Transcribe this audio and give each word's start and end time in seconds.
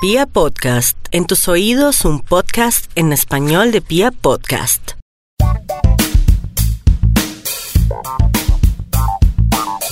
Pia 0.00 0.26
Podcast, 0.26 0.96
en 1.10 1.26
tus 1.26 1.48
oídos 1.48 2.04
un 2.04 2.20
podcast 2.20 2.88
en 2.94 3.12
español 3.12 3.72
de 3.72 3.80
Pia 3.80 4.12
Podcast. 4.12 4.92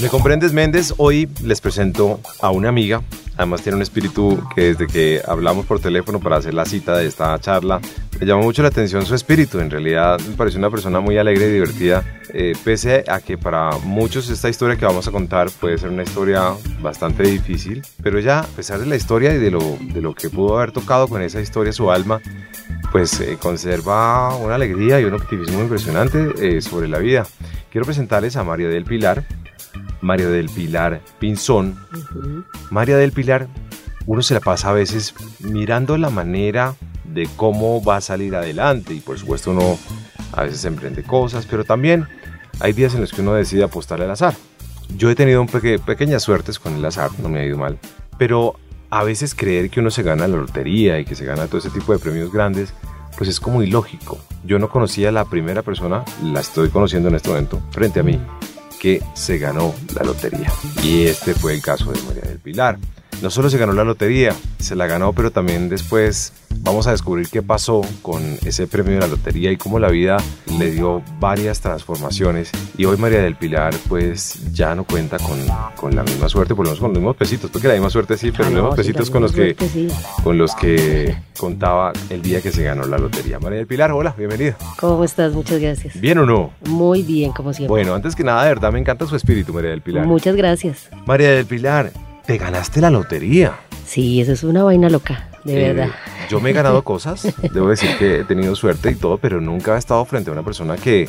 ¿Me 0.00 0.08
comprendes, 0.08 0.52
Méndez? 0.52 0.94
Hoy 0.98 1.28
les 1.42 1.60
presento 1.60 2.20
a 2.40 2.50
una 2.50 2.68
amiga. 2.68 3.02
Además 3.36 3.62
tiene 3.62 3.76
un 3.76 3.82
espíritu 3.82 4.42
que 4.54 4.74
desde 4.74 4.86
que 4.86 5.20
hablamos 5.26 5.66
por 5.66 5.80
teléfono 5.80 6.20
para 6.20 6.36
hacer 6.36 6.54
la 6.54 6.64
cita 6.64 6.96
de 6.96 7.06
esta 7.06 7.38
charla, 7.38 7.80
me 8.18 8.26
llamó 8.26 8.42
mucho 8.42 8.62
la 8.62 8.68
atención 8.68 9.04
su 9.04 9.14
espíritu. 9.14 9.60
En 9.60 9.70
realidad 9.70 10.18
me 10.20 10.34
pareció 10.36 10.58
una 10.58 10.70
persona 10.70 11.00
muy 11.00 11.18
alegre 11.18 11.48
y 11.48 11.52
divertida, 11.52 12.02
eh, 12.32 12.54
pese 12.64 13.04
a 13.08 13.20
que 13.20 13.36
para 13.36 13.72
muchos 13.84 14.30
esta 14.30 14.48
historia 14.48 14.76
que 14.76 14.86
vamos 14.86 15.06
a 15.06 15.12
contar 15.12 15.50
puede 15.60 15.76
ser 15.76 15.90
una 15.90 16.02
historia 16.02 16.52
bastante 16.80 17.24
difícil. 17.24 17.82
Pero 18.02 18.18
ella, 18.18 18.40
a 18.40 18.46
pesar 18.46 18.80
de 18.80 18.86
la 18.86 18.96
historia 18.96 19.34
y 19.34 19.38
de 19.38 19.50
lo, 19.50 19.60
de 19.80 20.00
lo 20.00 20.14
que 20.14 20.30
pudo 20.30 20.56
haber 20.56 20.72
tocado 20.72 21.08
con 21.08 21.20
esa 21.20 21.40
historia 21.40 21.72
su 21.72 21.90
alma, 21.90 22.20
pues 22.90 23.20
eh, 23.20 23.36
conserva 23.40 24.34
una 24.36 24.54
alegría 24.54 25.00
y 25.00 25.04
un 25.04 25.14
optimismo 25.14 25.60
impresionante 25.60 26.32
eh, 26.40 26.62
sobre 26.62 26.88
la 26.88 26.98
vida. 26.98 27.26
Quiero 27.70 27.84
presentarles 27.84 28.36
a 28.36 28.44
María 28.44 28.68
del 28.68 28.84
Pilar. 28.84 29.24
María 30.00 30.28
del 30.28 30.48
Pilar 30.48 31.00
Pinzón. 31.18 31.78
María 32.70 32.96
del 32.96 33.12
Pilar, 33.12 33.48
uno 34.06 34.22
se 34.22 34.34
la 34.34 34.40
pasa 34.40 34.70
a 34.70 34.72
veces 34.72 35.14
mirando 35.40 35.96
la 35.98 36.10
manera 36.10 36.74
de 37.04 37.28
cómo 37.36 37.82
va 37.82 37.96
a 37.96 38.00
salir 38.00 38.34
adelante 38.36 38.94
y 38.94 39.00
por 39.00 39.18
supuesto 39.18 39.50
uno 39.50 39.78
a 40.32 40.42
veces 40.42 40.64
emprende 40.64 41.02
cosas, 41.02 41.46
pero 41.46 41.64
también 41.64 42.06
hay 42.60 42.72
días 42.72 42.94
en 42.94 43.00
los 43.00 43.12
que 43.12 43.22
uno 43.22 43.34
decide 43.34 43.64
apostar 43.64 44.02
al 44.02 44.10
azar. 44.10 44.34
Yo 44.96 45.10
he 45.10 45.14
tenido 45.14 45.40
un 45.40 45.48
peque 45.48 45.78
pequeñas 45.78 46.22
suertes 46.22 46.58
con 46.58 46.76
el 46.76 46.84
azar, 46.84 47.10
no 47.20 47.28
me 47.28 47.40
ha 47.40 47.44
ido 47.44 47.58
mal, 47.58 47.78
pero 48.18 48.56
a 48.90 49.02
veces 49.02 49.34
creer 49.34 49.70
que 49.70 49.80
uno 49.80 49.90
se 49.90 50.02
gana 50.02 50.28
la 50.28 50.36
lotería 50.36 50.98
y 51.00 51.04
que 51.04 51.14
se 51.14 51.24
gana 51.24 51.46
todo 51.46 51.58
ese 51.58 51.70
tipo 51.70 51.92
de 51.92 51.98
premios 51.98 52.32
grandes, 52.32 52.72
pues 53.16 53.28
es 53.28 53.40
como 53.40 53.62
ilógico. 53.62 54.18
Yo 54.44 54.58
no 54.58 54.68
conocía 54.68 55.08
a 55.08 55.12
la 55.12 55.24
primera 55.24 55.62
persona, 55.62 56.04
la 56.22 56.40
estoy 56.40 56.68
conociendo 56.68 57.08
en 57.08 57.16
este 57.16 57.30
momento, 57.30 57.60
frente 57.72 58.00
a 58.00 58.02
mí, 58.02 58.20
que 58.86 59.02
se 59.14 59.36
ganó 59.38 59.74
la 59.96 60.04
lotería. 60.04 60.48
Y 60.84 61.06
este 61.06 61.34
fue 61.34 61.54
el 61.54 61.60
caso 61.60 61.90
de 61.90 62.00
María 62.02 62.22
del 62.22 62.38
Pilar. 62.38 62.78
No 63.22 63.30
solo 63.30 63.48
se 63.48 63.56
ganó 63.56 63.72
la 63.72 63.82
lotería, 63.84 64.34
se 64.58 64.76
la 64.76 64.86
ganó, 64.86 65.14
pero 65.14 65.30
también 65.30 65.70
después 65.70 66.34
vamos 66.58 66.86
a 66.86 66.90
descubrir 66.90 67.28
qué 67.30 67.40
pasó 67.42 67.80
con 68.02 68.22
ese 68.44 68.66
premio 68.66 68.94
de 68.94 69.00
la 69.00 69.06
lotería 69.06 69.50
y 69.52 69.56
cómo 69.56 69.78
la 69.78 69.88
vida 69.88 70.18
le 70.58 70.70
dio 70.70 71.02
varias 71.18 71.60
transformaciones. 71.60 72.50
Y 72.76 72.84
hoy 72.84 72.98
María 72.98 73.22
del 73.22 73.34
Pilar 73.36 73.74
pues 73.88 74.52
ya 74.52 74.74
no 74.74 74.84
cuenta 74.84 75.16
con, 75.18 75.38
con 75.76 75.96
la 75.96 76.02
misma 76.02 76.28
suerte, 76.28 76.54
por 76.54 76.66
lo 76.66 76.70
menos 76.72 76.80
con 76.80 76.90
los 76.90 76.98
mismos 76.98 77.16
pesitos, 77.16 77.50
porque 77.50 77.68
la 77.68 77.74
misma 77.74 77.88
suerte 77.88 78.18
sí, 78.18 78.30
pero 78.32 78.44
Ah, 78.44 78.50
los 78.50 78.54
mismos 78.54 78.76
pesitos 78.76 79.10
con 79.10 79.22
los 79.22 79.32
que 79.32 79.56
sí. 79.72 79.88
con 80.22 80.36
los 80.36 80.54
que 80.54 81.16
contaba 81.38 81.92
el 82.10 82.20
día 82.20 82.42
que 82.42 82.50
se 82.52 82.64
ganó 82.64 82.84
la 82.84 82.98
lotería. 82.98 83.38
María 83.38 83.58
del 83.58 83.66
Pilar, 83.66 83.92
hola, 83.92 84.14
bienvenida. 84.16 84.56
¿Cómo 84.78 85.04
estás? 85.04 85.32
Muchas 85.32 85.58
gracias. 85.58 85.98
¿Bien 85.98 86.18
o 86.18 86.26
no? 86.26 86.52
Muy 86.68 87.02
bien, 87.02 87.32
como 87.32 87.54
siempre. 87.54 87.70
Bueno, 87.70 87.94
antes 87.94 88.14
que 88.14 88.24
nada, 88.24 88.42
de 88.42 88.48
verdad 88.50 88.72
me 88.72 88.78
encanta 88.78 89.06
su 89.06 89.16
espíritu, 89.16 89.54
María 89.54 89.70
del 89.70 89.80
Pilar. 89.80 90.06
Muchas 90.06 90.36
gracias. 90.36 90.90
María 91.06 91.30
del 91.30 91.46
Pilar, 91.46 91.92
te 92.26 92.38
ganaste 92.38 92.80
la 92.80 92.90
lotería. 92.90 93.56
Sí, 93.86 94.20
eso 94.20 94.32
es 94.32 94.42
una 94.42 94.64
vaina 94.64 94.88
loca, 94.90 95.28
de 95.44 95.54
Eh, 95.64 95.72
verdad. 95.72 95.94
Yo 96.28 96.40
me 96.40 96.50
he 96.50 96.52
ganado 96.52 96.82
cosas, 96.82 97.26
debo 97.52 97.68
decir 97.68 97.90
que 97.98 98.20
he 98.20 98.24
tenido 98.24 98.56
suerte 98.56 98.90
y 98.90 98.94
todo, 98.96 99.18
pero 99.18 99.40
nunca 99.40 99.76
he 99.76 99.78
estado 99.78 100.04
frente 100.04 100.30
a 100.30 100.32
una 100.32 100.42
persona 100.42 100.76
que 100.76 101.08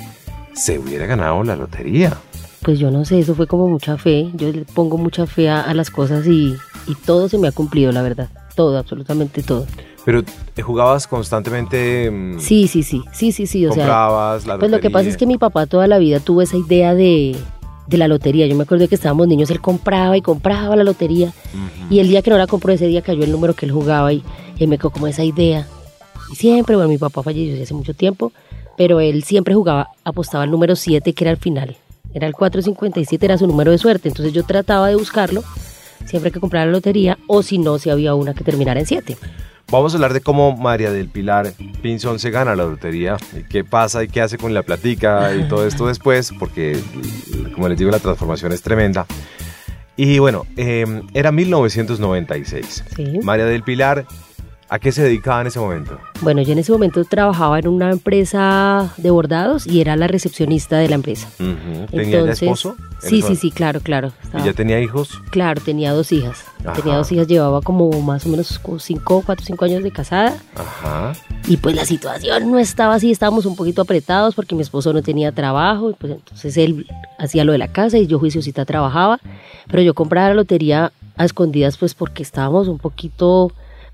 se 0.53 0.77
hubiera 0.79 1.05
ganado 1.05 1.43
la 1.43 1.55
lotería. 1.55 2.15
Pues 2.63 2.79
yo 2.79 2.91
no 2.91 3.05
sé, 3.05 3.19
eso 3.19 3.33
fue 3.35 3.47
como 3.47 3.67
mucha 3.67 3.97
fe. 3.97 4.29
Yo 4.33 4.51
le 4.51 4.65
pongo 4.65 4.97
mucha 4.97 5.25
fe 5.25 5.49
a, 5.49 5.61
a 5.61 5.73
las 5.73 5.89
cosas 5.89 6.25
y, 6.27 6.55
y 6.87 6.95
todo 7.05 7.29
se 7.29 7.37
me 7.37 7.47
ha 7.47 7.51
cumplido, 7.51 7.91
la 7.91 8.01
verdad. 8.01 8.29
Todo, 8.55 8.77
absolutamente 8.77 9.41
todo. 9.43 9.65
Pero 10.03 10.23
eh, 10.55 10.61
jugabas 10.61 11.07
constantemente, 11.07 12.09
mm, 12.11 12.39
Sí, 12.39 12.67
sí, 12.67 12.81
sí, 12.83 13.03
sí, 13.13 13.31
sí, 13.31 13.45
sí. 13.45 13.65
O 13.65 13.71
sea, 13.71 13.83
comprabas 13.83 14.45
la 14.47 14.57
pues 14.57 14.71
lo 14.71 14.79
que 14.79 14.89
pasa 14.89 15.07
es 15.09 15.17
que 15.17 15.25
mi 15.27 15.37
papá 15.37 15.65
toda 15.67 15.87
la 15.87 15.97
vida 15.97 16.19
tuvo 16.19 16.41
esa 16.41 16.57
idea 16.57 16.93
de, 16.95 17.35
de 17.87 17.97
la 17.97 18.07
lotería. 18.07 18.47
Yo 18.47 18.55
me 18.55 18.63
acuerdo 18.63 18.87
que 18.87 18.95
estábamos 18.95 19.27
niños, 19.27 19.49
él 19.49 19.61
compraba 19.61 20.17
y 20.17 20.21
compraba 20.21 20.75
la 20.75 20.83
lotería. 20.83 21.33
Y 21.89 21.99
el 21.99 22.09
día 22.09 22.21
que 22.21 22.29
no 22.29 22.37
la 22.37 22.47
compró, 22.47 22.73
ese 22.73 22.87
día 22.87 23.01
cayó 23.01 23.23
el 23.23 23.31
número 23.31 23.53
que 23.53 23.65
él 23.65 23.71
jugaba 23.71 24.13
y, 24.13 24.23
y 24.57 24.67
me 24.67 24.77
quedó 24.77 24.89
como 24.89 25.07
esa 25.07 25.23
idea. 25.23 25.67
Y 26.31 26.35
siempre, 26.35 26.75
bueno, 26.75 26.89
mi 26.89 26.97
papá 26.97 27.23
falleció 27.23 27.61
hace 27.61 27.73
mucho 27.73 27.93
tiempo, 27.93 28.31
pero 28.77 28.99
él 28.99 29.23
siempre 29.23 29.55
jugaba, 29.55 29.89
apostaba 30.03 30.43
al 30.43 30.51
número 30.51 30.75
7, 30.75 31.13
que 31.13 31.23
era 31.23 31.31
el 31.31 31.37
final. 31.37 31.77
Era 32.13 32.27
el 32.27 32.33
457, 32.33 33.25
era 33.25 33.37
su 33.37 33.47
número 33.47 33.71
de 33.71 33.77
suerte. 33.77 34.09
Entonces 34.09 34.33
yo 34.33 34.43
trataba 34.43 34.87
de 34.87 34.95
buscarlo 34.95 35.43
siempre 36.05 36.31
que 36.31 36.39
comprara 36.39 36.65
la 36.65 36.71
lotería, 36.71 37.17
o 37.27 37.43
si 37.43 37.57
no, 37.57 37.79
si 37.79 37.89
había 37.89 38.15
una 38.15 38.33
que 38.33 38.43
terminara 38.43 38.79
en 38.79 38.85
7. 38.85 39.17
Vamos 39.69 39.93
a 39.93 39.97
hablar 39.97 40.13
de 40.13 40.21
cómo 40.21 40.55
María 40.55 40.91
del 40.91 41.09
Pilar 41.09 41.51
Pinzón 41.81 42.19
se 42.19 42.31
gana 42.31 42.55
la 42.55 42.63
lotería, 42.63 43.17
y 43.37 43.43
qué 43.43 43.65
pasa 43.65 44.01
y 44.03 44.07
qué 44.07 44.21
hace 44.21 44.37
con 44.37 44.53
la 44.53 44.63
platica 44.63 45.35
y 45.35 45.47
todo 45.49 45.67
esto 45.67 45.87
después, 45.87 46.31
porque 46.39 46.79
como 47.53 47.67
les 47.67 47.77
digo, 47.77 47.91
la 47.91 47.99
transformación 47.99 48.53
es 48.53 48.61
tremenda. 48.61 49.05
Y 49.97 50.19
bueno, 50.19 50.45
eh, 50.55 50.85
era 51.13 51.31
1996. 51.31 52.83
Sí. 52.95 53.19
María 53.23 53.45
del 53.45 53.63
Pilar, 53.63 54.05
¿a 54.69 54.79
qué 54.79 54.91
se 54.91 55.03
dedicaba 55.03 55.41
en 55.41 55.47
ese 55.47 55.59
momento? 55.59 55.97
Bueno, 56.21 56.41
yo 56.41 56.53
en 56.53 56.59
ese 56.59 56.71
momento 56.71 57.03
trabajaba 57.05 57.59
en 57.59 57.67
una 57.67 57.91
empresa 57.91 58.91
de 58.97 59.09
bordados 59.11 59.65
y 59.67 59.81
era 59.81 59.95
la 59.95 60.07
recepcionista 60.07 60.77
de 60.77 60.89
la 60.89 60.95
empresa. 60.95 61.27
Ujú. 61.39 61.85
¿Tenía 61.91 62.03
ya 62.05 62.17
Entonces, 62.19 62.41
esposo? 62.43 62.75
Sí, 62.99 63.21
sí, 63.21 63.35
sí, 63.35 63.51
claro, 63.51 63.79
claro. 63.79 64.11
Estaba- 64.23 64.43
¿Y 64.43 64.47
ya 64.47 64.53
tenía 64.53 64.79
hijos? 64.81 65.21
Claro, 65.29 65.61
tenía 65.61 65.93
dos 65.93 66.11
hijas. 66.11 66.43
Ajá. 66.65 66.73
Tenía 66.81 66.97
dos 66.97 67.11
hijas, 67.11 67.27
llevaba 67.27 67.61
como 67.61 67.89
más 68.01 68.25
o 68.25 68.29
menos 68.29 68.57
como 68.59 68.79
cinco, 68.79 69.21
cuatro, 69.25 69.45
cinco 69.45 69.65
años 69.65 69.83
de 69.83 69.91
casada. 69.91 70.35
Ajá. 70.55 71.13
Y 71.47 71.57
pues 71.57 71.75
la 71.75 71.85
situación 71.85 72.51
no 72.51 72.57
estaba 72.57 72.95
así, 72.95 73.11
estábamos 73.11 73.45
un 73.45 73.55
poquito 73.55 73.83
apretados 73.83 74.33
porque 74.35 74.55
mi 74.55 74.61
esposo 74.63 74.91
no 74.93 75.01
tenía 75.03 75.31
trabajo. 75.31 75.91
Y 75.91 75.93
pues 75.93 76.11
entonces 76.13 76.57
él 76.57 76.87
hacía 77.19 77.43
lo 77.45 77.51
de 77.51 77.59
la 77.59 77.67
casa 77.67 77.97
y 77.99 78.07
yo 78.07 78.17
juiciosita 78.19 78.65
trabajaba. 78.65 79.19
Pero 79.67 79.81
yo 79.83 79.93
compraba 79.93 80.29
la 80.29 80.33
lotería 80.33 80.91
a 81.15 81.25
escondidas 81.25 81.77
pues 81.77 81.93
porque 81.93 82.23
estábamos 82.23 82.67
un 82.67 82.79
poquito 82.79 83.51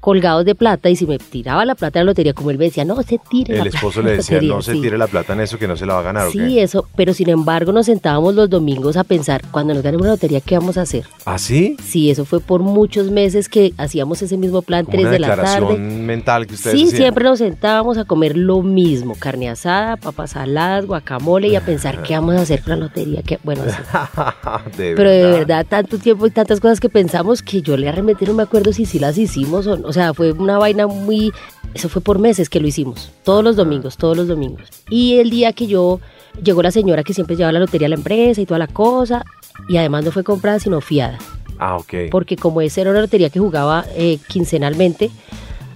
colgados 0.08 0.44
de 0.44 0.54
plata 0.54 0.90
y 0.90 0.98
si 0.98 1.08
me 1.08 1.18
tiraba 1.18 1.64
la 1.64 1.76
plata 1.76 2.00
de 2.00 2.04
la 2.04 2.12
lotería, 2.12 2.34
como 2.34 2.52
él 2.52 2.58
me 2.58 2.66
decía, 2.66 2.84
no 2.84 3.02
se 3.04 3.18
tire. 3.30 3.54
la 3.56 3.64
El 3.64 3.70
plata 3.70 3.78
esposo 3.78 4.02
le 4.02 4.10
la 4.12 4.18
decía, 4.18 4.36
lotería", 4.36 4.56
no 4.56 4.62
se 4.62 4.74
sí. 4.74 4.82
tire 4.82 4.98
la 4.98 5.08
plata 5.08 5.32
en 5.32 5.40
eso 5.40 5.58
que 5.58 5.66
no 5.66 5.78
se 5.78 5.86
la 5.86 5.94
va 5.94 6.02
a 6.02 6.04
ganar, 6.04 6.28
¿o 6.28 6.32
Sí, 6.32 6.40
qué? 6.40 6.64
eso, 6.64 6.86
pero 6.98 7.14
sin 7.14 7.30
embargo 7.30 7.72
nos 7.72 7.86
sentábamos 7.86 8.36
los 8.36 8.50
domingos 8.50 8.98
a 8.98 9.06
pensar, 9.06 9.42
cuando 9.50 9.74
nos 9.74 9.82
ganemos 9.82 10.06
la 10.06 10.12
lotería, 10.14 10.42
¿qué 10.42 10.58
vamos 10.58 10.78
a 10.78 10.82
hacer? 10.82 11.06
¿Ah, 11.26 11.38
sí? 11.38 11.78
Sí, 11.82 12.12
eso 12.12 12.26
fue 12.26 12.42
por 12.42 12.62
muchos 12.62 13.12
meses 13.12 13.48
que 13.48 13.74
hacíamos 13.78 14.22
ese 14.22 14.36
mismo 14.36 14.62
plan, 14.62 14.84
Como 14.84 14.92
3 14.98 15.04
una 15.04 15.12
de 15.14 15.20
la 15.20 15.36
tarde. 15.38 15.78
mental 15.78 16.48
que 16.48 16.56
ustedes 16.56 16.78
Sí, 16.78 16.84
hacían. 16.88 16.98
siempre 17.02 17.24
nos 17.24 17.40
sentábamos 17.40 17.98
a 17.98 18.04
comer 18.04 18.36
lo 18.36 18.62
mismo, 18.62 19.16
carne 19.18 19.50
asada, 19.50 19.96
papas 19.96 20.32
saladas, 20.32 20.86
guacamole 20.86 21.48
y 21.48 21.56
a 21.56 21.62
pensar 21.62 22.04
qué 22.04 22.14
vamos 22.16 22.36
a 22.36 22.42
hacer 22.42 22.62
con 22.62 22.72
la 22.72 22.76
lotería. 22.88 23.22
qué- 23.22 23.40
bueno, 23.44 23.62
de 24.78 24.94
pero 24.98 25.10
de 25.10 25.24
verdad, 25.32 25.66
tanto 25.68 25.98
tiempo 25.98 26.28
y 26.28 26.32
tantas 26.32 26.60
cosas 26.60 26.82
que 26.82 26.90
pensamos 26.90 27.42
que 27.42 27.62
yo 27.62 27.78
le 27.78 27.88
arremetí, 27.88 28.26
no 28.26 28.34
me 28.34 28.44
acuerdo 28.44 28.74
si 28.74 28.86
sí 28.86 29.00
las 29.00 29.18
hicimos 29.18 29.66
o 29.68 29.78
no. 29.78 29.93
O 29.94 29.96
sea, 29.96 30.14
fue 30.16 30.32
una 30.32 30.58
vaina 30.58 30.88
muy... 30.88 31.32
Eso 31.76 31.88
fue 31.88 32.02
por 32.02 32.18
meses 32.18 32.50
que 32.50 32.60
lo 32.60 32.66
hicimos, 32.68 33.12
todos 33.24 33.44
los 33.44 33.56
domingos, 33.56 33.96
todos 33.96 34.18
los 34.18 34.28
domingos. 34.28 34.68
Y 34.90 35.18
el 35.20 35.30
día 35.30 35.54
que 35.54 35.68
yo... 35.68 36.00
Llegó 36.44 36.64
la 36.64 36.72
señora 36.72 37.04
que 37.04 37.14
siempre 37.14 37.36
llevaba 37.36 37.52
la 37.52 37.60
lotería 37.60 37.86
a 37.86 37.90
la 37.90 37.96
empresa 37.96 38.42
y 38.42 38.48
toda 38.48 38.58
la 38.58 38.66
cosa, 38.66 39.24
y 39.70 39.78
además 39.78 40.04
no 40.04 40.12
fue 40.12 40.24
comprada 40.24 40.58
sino 40.60 40.82
fiada 40.82 41.20
Ah, 41.60 41.78
ok. 41.78 42.10
porque 42.10 42.38
como 42.38 42.60
esa 42.62 42.82
era 42.82 42.90
una 42.90 43.02
lotería 43.02 43.30
que 43.30 43.38
jugaba 43.40 43.86
eh, 43.96 44.18
quincenalmente, 44.30 45.12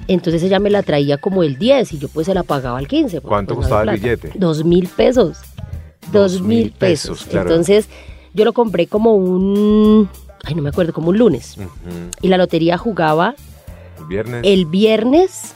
entonces 0.08 0.42
ella 0.42 0.58
me 0.58 0.72
la 0.72 0.82
traía 0.82 1.20
como 1.20 1.44
el 1.44 1.60
10 1.60 1.94
y 1.94 1.98
yo 2.00 2.08
pues 2.08 2.26
se 2.26 2.34
la 2.34 2.42
pagaba 2.42 2.80
al 2.80 2.88
15. 2.88 3.22
porque, 3.22 3.30
¿Cuánto 3.30 3.54
pues, 3.54 3.68
costaba 3.68 3.92
el 3.94 4.00
billete? 4.00 4.32
Dos 4.34 4.66
mil 4.66 4.88
pesos. 4.88 5.38
Dos 6.12 6.42
mil 6.42 6.72
pesos, 6.72 7.20
pesos. 7.20 7.28
claro. 7.30 7.50
Entonces 7.52 7.88
yo 8.34 8.44
lo 8.44 8.54
compré 8.54 8.88
como 8.88 9.14
un, 9.14 10.10
ay 10.44 10.56
no 10.56 10.64
me 10.64 10.70
acuerdo, 10.70 10.92
como 10.92 11.10
un 11.10 11.20
lunes. 11.20 11.56
Y 12.22 12.30
la 12.30 12.38
lotería 12.38 12.80
jugaba 12.80 13.36
El 13.98 14.06
viernes. 14.06 14.42
el 14.44 14.66
viernes 14.66 15.56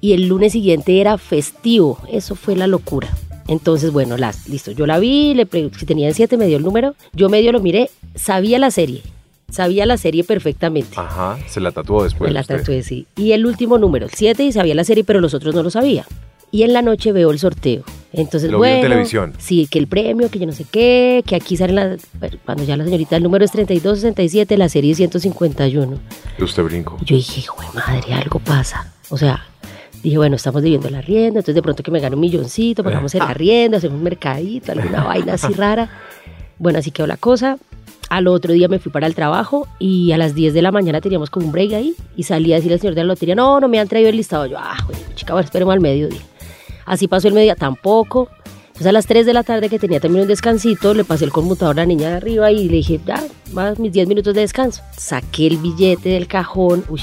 y 0.00 0.12
el 0.12 0.28
lunes 0.28 0.52
siguiente 0.52 1.00
era 1.00 1.18
festivo. 1.18 1.98
Eso 2.10 2.34
fue 2.34 2.56
la 2.56 2.66
locura. 2.66 3.08
Entonces, 3.48 3.92
bueno, 3.92 4.18
las, 4.18 4.48
listo, 4.48 4.72
yo 4.72 4.86
la 4.86 4.98
vi, 4.98 5.34
le 5.34 5.46
pregunté 5.46 5.78
si 5.78 5.86
tenía 5.86 6.08
el 6.08 6.14
7, 6.14 6.36
me 6.36 6.46
dio 6.46 6.58
el 6.58 6.62
número, 6.62 6.94
yo 7.14 7.30
medio 7.30 7.50
lo 7.50 7.60
miré, 7.60 7.90
sabía 8.14 8.58
la 8.58 8.70
serie, 8.70 9.02
sabía 9.50 9.86
la 9.86 9.96
serie 9.96 10.22
perfectamente. 10.22 10.94
Ajá, 10.96 11.38
se 11.48 11.58
la 11.60 11.72
tatuó 11.72 12.04
después. 12.04 12.28
me 12.28 12.34
la 12.34 12.44
tatué, 12.44 12.82
sí. 12.82 13.06
Y 13.16 13.32
el 13.32 13.46
último 13.46 13.78
número, 13.78 14.04
el 14.04 14.12
7, 14.12 14.44
y 14.44 14.52
sabía 14.52 14.74
la 14.74 14.84
serie, 14.84 15.02
pero 15.02 15.20
los 15.20 15.32
otros 15.32 15.54
no 15.54 15.62
lo 15.62 15.70
sabía. 15.70 16.04
Y 16.50 16.62
en 16.62 16.72
la 16.72 16.82
noche 16.82 17.12
veo 17.12 17.30
el 17.30 17.38
sorteo. 17.38 17.84
Entonces, 18.12 18.50
Lo 18.50 18.58
vio 18.58 18.66
en 18.66 18.80
bueno, 18.80 18.88
televisión. 18.88 19.34
Sí, 19.38 19.68
que 19.70 19.78
el 19.78 19.86
premio, 19.86 20.30
que 20.30 20.38
yo 20.38 20.46
no 20.46 20.52
sé 20.52 20.64
qué, 20.70 21.22
que 21.26 21.36
aquí 21.36 21.56
salen 21.56 21.76
las... 21.76 22.00
bueno, 22.18 22.38
Cuando 22.44 22.64
ya 22.64 22.76
la 22.76 22.84
señorita, 22.84 23.16
el 23.16 23.22
número 23.22 23.44
es 23.44 23.52
3267, 23.52 24.56
la 24.56 24.68
serie 24.68 24.92
es 24.92 24.96
151. 24.96 25.98
Y 26.38 26.42
usted 26.42 26.62
brincó. 26.62 26.96
Y 27.02 27.04
yo 27.04 27.16
dije, 27.16 27.42
de 27.42 27.78
madre, 27.78 28.14
algo 28.14 28.38
pasa. 28.38 28.92
O 29.10 29.18
sea, 29.18 29.44
dije, 30.02 30.16
bueno, 30.16 30.36
estamos 30.36 30.62
debiendo 30.62 30.88
la 30.88 31.02
rienda, 31.02 31.40
entonces 31.40 31.54
de 31.54 31.62
pronto 31.62 31.82
que 31.82 31.90
me 31.90 32.00
gane 32.00 32.14
un 32.14 32.20
milloncito, 32.22 32.82
pagamos 32.82 33.14
el 33.14 33.22
arriendo, 33.22 33.76
hacemos 33.76 33.98
un 33.98 34.04
mercadito, 34.04 34.72
alguna 34.72 35.04
vaina 35.04 35.34
así 35.34 35.52
rara. 35.52 35.90
Bueno, 36.58 36.78
así 36.78 36.90
quedó 36.90 37.06
la 37.06 37.18
cosa. 37.18 37.58
Al 38.08 38.26
otro 38.26 38.54
día 38.54 38.68
me 38.68 38.78
fui 38.78 38.90
para 38.90 39.06
el 39.06 39.14
trabajo 39.14 39.68
y 39.78 40.12
a 40.12 40.16
las 40.18 40.34
10 40.34 40.54
de 40.54 40.62
la 40.62 40.72
mañana 40.72 41.02
teníamos 41.02 41.28
como 41.28 41.44
un 41.44 41.52
break 41.52 41.74
ahí 41.74 41.94
y 42.16 42.22
salí 42.22 42.54
a 42.54 42.56
decirle 42.56 42.74
al 42.74 42.80
señor 42.80 42.94
de 42.94 43.02
la 43.02 43.08
lotería, 43.08 43.34
no, 43.34 43.60
no 43.60 43.68
me 43.68 43.78
han 43.78 43.86
traído 43.86 44.08
el 44.08 44.16
listado. 44.16 44.46
Yo, 44.46 44.56
ah, 44.58 44.78
bueno, 44.86 45.02
chica, 45.14 45.34
bueno, 45.34 45.44
esperemos 45.44 45.74
al 45.74 45.80
mediodía. 45.80 46.20
Así 46.88 47.06
pasó 47.06 47.28
el 47.28 47.34
mediodía, 47.34 47.54
tampoco. 47.54 48.28
Entonces 48.68 48.86
a 48.86 48.92
las 48.92 49.06
3 49.06 49.26
de 49.26 49.32
la 49.32 49.42
tarde 49.42 49.68
que 49.68 49.78
tenía 49.78 50.00
también 50.00 50.22
un 50.22 50.28
descansito, 50.28 50.94
le 50.94 51.04
pasé 51.04 51.24
el 51.24 51.32
conmutador 51.32 51.78
a 51.78 51.82
la 51.82 51.86
niña 51.86 52.10
de 52.10 52.14
arriba 52.16 52.50
y 52.50 52.68
le 52.68 52.76
dije, 52.76 53.00
ya, 53.04 53.22
más 53.52 53.78
mis 53.78 53.92
10 53.92 54.08
minutos 54.08 54.34
de 54.34 54.40
descanso. 54.40 54.82
Saqué 54.96 55.48
el 55.48 55.58
billete 55.58 56.10
del 56.10 56.26
cajón, 56.26 56.84
uy, 56.88 57.00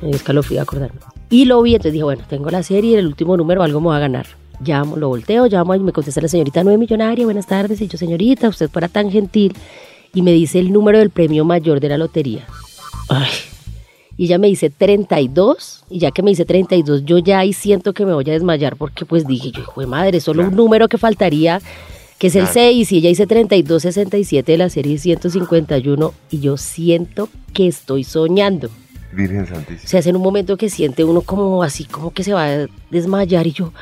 me 0.00 0.08
dio 0.08 0.16
escalofrío 0.16 0.62
acordarme. 0.62 0.98
Y 1.30 1.44
lo 1.44 1.62
vi, 1.62 1.74
entonces 1.74 1.92
dije, 1.92 2.04
bueno, 2.04 2.24
tengo 2.28 2.50
la 2.50 2.62
serie, 2.62 2.98
el 2.98 3.06
último 3.06 3.36
número, 3.36 3.62
algo 3.62 3.80
me 3.80 3.88
va 3.88 3.96
a 3.98 4.00
ganar. 4.00 4.26
Llamo, 4.60 4.96
lo 4.96 5.08
volteo, 5.08 5.46
llamo 5.46 5.74
y 5.74 5.80
me 5.80 5.92
contesta 5.92 6.20
la 6.20 6.28
señorita 6.28 6.64
nueve 6.64 6.78
millonaria, 6.78 7.24
buenas 7.24 7.46
tardes. 7.46 7.80
Y 7.80 7.88
yo, 7.88 7.98
señorita, 7.98 8.48
usted 8.48 8.70
fuera 8.70 8.88
tan 8.88 9.10
gentil. 9.10 9.54
Y 10.14 10.22
me 10.22 10.32
dice 10.32 10.58
el 10.58 10.72
número 10.72 10.98
del 10.98 11.10
premio 11.10 11.44
mayor 11.44 11.80
de 11.80 11.88
la 11.88 11.98
lotería. 11.98 12.46
Ay. 13.08 13.28
Y 14.16 14.26
ella 14.26 14.38
me 14.38 14.46
dice 14.46 14.70
32, 14.70 15.84
y 15.90 15.98
ya 15.98 16.10
que 16.12 16.22
me 16.22 16.30
dice 16.30 16.44
32, 16.44 17.04
yo 17.04 17.18
ya 17.18 17.40
ahí 17.40 17.52
siento 17.52 17.92
que 17.92 18.06
me 18.06 18.12
voy 18.12 18.28
a 18.28 18.32
desmayar 18.32 18.76
porque 18.76 19.04
pues 19.04 19.26
dije, 19.26 19.50
yo, 19.50 19.62
hijo 19.62 19.80
de 19.80 19.86
madre, 19.86 20.20
solo 20.20 20.44
un 20.44 20.54
número 20.54 20.88
que 20.88 20.98
faltaría, 20.98 21.60
que 22.18 22.28
es 22.28 22.36
el 22.36 22.46
6, 22.46 22.92
y 22.92 22.98
ella 22.98 23.08
dice 23.08 23.26
32, 23.26 23.82
67 23.82 24.52
de 24.52 24.58
la 24.58 24.68
serie 24.68 24.98
151, 24.98 26.14
y 26.30 26.40
yo 26.40 26.56
siento 26.56 27.28
que 27.52 27.66
estoy 27.66 28.04
soñando. 28.04 28.70
Virgen 29.12 29.46
Santísima. 29.46 29.88
Se 29.88 29.98
hace 29.98 30.10
en 30.10 30.16
un 30.16 30.22
momento 30.22 30.56
que 30.56 30.68
siente 30.68 31.04
uno 31.04 31.22
como 31.22 31.62
así, 31.62 31.84
como 31.84 32.12
que 32.12 32.22
se 32.22 32.32
va 32.32 32.46
a 32.46 32.66
desmayar, 32.90 33.46
y 33.48 33.52
yo, 33.52 33.72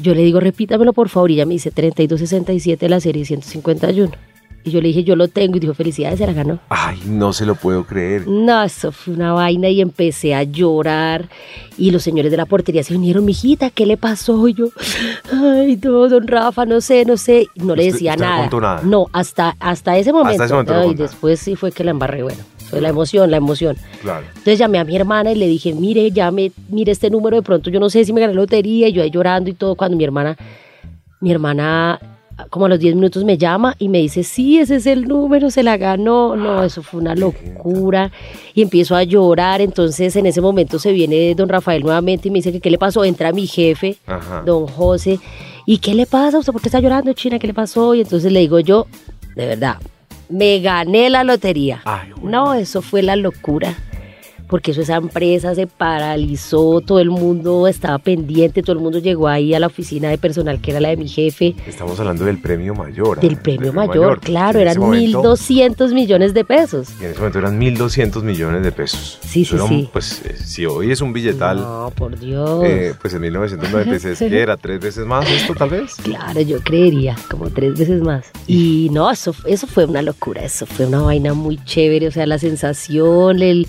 yo 0.00 0.14
le 0.14 0.22
digo, 0.22 0.40
repítamelo 0.40 0.94
por 0.94 1.10
favor, 1.10 1.30
y 1.30 1.34
ella 1.34 1.46
me 1.46 1.54
dice 1.54 1.70
32, 1.70 2.20
67 2.20 2.86
de 2.86 2.88
la 2.88 3.00
serie 3.00 3.24
151. 3.24 4.12
Y 4.66 4.70
yo 4.70 4.80
le 4.80 4.88
dije, 4.88 5.04
yo 5.04 5.14
lo 5.14 5.28
tengo. 5.28 5.56
Y 5.58 5.60
dijo, 5.60 5.74
felicidades, 5.74 6.18
se 6.18 6.26
la 6.26 6.32
ganó. 6.32 6.58
Ay, 6.70 6.98
no 7.06 7.32
se 7.34 7.44
lo 7.44 7.54
puedo 7.54 7.84
creer. 7.84 8.26
No, 8.26 8.62
eso 8.62 8.92
fue 8.92 9.12
una 9.12 9.32
vaina 9.34 9.68
y 9.68 9.80
empecé 9.82 10.34
a 10.34 10.42
llorar. 10.42 11.28
Y 11.76 11.90
los 11.90 12.02
señores 12.02 12.30
de 12.30 12.38
la 12.38 12.46
portería 12.46 12.82
se 12.82 12.94
vinieron, 12.94 13.24
mijita, 13.26 13.68
¿qué 13.70 13.84
le 13.84 13.96
pasó? 13.98 14.48
Y 14.48 14.54
yo, 14.54 14.68
ay, 15.32 15.78
no, 15.82 16.08
don 16.08 16.26
Rafa, 16.26 16.64
no 16.64 16.80
sé, 16.80 17.04
no 17.04 17.16
sé. 17.18 17.46
No 17.56 17.76
le 17.76 17.82
¿Usted- 17.82 17.92
decía 17.92 18.12
usted 18.12 18.24
no 18.24 18.30
nada. 18.30 18.40
contó 18.42 18.60
nada? 18.60 18.80
No, 18.84 19.06
hasta, 19.12 19.54
hasta 19.60 19.98
ese 19.98 20.12
momento. 20.12 20.42
ese 20.42 20.52
momento 20.54 20.72
no 20.72 20.80
Ay, 20.80 20.90
nada. 20.94 21.02
después 21.02 21.40
sí 21.40 21.56
fue 21.56 21.70
que 21.70 21.84
la 21.84 21.90
embarré. 21.90 22.22
Bueno, 22.22 22.38
fue 22.70 22.80
la 22.80 22.88
emoción, 22.88 23.30
la 23.30 23.36
emoción. 23.36 23.76
Claro. 24.00 24.24
Entonces 24.28 24.58
llamé 24.58 24.78
a 24.78 24.84
mi 24.84 24.96
hermana 24.96 25.30
y 25.32 25.34
le 25.34 25.46
dije, 25.46 25.74
mire, 25.74 26.10
llame, 26.10 26.52
mire 26.70 26.92
este 26.92 27.10
número, 27.10 27.36
de 27.36 27.42
pronto 27.42 27.68
yo 27.68 27.78
no 27.80 27.90
sé 27.90 28.04
si 28.06 28.12
me 28.14 28.20
gané 28.22 28.32
la 28.32 28.40
lotería, 28.40 28.88
y 28.88 28.92
yo 28.92 29.02
ahí 29.02 29.10
llorando 29.10 29.50
y 29.50 29.52
todo, 29.52 29.74
cuando 29.74 29.96
mi 29.98 30.04
hermana, 30.04 30.36
mi 31.20 31.30
hermana 31.30 32.00
como 32.50 32.66
a 32.66 32.68
los 32.68 32.78
10 32.78 32.96
minutos 32.96 33.24
me 33.24 33.38
llama 33.38 33.74
y 33.78 33.88
me 33.88 33.98
dice, 33.98 34.24
sí, 34.24 34.58
ese 34.58 34.76
es 34.76 34.86
el 34.86 35.06
número, 35.06 35.50
se 35.50 35.62
la 35.62 35.76
ganó. 35.76 36.36
No, 36.36 36.62
eso 36.64 36.82
fue 36.82 37.00
una 37.00 37.14
locura. 37.14 38.10
Y 38.54 38.62
empiezo 38.62 38.96
a 38.96 39.02
llorar, 39.04 39.60
entonces 39.60 40.14
en 40.16 40.26
ese 40.26 40.40
momento 40.40 40.78
se 40.78 40.92
viene 40.92 41.34
don 41.34 41.48
Rafael 41.48 41.82
nuevamente 41.82 42.28
y 42.28 42.30
me 42.30 42.38
dice 42.38 42.52
que 42.52 42.60
qué 42.60 42.70
le 42.70 42.78
pasó, 42.78 43.04
entra 43.04 43.32
mi 43.32 43.46
jefe, 43.46 43.96
Ajá. 44.06 44.42
don 44.44 44.66
José, 44.66 45.18
¿y 45.66 45.78
qué 45.78 45.94
le 45.94 46.06
pasa? 46.06 46.38
¿Usted 46.38 46.52
por 46.52 46.62
qué 46.62 46.68
está 46.68 46.80
llorando, 46.80 47.12
China? 47.12 47.38
¿Qué 47.38 47.46
le 47.46 47.54
pasó? 47.54 47.94
Y 47.94 48.00
entonces 48.00 48.32
le 48.32 48.40
digo 48.40 48.60
yo, 48.60 48.86
de 49.36 49.46
verdad, 49.46 49.76
me 50.28 50.60
gané 50.60 51.10
la 51.10 51.24
lotería. 51.24 51.82
Ay, 51.84 52.10
no, 52.22 52.54
eso 52.54 52.82
fue 52.82 53.02
la 53.02 53.16
locura. 53.16 53.74
Porque 54.48 54.72
eso, 54.72 54.82
esa 54.82 54.96
empresa 54.96 55.54
se 55.54 55.66
paralizó, 55.66 56.80
todo 56.80 57.00
el 57.00 57.10
mundo 57.10 57.66
estaba 57.66 57.98
pendiente, 57.98 58.62
todo 58.62 58.72
el 58.74 58.78
mundo 58.82 58.98
llegó 58.98 59.26
ahí 59.28 59.54
a 59.54 59.58
la 59.60 59.66
oficina 59.68 60.10
de 60.10 60.18
personal 60.18 60.60
que 60.60 60.70
era 60.70 60.80
la 60.80 60.90
de 60.90 60.96
mi 60.98 61.08
jefe, 61.08 61.54
Estamos 61.66 61.98
hablando 61.98 62.24
del 62.24 62.38
premio 62.38 62.74
mayor. 62.74 63.20
del 63.20 63.34
ah, 63.36 63.40
premio 63.42 63.72
mayor, 63.72 64.20
claro, 64.20 64.60
eran 64.60 64.78
momento- 64.78 65.22
1.200 65.34 65.92
millones 65.94 66.34
de 66.34 66.44
pesos. 66.44 66.88
Y 67.00 67.04
en 67.04 67.10
ese 67.10 67.18
momento 67.18 67.38
eran 67.38 67.58
1.200 67.58 68.22
millones 68.22 68.62
de 68.62 68.70
pesos. 68.72 69.18
Sí, 69.26 69.42
Eso 69.42 69.56
sí, 69.56 69.56
era 69.56 69.68
sí. 69.68 69.88
Pues 69.92 70.22
eh, 70.24 70.36
si 70.36 70.66
hoy 70.66 70.90
es 70.92 71.00
un 71.00 71.12
billetal, 71.12 71.56
No, 71.56 71.92
por 71.94 72.18
Dios. 72.18 72.60
eh, 72.64 72.94
pues 73.00 73.14
en 73.14 73.22
1909 73.22 73.90
pesos, 73.90 74.18
¿qué 74.18 74.40
era? 74.40 74.56
¿Tres 74.56 74.78
veces 74.80 75.06
más 75.06 75.28
esto 75.30 75.54
tal 75.54 75.70
vez? 75.70 75.94
Claro, 75.96 76.40
yo 76.42 76.60
creería, 76.60 77.16
como 77.30 77.48
tres 77.50 77.78
veces 77.78 78.02
más. 78.02 78.26
Y 78.46 78.88
no, 78.92 79.10
eso, 79.10 79.34
eso 79.46 79.66
fue 79.66 79.86
una 79.86 80.02
locura, 80.02 80.44
eso 80.44 80.66
fue 80.66 80.86
una 80.86 81.00
vaina 81.00 81.32
muy 81.34 81.56
chévere, 81.64 82.06
o 82.08 82.10
sea, 82.12 82.26
la 82.26 82.38
sensación, 82.38 83.40
el... 83.42 83.66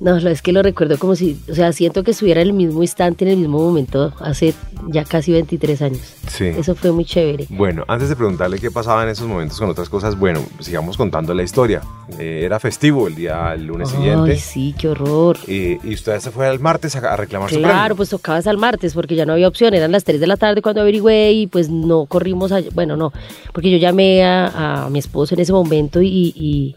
No, 0.00 0.16
es 0.16 0.42
que 0.42 0.52
lo 0.52 0.62
recuerdo 0.62 0.96
como 0.96 1.16
si, 1.16 1.36
o 1.50 1.54
sea, 1.56 1.72
siento 1.72 2.04
que 2.04 2.12
estuviera 2.12 2.40
en 2.40 2.46
el 2.48 2.52
mismo 2.52 2.82
instante, 2.82 3.24
en 3.24 3.32
el 3.32 3.36
mismo 3.38 3.58
momento, 3.58 4.12
hace 4.20 4.54
ya 4.90 5.04
casi 5.04 5.32
23 5.32 5.82
años. 5.82 6.00
Sí. 6.28 6.44
Eso 6.44 6.76
fue 6.76 6.92
muy 6.92 7.04
chévere. 7.04 7.46
Bueno, 7.48 7.84
antes 7.88 8.08
de 8.08 8.14
preguntarle 8.14 8.60
qué 8.60 8.70
pasaba 8.70 9.02
en 9.02 9.08
esos 9.08 9.26
momentos 9.26 9.58
con 9.58 9.68
otras 9.68 9.88
cosas, 9.88 10.16
bueno, 10.16 10.40
sigamos 10.60 10.96
contando 10.96 11.34
la 11.34 11.42
historia. 11.42 11.80
Eh, 12.16 12.42
era 12.44 12.60
festivo 12.60 13.08
el 13.08 13.16
día, 13.16 13.52
el 13.54 13.66
lunes 13.66 13.88
siguiente. 13.88 14.30
Ay, 14.32 14.38
sí, 14.38 14.72
qué 14.78 14.88
horror. 14.88 15.36
eh, 15.48 15.78
y 15.82 15.94
usted 15.94 16.20
se 16.20 16.30
fue 16.30 16.46
al 16.46 16.60
martes 16.60 16.94
a, 16.94 17.00
a 17.12 17.16
reclamar 17.16 17.50
su 17.50 17.56
Claro, 17.58 17.96
pues 17.96 18.10
tocaba 18.10 18.38
hasta 18.38 18.52
el 18.52 18.58
martes 18.58 18.94
porque 18.94 19.16
ya 19.16 19.26
no 19.26 19.32
había 19.32 19.48
opción, 19.48 19.74
eran 19.74 19.90
las 19.90 20.04
3 20.04 20.20
de 20.20 20.26
la 20.28 20.36
tarde 20.36 20.62
cuando 20.62 20.80
averigüé 20.80 21.32
y 21.32 21.46
pues 21.48 21.68
no 21.70 22.06
corrimos 22.06 22.52
allá, 22.52 22.68
bueno, 22.72 22.96
no, 22.96 23.12
porque 23.52 23.68
yo 23.70 23.78
llamé 23.78 24.24
a, 24.24 24.84
a 24.84 24.90
mi 24.90 25.00
esposo 25.00 25.34
en 25.34 25.40
ese 25.40 25.52
momento 25.52 26.00
y, 26.00 26.32
y- 26.36 26.76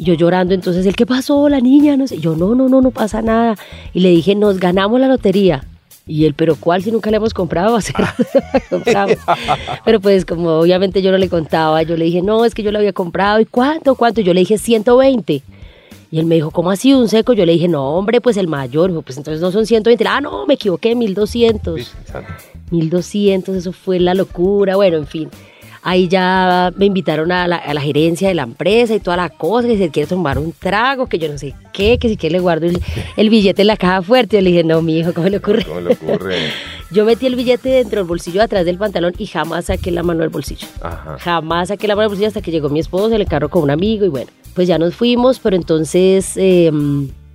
y 0.00 0.04
yo 0.04 0.14
llorando, 0.14 0.54
entonces 0.54 0.86
él, 0.86 0.96
¿qué 0.96 1.04
pasó? 1.04 1.50
La 1.50 1.60
niña, 1.60 1.94
no 1.94 2.06
sé, 2.06 2.16
yo 2.16 2.34
no, 2.34 2.54
no, 2.54 2.70
no, 2.70 2.80
no 2.80 2.90
pasa 2.90 3.20
nada. 3.20 3.56
Y 3.92 4.00
le 4.00 4.08
dije, 4.08 4.34
nos 4.34 4.58
ganamos 4.58 4.98
la 4.98 5.08
lotería. 5.08 5.62
Y 6.06 6.24
él, 6.24 6.32
pero 6.32 6.56
¿cuál 6.56 6.82
si 6.82 6.90
nunca 6.90 7.10
le 7.10 7.18
hemos 7.18 7.34
comprado? 7.34 7.78
Pero 9.84 10.00
pues 10.00 10.24
como 10.24 10.52
obviamente 10.52 11.02
yo 11.02 11.12
no 11.12 11.18
le 11.18 11.28
contaba, 11.28 11.82
yo 11.82 11.98
le 11.98 12.06
dije, 12.06 12.22
no, 12.22 12.46
es 12.46 12.54
que 12.54 12.62
yo 12.62 12.72
la 12.72 12.78
había 12.78 12.94
comprado. 12.94 13.40
¿Y 13.40 13.44
cuánto? 13.44 13.94
¿Cuánto? 13.94 14.22
Yo 14.22 14.32
le 14.32 14.40
dije, 14.40 14.56
120. 14.56 15.42
Y 16.10 16.18
él 16.18 16.24
me 16.24 16.36
dijo, 16.36 16.50
¿cómo 16.50 16.70
así 16.70 16.94
un 16.94 17.06
seco? 17.06 17.34
Yo 17.34 17.44
le 17.44 17.52
dije, 17.52 17.68
no, 17.68 17.90
hombre, 17.90 18.22
pues 18.22 18.38
el 18.38 18.48
mayor. 18.48 18.88
Dijo, 18.88 19.02
pues 19.02 19.18
entonces 19.18 19.42
no 19.42 19.52
son 19.52 19.66
120. 19.66 20.02
Ah, 20.08 20.22
no, 20.22 20.46
me 20.46 20.54
equivoqué, 20.54 20.94
1200. 20.94 21.74
Virgen 21.74 22.06
Santa. 22.06 22.38
1200, 22.70 23.54
eso 23.54 23.72
fue 23.72 24.00
la 24.00 24.14
locura. 24.14 24.76
Bueno, 24.76 24.96
en 24.96 25.06
fin. 25.06 25.28
Ahí 25.82 26.08
ya 26.08 26.72
me 26.76 26.86
invitaron 26.86 27.32
a 27.32 27.48
la, 27.48 27.56
a 27.56 27.72
la 27.72 27.80
gerencia 27.80 28.28
de 28.28 28.34
la 28.34 28.42
empresa 28.42 28.94
y 28.94 29.00
toda 29.00 29.16
la 29.16 29.30
cosa, 29.30 29.66
que 29.68 29.78
si 29.78 29.88
quiere 29.90 30.08
tomar 30.08 30.38
un 30.38 30.52
trago, 30.52 31.06
que 31.06 31.18
yo 31.18 31.30
no 31.30 31.38
sé 31.38 31.54
qué, 31.72 31.98
que 31.98 32.08
si 32.08 32.16
quiere 32.16 32.34
le 32.34 32.40
guardo 32.40 32.66
el, 32.66 32.80
el 33.16 33.30
billete 33.30 33.62
en 33.62 33.68
la 33.68 33.76
caja 33.76 34.02
fuerte. 34.02 34.36
Yo 34.36 34.42
le 34.42 34.50
dije, 34.50 34.64
no, 34.64 34.82
mi 34.82 34.98
hijo, 34.98 35.14
¿cómo 35.14 35.28
le 35.28 35.38
ocurre? 35.38 35.64
¿Cómo 35.64 35.80
le 35.80 35.94
ocurre? 35.94 36.36
Yo 36.92 37.04
metí 37.04 37.26
el 37.26 37.36
billete 37.36 37.68
dentro 37.68 38.00
del 38.00 38.08
bolsillo 38.08 38.42
atrás 38.42 38.64
del 38.64 38.76
pantalón 38.76 39.14
y 39.16 39.26
jamás 39.26 39.66
saqué 39.66 39.92
la 39.92 40.02
mano 40.02 40.20
del 40.20 40.28
bolsillo. 40.28 40.66
Ajá. 40.80 41.18
Jamás 41.20 41.68
saqué 41.68 41.86
la 41.86 41.94
mano 41.94 42.02
del 42.02 42.08
bolsillo 42.08 42.26
hasta 42.28 42.42
que 42.42 42.50
llegó 42.50 42.68
mi 42.68 42.80
esposo 42.80 43.14
en 43.14 43.20
el 43.20 43.28
carro 43.28 43.48
con 43.48 43.62
un 43.62 43.70
amigo 43.70 44.04
y 44.04 44.08
bueno, 44.08 44.30
pues 44.54 44.66
ya 44.66 44.76
nos 44.76 44.96
fuimos, 44.96 45.38
pero 45.38 45.54
entonces 45.54 46.32
eh, 46.36 46.72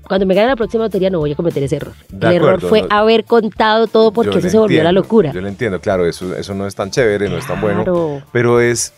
cuando 0.08 0.26
me 0.26 0.34
gane 0.36 0.48
la 0.50 0.56
próxima 0.56 0.84
lotería 0.86 1.10
no 1.10 1.20
voy 1.20 1.32
a 1.32 1.36
cometer 1.36 1.64
ese 1.64 1.78
error. 1.78 1.94
De 2.10 2.28
el 2.28 2.34
error 2.36 2.62
fue 2.62 2.82
no- 2.84 2.88
haber 2.92 3.24
contado 3.26 3.88
todo 3.88 4.12
porque 4.12 4.38
eso 4.40 4.50
se 4.50 4.58
volvió 4.58 4.78
la 4.84 4.90
entiendo, 4.90 5.02
locura. 5.02 5.32
Yo 5.32 5.42
lo 5.42 5.48
entiendo, 5.48 5.80
claro, 5.82 6.06
eso, 6.06 6.36
eso 6.36 6.54
no 6.54 6.68
es 6.68 6.76
tan 6.76 6.92
chévere, 6.92 7.30
no 7.30 7.38
es 7.38 7.48
tan 7.48 7.60
bueno, 7.62 7.84
Claro. 7.84 8.22
pero 8.32 8.60
es, 8.60 8.94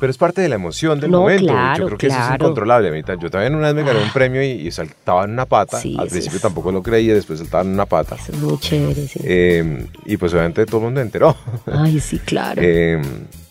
pero 0.00 0.10
es 0.10 0.16
parte 0.16 0.40
de 0.40 0.48
la 0.48 0.54
emoción 0.54 0.98
del 0.98 1.10
No, 1.10 1.20
momento. 1.20 1.44
claro, 1.52 1.78
yo 1.80 1.86
creo 1.88 1.98
que 1.98 2.06
eso 2.06 2.16
es 2.16 2.22
claro. 2.26 2.44
incontrolable. 2.44 3.04
Yo 3.20 3.30
también 3.30 3.54
una 3.54 3.72
vez 3.72 3.74
me 3.84 3.90
gané 3.92 4.02
un 4.02 4.10
premio 4.12 4.42
y, 4.42 4.46
y 4.46 4.70
saltaba 4.70 5.24
en 5.24 5.32
una 5.32 5.44
pata. 5.44 5.78
Sí, 5.78 5.94
Al 5.98 6.08
principio 6.08 6.36
es. 6.36 6.42
tampoco 6.42 6.72
lo 6.72 6.82
creía, 6.82 7.12
después 7.14 7.38
saltaba 7.38 7.62
en 7.64 7.70
una 7.74 7.84
pata. 7.84 8.14
Eso 8.14 8.32
es 8.32 8.38
muy 8.38 8.58
chévere, 8.58 9.06
sí. 9.08 9.20
Eh, 9.22 9.86
y 10.06 10.16
pues 10.16 10.32
obviamente 10.32 10.64
todo 10.64 10.78
el 10.78 10.84
mundo 10.84 11.00
enteró. 11.02 11.36
Ay, 11.66 12.00
sí, 12.00 12.18
claro. 12.18 12.62
Eh, 12.64 13.00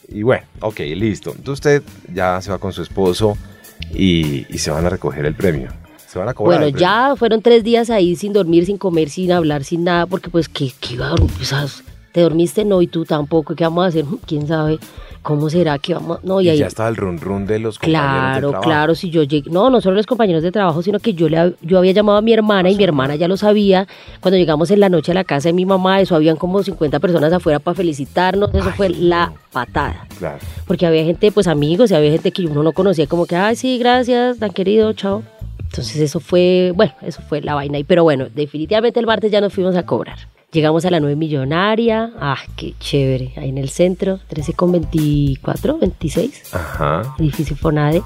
y 0.08 0.24
bueno, 0.24 0.44
ok, 0.62 0.80
listo. 0.96 1.30
Entonces 1.38 1.54
usted 1.54 1.84
ya 2.12 2.42
se 2.42 2.50
va 2.50 2.58
con 2.58 2.74
su 2.74 2.82
esposo 2.82 3.38
y, 3.94 4.48
y 4.52 4.58
se 4.58 4.72
van 4.72 4.86
a 4.88 4.90
recoger 4.90 5.26
el 5.26 5.36
premio. 5.36 5.70
Se 6.10 6.18
van 6.18 6.28
a 6.28 6.34
cobrar. 6.34 6.60
bueno, 6.60 6.76
ya 6.78 7.14
fueron 7.16 7.42
tres 7.42 7.64
días 7.64 7.92
ahí 7.92 8.16
sin 8.16 8.34
dormir, 8.34 8.66
sin 8.66 8.78
comer, 8.80 9.10
sin 9.10 9.32
hablar, 9.32 9.64
sin 9.64 9.84
nada, 9.84 10.08
porque 10.08 10.30
pues 10.32 10.50
que, 10.50 10.72
iba 10.90 11.06
a 11.06 11.10
dormir, 11.12 11.32
o 11.40 11.46
sea, 11.46 11.66
te 12.12 12.22
dormiste, 12.22 12.66
no, 12.66 12.82
y 12.82 12.88
tú 12.88 13.06
tampoco, 13.06 13.54
¿qué 13.54 13.64
vamos 13.66 13.86
a 13.86 13.88
hacer? 13.90 14.06
¿Quién 14.26 14.48
sabe? 14.48 14.80
¿Cómo 15.22 15.50
será 15.50 15.78
que 15.78 15.94
vamos? 15.94 16.24
No, 16.24 16.40
y, 16.42 16.46
Y 16.46 16.50
ahí, 16.50 16.58
ya 16.60 16.66
estaba 16.68 16.90
el 16.90 16.96
run 16.96 17.20
run 17.20 17.46
de 17.46 17.60
los 17.60 17.78
compañeros 17.78 18.02
de 18.06 18.10
Claro, 18.10 18.50
trabajo. 18.50 18.64
claro, 18.64 18.96
si 18.96 19.10
yo 19.12 19.22
llegué, 19.22 19.52
no, 19.52 19.70
no 19.70 19.82
solo 19.82 19.98
los 19.98 20.06
compañeros 20.08 20.42
de 20.42 20.52
trabajo, 20.52 20.82
sino 20.82 20.98
que 21.00 21.14
yo 21.14 21.28
le 21.30 21.54
yo 21.62 21.78
había 21.78 21.92
llamado 21.92 22.18
a 22.18 22.22
mi 22.22 22.32
hermana 22.34 22.70
y 22.72 22.76
mi 22.76 22.84
hermana 22.86 23.16
ya 23.16 23.28
lo 23.28 23.36
sabía. 23.38 23.86
Cuando 24.22 24.38
llegamos 24.38 24.72
en 24.72 24.80
la 24.80 24.88
noche 24.90 25.12
a 25.12 25.16
la 25.16 25.26
casa 25.26 25.50
de 25.50 25.54
mi 25.54 25.66
mamá, 25.66 26.00
eso 26.00 26.16
habían 26.16 26.38
como 26.38 26.64
50 26.64 27.00
personas 27.00 27.34
afuera 27.34 27.60
para 27.60 27.76
felicitarnos, 27.76 28.50
eso 28.54 28.64
Ay, 28.70 28.74
fue 28.78 28.90
la 28.90 29.34
patada. 29.52 30.08
Claro. 30.18 30.40
Porque 30.66 30.88
había 30.88 31.04
gente, 31.04 31.32
pues 31.34 31.48
amigos, 31.48 31.92
y 31.92 31.96
había 31.96 32.12
gente 32.12 32.32
que 32.32 32.46
uno 32.46 32.64
no 32.64 32.72
conocía, 32.72 33.06
como 33.06 33.26
que, 33.26 33.36
ay, 33.36 33.58
sí, 33.58 33.78
gracias, 33.78 34.40
tan 34.40 34.52
querido, 34.52 34.94
chao. 34.94 35.22
Entonces 35.70 35.98
eso 35.98 36.20
fue, 36.20 36.74
bueno, 36.76 36.94
eso 37.04 37.22
fue 37.22 37.42
la 37.42 37.54
vaina. 37.54 37.78
Pero 37.88 38.04
bueno, 38.04 38.28
definitivamente 38.34 39.00
el 39.00 39.06
martes 39.06 39.32
ya 39.32 39.40
nos 39.40 39.54
fuimos 39.54 39.76
a 39.76 39.86
cobrar. 39.86 40.18
Llegamos 40.52 40.84
a 40.86 40.90
la 40.90 41.00
9 41.00 41.16
millonaria, 41.16 42.12
ah, 42.20 42.40
qué 42.56 42.74
chévere, 42.80 43.34
ahí 43.38 43.50
en 43.50 43.60
el 43.60 43.70
centro, 43.70 44.20
13 44.30 44.54
con 44.54 44.72
24, 44.72 45.78
26 45.78 46.56
Ajá. 46.56 47.16
edificio 47.20 47.56
Fonade. 47.56 48.02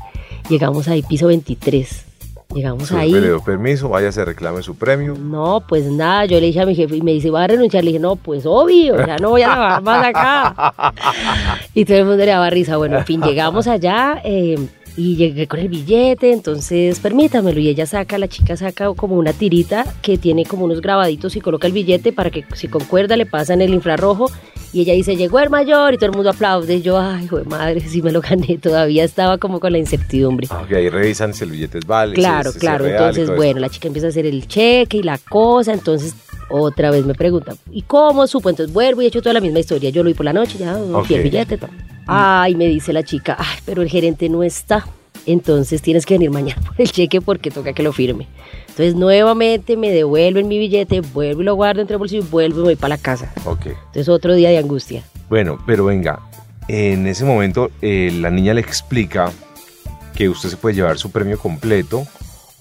Llegamos 0.49 0.89
ahí, 0.89 1.01
piso 1.03 1.27
23. 1.27 2.05
Llegamos 2.53 2.91
ahí. 2.91 3.11
le 3.13 3.21
dio 3.21 3.41
permiso, 3.41 3.87
váyase, 3.87 4.25
reclame 4.25 4.61
su 4.61 4.75
premio. 4.75 5.15
No, 5.17 5.63
pues 5.67 5.85
nada, 5.85 6.25
yo 6.25 6.39
le 6.41 6.47
dije 6.47 6.59
a 6.59 6.65
mi 6.65 6.75
jefe 6.75 6.97
y 6.97 7.01
me 7.01 7.13
dice, 7.13 7.29
¿va 7.31 7.45
a 7.45 7.47
renunciar? 7.47 7.83
Le 7.83 7.91
dije, 7.91 7.99
no, 8.01 8.17
pues 8.17 8.45
obvio, 8.45 8.97
ya 9.07 9.17
no 9.17 9.29
voy 9.29 9.41
a 9.43 9.45
trabajar 9.45 9.81
más 9.81 10.05
acá. 10.05 10.93
y 11.73 11.85
todo 11.85 11.97
el 11.97 12.05
mundo 12.05 12.25
le 12.25 12.31
daba 12.31 12.49
risa. 12.49 12.75
Bueno, 12.75 12.97
en 12.99 13.05
fin, 13.05 13.21
llegamos 13.21 13.67
allá. 13.67 14.21
eh, 14.25 14.57
y 14.95 15.15
llegué 15.15 15.47
con 15.47 15.59
el 15.59 15.69
billete, 15.69 16.31
entonces 16.31 16.99
permítamelo. 16.99 17.59
Y 17.59 17.67
ella 17.69 17.85
saca, 17.85 18.17
la 18.17 18.27
chica 18.27 18.55
saca 18.55 18.93
como 18.93 19.15
una 19.15 19.33
tirita 19.33 19.85
que 20.01 20.17
tiene 20.17 20.45
como 20.45 20.65
unos 20.65 20.81
grabaditos 20.81 21.35
y 21.35 21.41
coloca 21.41 21.65
el 21.67 21.73
billete 21.73 22.13
para 22.13 22.29
que 22.29 22.45
si 22.53 22.67
concuerda 22.67 23.17
le 23.17 23.25
pasan 23.25 23.61
el 23.61 23.73
infrarrojo. 23.73 24.29
Y 24.71 24.81
ella 24.81 24.93
dice, 24.93 25.15
llegó 25.15 25.39
el 25.39 25.51
mayor 25.51 25.93
y 25.93 25.97
todo 25.97 26.07
el 26.07 26.15
mundo 26.15 26.31
aplaude. 26.31 26.75
Y 26.75 26.81
yo, 26.81 26.99
ay, 26.99 27.27
joder, 27.27 27.45
madre, 27.47 27.79
si 27.81 28.01
me 28.01 28.11
lo 28.11 28.21
gané. 28.21 28.57
Todavía 28.61 29.03
estaba 29.03 29.37
como 29.37 29.59
con 29.59 29.71
la 29.71 29.77
incertidumbre. 29.77 30.47
Ah, 30.49 30.63
ok, 30.65 30.71
ahí 30.73 30.89
revisan 30.89 31.33
si 31.33 31.43
el 31.43 31.51
billete 31.51 31.77
es 31.79 31.85
válido. 31.85 32.15
Claro, 32.15 32.43
si 32.43 32.47
es- 32.49 32.53
si 32.53 32.57
es 32.57 32.61
claro. 32.61 32.85
real 32.85 33.09
Entonces, 33.09 33.35
bueno, 33.35 33.59
la 33.59 33.69
chica 33.69 33.87
empieza 33.87 34.07
a 34.07 34.09
hacer 34.09 34.25
el 34.25 34.47
cheque 34.47 34.97
y 34.97 35.03
la 35.03 35.17
cosa. 35.19 35.73
Entonces, 35.73 36.15
otra 36.49 36.89
vez 36.91 37.05
me 37.05 37.13
pregunta, 37.13 37.55
¿y 37.71 37.83
cómo 37.83 38.25
supo? 38.27 38.49
Entonces 38.49 38.73
vuelvo 38.73 39.01
y 39.01 39.05
he 39.05 39.07
hecho 39.09 39.21
toda 39.21 39.33
la 39.33 39.41
misma 39.41 39.59
historia. 39.59 39.89
Yo 39.91 40.03
lo 40.03 40.07
vi 40.09 40.13
por 40.15 40.25
la 40.25 40.33
noche, 40.33 40.57
ya, 40.59 40.75
Ok. 40.75 41.05
fui 41.05 41.15
el 41.17 41.23
billete. 41.23 41.57
todo. 41.57 41.69
Ay, 42.07 42.55
me 42.55 42.65
dice 42.67 42.93
la 42.93 43.03
chica, 43.03 43.35
ay, 43.39 43.59
pero 43.65 43.81
el 43.81 43.89
gerente 43.89 44.29
no 44.29 44.43
está. 44.43 44.85
Entonces 45.25 45.81
tienes 45.81 46.05
que 46.05 46.15
venir 46.15 46.31
mañana 46.31 46.61
por 46.61 46.75
el 46.79 46.91
cheque 46.91 47.21
porque 47.21 47.49
toca 47.49 47.73
que 47.73 47.83
lo 47.83 47.93
firme. 47.93 48.27
Entonces 48.61 48.95
nuevamente 48.95 49.77
me 49.77 49.91
devuelven 49.91 50.47
mi 50.47 50.57
billete, 50.57 51.01
vuelvo 51.01 51.41
y 51.41 51.45
lo 51.45 51.55
guardo 51.55 51.81
entre 51.81 51.93
el 51.93 51.99
bolsillo 51.99 52.23
y 52.23 52.27
vuelvo 52.27 52.57
y 52.57 52.59
me 52.59 52.63
voy 52.65 52.75
para 52.75 52.95
la 52.95 53.01
casa. 53.01 53.31
Ok. 53.45 53.67
Entonces 53.67 54.09
otro 54.09 54.35
día 54.35 54.49
de 54.49 54.57
angustia. 54.57 55.03
Bueno, 55.29 55.59
pero 55.65 55.85
venga, 55.85 56.19
en 56.67 57.07
ese 57.07 57.23
momento 57.23 57.71
eh, 57.81 58.11
la 58.19 58.29
niña 58.29 58.53
le 58.53 58.61
explica 58.61 59.31
que 60.15 60.27
usted 60.27 60.49
se 60.49 60.57
puede 60.57 60.75
llevar 60.75 60.97
su 60.97 61.11
premio 61.11 61.39
completo 61.39 62.05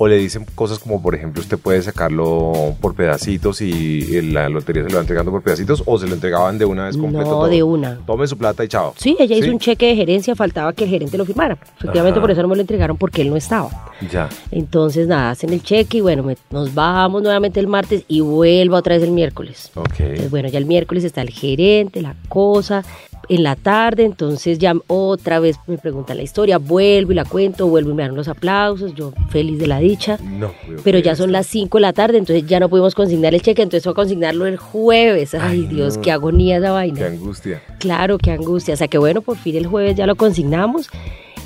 o 0.03 0.09
le 0.09 0.17
dicen 0.19 0.45
cosas 0.57 0.81
como, 0.81 1.01
por 1.01 1.15
ejemplo, 1.15 1.41
usted 1.41 1.59
puede 1.59 1.81
sacarlo 1.81 2.75
por 2.81 2.95
pedacitos 2.97 3.61
y 3.61 4.21
la 4.33 4.49
lotería 4.49 4.83
se 4.83 4.89
lo 4.91 4.97
va 4.97 5.01
entregando 5.03 5.31
por 5.31 5.43
pedacitos 5.43 5.83
o 5.87 5.97
se 5.97 6.09
lo 6.09 6.15
entregaban 6.15 6.59
de 6.59 6.65
una 6.65 6.87
vez 6.87 6.97
completo. 6.97 7.25
No, 7.25 7.31
todo? 7.31 7.47
de 7.49 7.63
una. 7.63 7.99
Tome 8.05 8.27
su 8.27 8.37
plata 8.37 8.65
y 8.65 8.69
chao. 8.69 8.95
Sí, 8.97 9.17
ella 9.21 9.37
hizo 9.37 9.51
un 9.53 9.61
cheque 9.61 9.87
de 9.87 9.95
gerencia, 9.97 10.35
faltaba 10.35 10.73
que 10.73 10.85
el 10.85 10.91
gerente 10.91 11.17
lo 11.17 11.25
firmara. 11.25 11.57
Efectivamente, 11.79 12.19
Ajá. 12.19 12.21
por 12.21 12.31
eso 12.33 12.43
no 12.43 12.49
me 12.49 12.57
lo 12.57 12.63
entregaron 12.63 12.97
porque 12.97 13.23
él 13.23 13.31
no 13.31 13.37
estaba. 13.37 13.93
Ya. 14.11 14.29
Entonces, 14.51 15.07
nada, 15.07 15.31
hacen 15.31 15.53
el 15.53 15.63
cheque 15.63 15.99
y 15.99 16.01
bueno, 16.01 16.25
me- 16.25 16.37
nos 16.51 16.75
bajamos 16.75 17.23
nuevamente 17.23 17.61
el 17.61 17.69
martes 17.69 18.03
y 18.09 18.21
vuelvo 18.21 18.77
otra 18.77 18.95
vez 18.97 19.05
el 19.05 19.13
miércoles. 19.13 19.71
Ok. 19.77 20.01
Entonces, 20.01 20.31
bueno, 20.31 20.49
ya 20.49 20.59
el 20.59 20.67
miércoles 20.67 21.05
está 21.05 21.23
el 21.23 21.31
gerente, 21.31 22.03
la 22.03 22.17
cosa, 22.29 22.83
en 23.29 23.43
la 23.43 23.57
tarde, 23.57 24.05
entonces 24.05 24.59
ya 24.59 24.75
otra 24.89 25.39
vez 25.41 25.57
me 25.67 25.79
preguntan 25.79 26.17
la 26.17 26.23
historia, 26.23 26.59
vuelvo 26.59 27.13
y 27.13 27.15
la 27.15 27.25
cuento, 27.25 27.67
vuelvo 27.69 27.91
y 27.91 27.95
me 27.95 28.03
dan 28.03 28.15
los 28.17 28.29
aplausos, 28.29 28.95
yo 28.95 29.13
feliz 29.31 29.59
de 29.59 29.67
la 29.67 29.79
dicha. 29.79 30.19
No, 30.23 30.51
Pero 30.85 30.99
ya 30.99 31.15
son 31.17 31.33
las 31.33 31.47
5 31.47 31.79
de 31.79 31.83
la 31.83 31.93
tarde, 31.93 32.19
entonces 32.19 32.47
ya 32.47 32.59
no 32.61 32.69
pudimos 32.69 32.95
consignar 32.95 33.35
el 33.35 33.43
cheque, 33.43 33.63
entonces 33.63 33.85
fue 33.85 33.93
a 33.93 33.95
consignarlo 33.95 34.47
el 34.47 34.57
jueves. 34.57 35.35
Ay, 35.35 35.41
Ay, 35.63 35.67
Dios, 35.75 35.97
no. 35.97 36.03
qué 36.03 36.11
agonía 36.13 36.57
esa 36.59 36.67
Qué 36.67 36.73
vaina. 36.73 37.07
angustia. 37.07 37.63
Claro, 37.79 38.19
qué 38.19 38.31
angustia. 38.33 38.75
O 38.75 38.77
sea 38.77 38.89
que 38.89 38.99
bueno, 38.99 39.23
por 39.23 39.37
fin 39.37 39.57
el 39.57 39.67
jueves 39.67 39.97
ya 39.97 40.07
lo 40.07 40.17
consignamos 40.17 40.89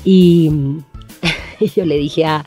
y, 0.03 0.51
y 1.59 1.69
yo 1.69 1.85
le 1.85 1.95
dije 1.97 2.25
a, 2.25 2.45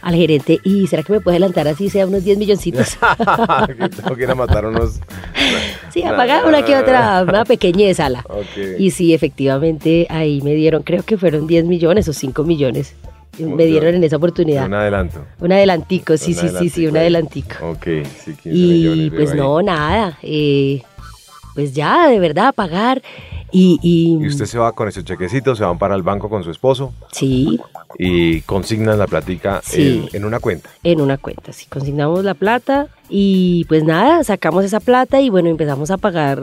al 0.00 0.14
gerente, 0.14 0.58
¿y 0.64 0.86
será 0.86 1.02
que 1.02 1.12
me 1.12 1.20
puede 1.20 1.36
adelantar 1.36 1.68
así 1.68 1.88
sea 1.88 2.06
unos 2.06 2.24
10 2.24 2.38
milloncitos? 2.38 2.96
tengo 3.96 4.16
que 4.16 4.22
ir 4.22 4.30
a 4.30 4.34
matar 4.34 4.66
unos. 4.66 5.00
sí, 5.92 6.02
a 6.02 6.16
pagar 6.16 6.46
una 6.46 6.64
que 6.64 6.76
otra, 6.76 7.22
una 7.26 7.44
pequeñez 7.44 8.00
a 8.00 8.08
la. 8.08 8.20
Ok. 8.28 8.78
Y 8.78 8.90
sí, 8.90 9.14
efectivamente, 9.14 10.06
ahí 10.10 10.40
me 10.42 10.54
dieron, 10.54 10.82
creo 10.82 11.02
que 11.02 11.16
fueron 11.16 11.46
10 11.46 11.64
millones 11.66 12.08
o 12.08 12.12
5 12.12 12.44
millones. 12.44 12.94
Me 13.38 13.64
dieron 13.64 13.94
en 13.94 14.04
esa 14.04 14.16
oportunidad. 14.16 14.66
Un 14.66 14.74
adelanto. 14.74 15.24
Un 15.40 15.52
adelantico, 15.52 16.18
sí, 16.18 16.32
Un 16.32 16.38
sí, 16.38 16.48
sí, 16.58 16.68
sí, 16.68 16.86
un 16.86 16.98
adelantico. 16.98 17.54
Ok, 17.70 17.84
sí, 18.22 18.34
15 18.34 18.50
Y 18.50 18.52
millones. 18.52 19.12
pues 19.16 19.30
ahí. 19.32 19.36
no, 19.38 19.62
nada. 19.62 20.18
eh, 20.22 20.82
pues 21.54 21.72
ya, 21.72 22.08
de 22.08 22.18
verdad, 22.18 22.54
pagar. 22.54 23.00
Y, 23.52 23.78
y, 23.82 24.12
Y 24.22 24.26
usted 24.26 24.46
se 24.46 24.58
va 24.58 24.72
con 24.72 24.88
ese 24.88 25.04
chequecito, 25.04 25.54
se 25.54 25.62
van 25.62 25.78
para 25.78 25.94
el 25.94 26.02
banco 26.02 26.30
con 26.30 26.42
su 26.42 26.50
esposo 26.50 26.94
sí, 27.12 27.60
y 27.98 28.40
consignan 28.42 28.98
la 28.98 29.06
platica 29.06 29.60
Sí. 29.62 30.08
en, 30.12 30.16
en 30.16 30.24
una 30.24 30.40
cuenta. 30.40 30.70
en 30.82 31.00
una 31.02 31.18
cuenta. 31.18 31.52
Sí, 31.52 31.66
consignamos 31.66 32.24
la 32.24 32.32
plata 32.34 32.88
y 33.10 33.64
pues 33.66 33.84
nada, 33.84 34.24
sacamos 34.24 34.64
esa 34.64 34.80
plata 34.80 35.20
y 35.20 35.28
bueno, 35.28 35.50
empezamos 35.50 35.90
a 35.90 35.98
pagar. 35.98 36.42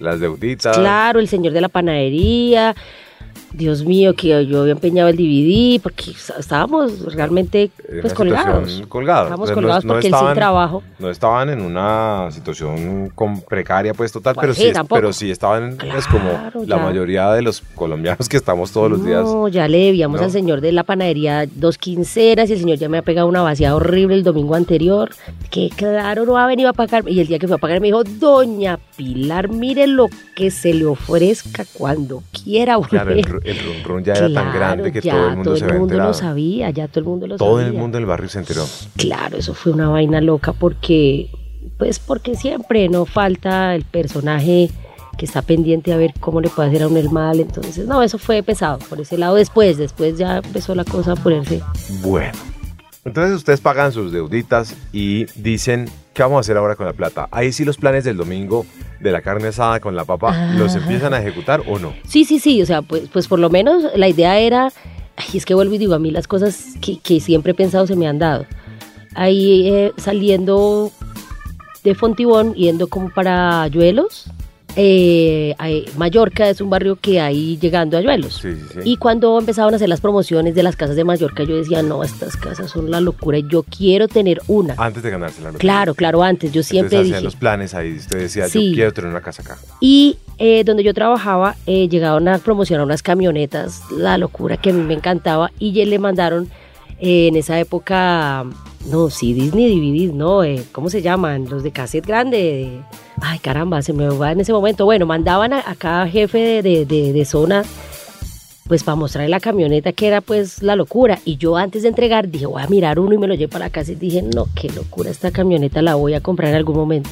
Las 0.00 0.20
deuditas. 0.20 0.76
Claro, 0.78 1.18
el 1.20 1.28
señor 1.28 1.52
de 1.52 1.60
la 1.60 1.68
panadería. 1.68 2.74
Dios 3.50 3.82
mío, 3.82 4.14
que 4.14 4.46
yo 4.46 4.60
había 4.60 4.72
empeñado 4.72 5.08
el 5.08 5.16
DVD 5.16 5.80
porque 5.82 6.12
estábamos 6.38 7.14
realmente 7.14 7.70
en 7.88 8.00
pues 8.02 8.12
colgados. 8.12 8.82
Colgados. 8.88 9.24
Estábamos 9.24 9.44
O 9.44 9.46
sea, 9.46 9.54
no- 9.54 9.60
colgados 9.62 9.84
no 9.86 9.92
porque 9.94 10.06
él 10.08 10.14
sin 10.14 10.34
trabajo. 10.34 10.82
No 10.98 11.10
estaban 11.10 11.48
en 11.48 11.62
una 11.62 12.28
situación 12.30 13.10
con 13.14 13.40
precaria, 13.40 13.94
pues 13.94 14.12
total, 14.12 14.34
Pues 14.34 14.56
pero, 14.58 14.74
sí, 14.74 14.80
pero 14.90 15.12
sí 15.14 15.30
estaban, 15.30 15.78
es 15.96 16.06
como 16.06 16.28
Claro, 16.28 16.60
la 16.66 16.76
ya. 16.76 16.82
mayoría 16.82 17.30
de 17.32 17.40
los 17.42 17.62
colombianos 17.74 18.28
que 18.28 18.36
estamos 18.36 18.70
todos 18.70 18.90
los 18.90 19.04
días. 19.04 19.24
No, 19.24 19.48
ya 19.48 19.66
le 19.66 19.78
debíamos 19.78 20.20
al 20.20 20.30
señor 20.30 20.60
de 20.60 20.72
la 20.72 20.82
panadería 20.84 21.46
dos 21.50 21.78
quincenas 21.78 22.50
y 22.50 22.52
el 22.52 22.58
señor 22.60 22.76
ya 22.78 22.88
me 22.90 22.98
ha 22.98 23.02
pegado 23.02 23.26
una 23.28 23.40
vaciada 23.42 23.74
horrible 23.76 24.14
el 24.14 24.24
domingo 24.24 24.56
anterior. 24.56 25.10
Que 25.50 25.70
claro, 25.74 26.26
no 26.26 26.36
ha 26.36 26.46
venido 26.46 26.68
a 26.68 26.74
pagar. 26.74 27.08
Y 27.08 27.18
el 27.20 27.26
día 27.26 27.38
que 27.38 27.46
fue 27.48 27.56
a 27.56 27.58
pagar 27.58 27.80
me 27.80 27.86
dijo, 27.88 28.04
Doña 28.04 28.78
Pilar, 28.96 29.48
mire 29.48 29.86
lo 29.86 30.08
que 30.36 30.50
se 30.50 30.74
le 30.74 30.84
ofrezca 30.84 31.64
cuando 31.72 32.22
quiera. 32.30 32.76
Claro, 32.88 33.07
el, 33.10 33.22
volver". 33.24 33.42
ru- 33.42 33.46
el 33.46 33.58
run 33.58 33.84
run 33.84 34.04
ya 34.04 34.12
era 34.14 34.20
tan 34.26 34.32
Claro, 34.32 34.52
grande 34.58 34.92
que 34.92 35.02
todo 35.02 35.28
el 35.28 35.36
mundo 35.36 35.56
se 35.56 35.64
había 35.64 35.76
lo 35.76 35.82
enterado. 35.84 36.14
sabía, 36.14 36.70
ya 36.70 36.88
todo 36.88 37.00
el 37.00 37.06
mundo 37.06 37.26
lo 37.26 37.36
Todo 37.36 37.56
sabía. 37.56 37.66
el 37.68 37.72
mundo 37.74 37.98
del 37.98 38.06
barrio 38.06 38.28
se 38.28 38.38
enteró. 38.38 38.64
Claro, 38.96 39.36
eso 39.38 39.54
fue 39.54 39.72
una 39.72 39.88
vaina 39.88 40.20
loca 40.20 40.52
porque, 40.52 41.28
pues 41.78 41.98
porque 41.98 42.34
siempre 42.36 42.88
no 42.88 43.04
falta 43.06 43.74
el 43.74 43.84
personaje 43.84 44.70
que 45.16 45.24
está 45.24 45.42
pendiente 45.42 45.92
a 45.92 45.96
ver 45.96 46.14
cómo 46.20 46.40
le 46.40 46.48
puede 46.48 46.68
hacer 46.68 46.82
a 46.84 46.88
uno 46.88 46.98
el 46.98 47.10
mal. 47.10 47.40
Entonces, 47.40 47.86
no, 47.88 48.02
eso 48.04 48.18
fue 48.18 48.42
pesado 48.44 48.78
por 48.88 49.00
ese 49.00 49.18
lado. 49.18 49.34
Después, 49.34 49.76
después 49.76 50.16
ya 50.16 50.36
empezó 50.38 50.74
la 50.76 50.84
cosa 50.84 51.12
a 51.12 51.16
ponerse. 51.16 51.60
Bueno, 52.02 52.32
entonces 53.04 53.34
ustedes 53.34 53.60
pagan 53.60 53.90
sus 53.92 54.12
deuditas 54.12 54.76
y 54.92 55.26
dicen, 55.34 55.86
¿qué 56.18 56.22
vamos 56.24 56.38
a 56.38 56.40
hacer 56.40 56.56
ahora 56.56 56.74
con 56.74 56.84
la 56.84 56.92
plata? 56.94 57.28
Ahí 57.30 57.52
sí 57.52 57.64
los 57.64 57.76
planes 57.76 58.02
del 58.02 58.16
domingo 58.16 58.66
de 58.98 59.12
la 59.12 59.20
carne 59.22 59.46
asada 59.48 59.78
con 59.78 59.94
la 59.94 60.04
papa, 60.04 60.52
¿los 60.54 60.74
Ah. 60.74 60.78
empiezan 60.78 61.14
a 61.14 61.20
ejecutar 61.20 61.62
o 61.68 61.78
no? 61.78 61.94
Sí, 62.08 62.24
sí, 62.24 62.40
sí, 62.40 62.60
o 62.60 62.66
sea, 62.66 62.82
pues, 62.82 63.04
pues 63.12 63.28
por 63.28 63.38
lo 63.38 63.50
menos 63.50 63.84
la 63.94 64.08
idea 64.08 64.36
era, 64.40 64.72
ay, 65.14 65.26
es 65.38 65.44
que 65.46 65.54
vuelvo 65.54 65.74
y 65.74 65.78
digo, 65.78 65.94
a 65.94 66.00
mí 66.00 66.10
las 66.10 66.26
cosas 66.26 66.74
que, 66.80 66.98
que 66.98 67.20
siempre 67.20 67.52
he 67.52 67.54
pensado 67.54 67.86
se 67.86 67.94
me 67.94 68.08
han 68.08 68.18
dado. 68.18 68.46
Ahí 69.14 69.68
eh, 69.68 69.92
saliendo 69.96 70.90
de 71.84 71.94
Fontibón, 71.94 72.52
yendo 72.54 72.88
como 72.88 73.10
para 73.10 73.62
Ayuelos, 73.62 74.24
eh, 74.80 75.84
Mallorca 75.96 76.48
es 76.48 76.60
un 76.60 76.70
barrio 76.70 76.94
que 76.94 77.20
hay 77.20 77.58
llegando 77.58 77.96
a 77.96 78.00
Ayuelos. 78.00 78.34
Sí, 78.34 78.54
sí, 78.54 78.66
sí. 78.74 78.80
Y 78.84 78.96
cuando 78.96 79.36
empezaban 79.36 79.74
a 79.74 79.76
hacer 79.76 79.88
las 79.88 80.00
promociones 80.00 80.54
de 80.54 80.62
las 80.62 80.76
casas 80.76 80.94
de 80.94 81.02
Mallorca, 81.02 81.42
yo 81.42 81.56
decía, 81.56 81.82
no, 81.82 82.04
estas 82.04 82.36
casas 82.36 82.70
son 82.70 82.88
la 82.88 83.00
locura 83.00 83.38
yo 83.40 83.64
quiero 83.64 84.06
tener 84.06 84.40
una. 84.46 84.74
Antes 84.78 85.02
de 85.02 85.10
ganarse 85.10 85.42
la 85.42 85.48
lotería. 85.48 85.60
Claro, 85.60 85.94
claro, 85.94 86.22
antes 86.22 86.52
yo 86.52 86.62
siempre 86.62 86.96
Entonces 86.96 87.06
dije... 87.06 87.16
hacían 87.16 87.24
los 87.24 87.34
planes 87.34 87.74
ahí, 87.74 87.94
usted 87.94 88.20
decía, 88.20 88.46
yo 88.46 88.60
quiero 88.60 88.92
tener 88.92 89.10
una 89.10 89.20
casa 89.20 89.42
acá. 89.42 89.58
Y 89.80 90.18
eh, 90.38 90.62
donde 90.62 90.84
yo 90.84 90.94
trabajaba, 90.94 91.56
eh, 91.66 91.88
llegaron 91.88 92.28
a 92.28 92.38
promocionar 92.38 92.86
unas 92.86 93.02
camionetas, 93.02 93.82
la 93.90 94.16
locura 94.16 94.58
que 94.58 94.70
a 94.70 94.72
mí 94.72 94.82
me 94.82 94.94
encantaba, 94.94 95.50
y 95.58 95.72
ya 95.72 95.84
le 95.86 95.98
mandaron 95.98 96.48
eh, 97.00 97.26
en 97.26 97.34
esa 97.34 97.58
época, 97.58 98.44
no, 98.90 99.10
sí, 99.10 99.32
Disney 99.34 99.68
DVDs, 99.78 100.14
no, 100.14 100.42
eh, 100.44 100.62
¿cómo 100.72 100.90
se 100.90 101.02
llaman? 101.02 101.48
Los 101.48 101.62
de 101.62 101.70
cassette 101.72 102.06
grande. 102.06 102.80
Ay, 103.20 103.38
caramba, 103.38 103.82
se 103.82 103.92
me 103.92 104.08
va 104.08 104.32
en 104.32 104.40
ese 104.40 104.52
momento. 104.52 104.84
Bueno, 104.84 105.06
mandaban 105.06 105.52
a, 105.52 105.62
cada 105.76 106.08
jefe 106.08 106.62
de, 106.62 106.84
de- 106.84 107.12
de- 107.12 107.24
zona, 107.24 107.64
pues 108.66 108.84
para 108.84 108.96
mostrarle 108.96 109.28
la 109.28 109.40
camioneta 109.40 109.92
que 109.92 110.06
era 110.08 110.20
pues 110.20 110.62
la 110.62 110.76
locura. 110.76 111.18
Y 111.24 111.36
yo 111.36 111.56
antes 111.56 111.82
de 111.82 111.88
entregar 111.88 112.28
dije, 112.28 112.46
voy 112.46 112.62
a 112.62 112.66
mirar 112.68 112.98
uno 112.98 113.14
y 113.14 113.18
me 113.18 113.26
lo 113.26 113.34
llevo 113.34 113.50
para 113.52 113.66
la 113.66 113.70
casa 113.70 113.92
y 113.92 113.96
dije, 113.96 114.22
no, 114.22 114.46
qué 114.54 114.68
locura, 114.70 115.10
esta 115.10 115.30
camioneta 115.30 115.82
la 115.82 115.94
voy 115.94 116.14
a 116.14 116.20
comprar 116.20 116.50
en 116.50 116.56
algún 116.56 116.76
momento. 116.76 117.10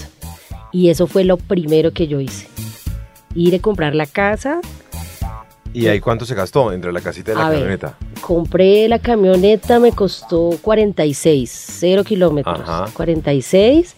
Y 0.72 0.90
eso 0.90 1.06
fue 1.06 1.24
lo 1.24 1.36
primero 1.36 1.92
que 1.92 2.06
yo 2.06 2.20
hice. 2.20 2.46
Ir 3.34 3.54
a 3.54 3.58
comprar 3.58 3.94
la 3.94 4.06
casa, 4.06 4.60
¿Y 5.76 5.88
ahí 5.88 6.00
cuánto 6.00 6.24
se 6.24 6.34
gastó 6.34 6.72
entre 6.72 6.90
la 6.92 7.00
casita 7.00 7.32
y 7.32 7.34
la 7.34 7.46
A 7.46 7.50
ver. 7.50 7.58
camioneta? 7.58 7.94
compré 8.22 8.88
la 8.88 8.98
camioneta, 8.98 9.78
me 9.78 9.92
costó 9.92 10.50
46, 10.62 11.50
0 11.80 12.02
kilómetros. 12.04 12.60
Ajá. 12.60 12.86
46. 12.94 13.94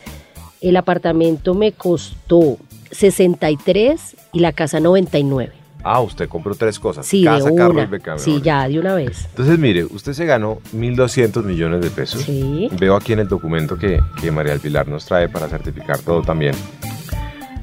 El 0.61 0.76
apartamento 0.76 1.54
me 1.54 1.73
costó 1.73 2.58
63 2.90 4.16
y 4.32 4.40
la 4.40 4.52
casa 4.52 4.80
99. 4.80 5.52
Ah, 5.85 6.00
usted 6.00 6.28
compró 6.28 6.54
tres 6.56 6.78
cosas. 6.80 7.06
Sí, 7.06 7.23
casa, 7.25 7.49
de 7.49 7.54
carro 7.54 7.80
y 7.80 7.87
became. 7.87 8.18
Sí, 8.18 8.40
ya, 8.42 8.68
de 8.68 8.78
una 8.80 8.94
vez. 8.94 9.26
Entonces, 9.30 9.58
mire, 9.58 9.85
usted 9.85 10.12
se 10.12 10.26
ganó 10.26 10.58
1.200 10.75 11.44
millones 11.44 11.80
de 11.80 11.90
pesos. 11.90 12.23
Sí. 12.23 12.68
Veo 12.78 12.97
aquí 12.97 13.12
en 13.12 13.20
el 13.20 13.28
documento 13.28 13.78
que, 13.78 14.00
que 14.20 14.30
María 14.32 14.52
del 14.52 14.61
Pilar 14.61 14.88
nos 14.88 15.06
trae 15.06 15.28
para 15.28 15.49
certificar 15.49 16.00
todo 16.00 16.23
también. 16.23 16.54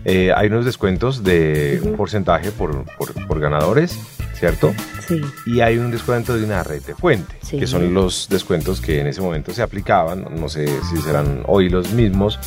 Eh, 0.05 0.31
hay 0.35 0.47
unos 0.47 0.65
descuentos 0.65 1.23
de 1.23 1.81
un 1.83 1.95
porcentaje 1.97 2.51
por, 2.51 2.85
por, 2.97 3.13
por 3.27 3.39
ganadores, 3.39 3.97
¿cierto? 4.35 4.71
Sí. 5.07 5.19
Y 5.47 5.61
hay 5.61 5.77
un 5.79 5.89
descuento 5.91 6.35
de 6.37 6.43
una 6.43 6.61
red 6.63 6.81
de 6.83 6.93
fuente, 6.93 7.35
Sí. 7.41 7.57
que 7.59 7.65
son 7.67 7.93
los 7.93 8.27
descuentos 8.29 8.81
que 8.81 8.99
en 9.01 9.07
ese 9.07 9.21
momento 9.21 9.51
se 9.53 9.63
aplicaban, 9.63 10.27
no 10.39 10.47
sé 10.47 10.67
si 10.89 10.97
serán 11.01 11.43
hoy 11.47 11.69
los 11.69 11.91
mismos, 11.91 12.39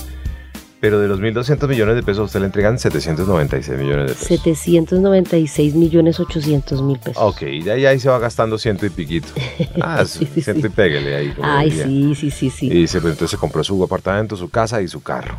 Pero 0.81 1.00
de 1.00 1.09
los 1.09 1.19
1.200 1.19 1.67
millones 1.67 1.97
de 1.97 2.05
pesos, 2.05 2.27
usted 2.27 2.38
le 2.38 2.47
entregan 2.47 2.79
796 2.79 3.77
millones 3.81 4.07
de 4.07 4.12
pesos. 4.15 4.29
796 4.29 5.75
millones 5.75 6.21
800 6.21 6.83
mil 6.83 7.00
pesos. 7.00 7.21
Ok, 7.21 7.43
y 7.43 7.69
ahí, 7.69 7.85
ahí 7.85 7.99
se 7.99 8.09
va 8.09 8.21
gastando 8.21 8.57
ciento 8.59 8.87
y 8.87 8.91
piquito. 8.91 9.27
Ah, 9.81 10.05
Sí, 10.07 10.29
sí, 10.33 10.41
ciento 10.41 10.62
sí. 10.62 10.67
y 10.69 10.71
pégale 10.77 11.17
ahí. 11.17 11.33
como 11.33 11.49
Ay, 11.49 11.71
diría. 11.71 11.85
sí, 11.87 12.15
sí, 12.15 12.31
sí, 12.31 12.50
sí. 12.50 12.67
Y 12.69 12.75
dice, 12.83 13.00
pues 13.00 13.15
entonces 13.15 13.33
se 13.33 13.38
compró 13.38 13.65
su 13.65 13.83
apartamento, 13.83 14.37
su 14.37 14.49
casa 14.50 14.81
y 14.81 14.87
su 14.87 15.03
carro. 15.03 15.37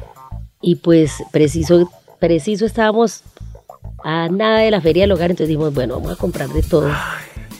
Y 0.61 0.75
pues 0.75 1.13
preciso, 1.31 1.89
preciso 2.19 2.65
estábamos 2.65 3.23
a 4.03 4.27
nada 4.29 4.59
de 4.59 4.71
la 4.71 4.81
feria 4.81 5.03
del 5.03 5.11
hogar, 5.11 5.31
entonces 5.31 5.49
dijimos, 5.49 5.73
bueno, 5.73 5.95
vamos 5.95 6.11
a 6.13 6.15
comprar 6.15 6.49
de 6.49 6.61
todo. 6.61 6.89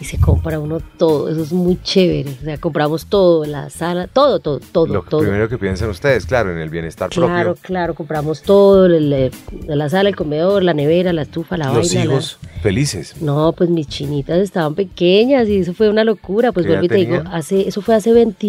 Y 0.01 0.05
se 0.05 0.17
compra 0.17 0.61
uno 0.61 0.79
todo, 0.97 1.27
eso 1.27 1.43
es 1.43 1.51
muy 1.51 1.77
chévere. 1.83 2.29
O 2.41 2.45
sea, 2.45 2.57
compramos 2.57 3.07
todo, 3.07 3.43
la 3.45 3.69
sala, 3.69 4.07
todo, 4.07 4.39
todo, 4.39 4.61
todo, 4.61 4.87
Lo 4.87 5.01
todo. 5.01 5.19
primero 5.19 5.49
que 5.49 5.57
piensan 5.57 5.89
ustedes, 5.89 6.25
claro, 6.25 6.53
en 6.53 6.57
el 6.59 6.69
bienestar 6.69 7.09
Claro, 7.09 7.55
propio. 7.55 7.61
claro, 7.61 7.93
compramos 7.95 8.41
todo, 8.41 8.85
el- 8.85 9.29
la 9.67 9.89
sala, 9.89 10.07
el 10.07 10.15
comedor, 10.15 10.63
la 10.63 10.73
nevera, 10.73 11.11
la 11.11 11.23
estufa, 11.23 11.57
la 11.57 11.73
Los 11.73 11.89
vaina. 11.93 12.05
la- 12.05 12.11
hijos 12.13 12.37
felices. 12.61 13.21
No, 13.21 13.51
pues 13.51 13.69
mis 13.69 13.89
chinitas 13.89 14.37
estaban 14.39 14.73
pequeñas 14.73 15.49
y 15.49 15.57
eso 15.57 15.73
fue 15.73 15.89
una 15.89 16.05
locura. 16.05 16.53
Pues 16.53 16.65
¿Qué 16.65 16.71
edad 16.71 16.79
vuelvo 16.79 16.95
y 16.95 17.05
te 17.05 17.11
digo, 17.11 17.23
hace, 17.33 17.67
eso 17.67 17.81
fue 17.81 17.95
hace 17.95 18.13
20, 18.13 18.47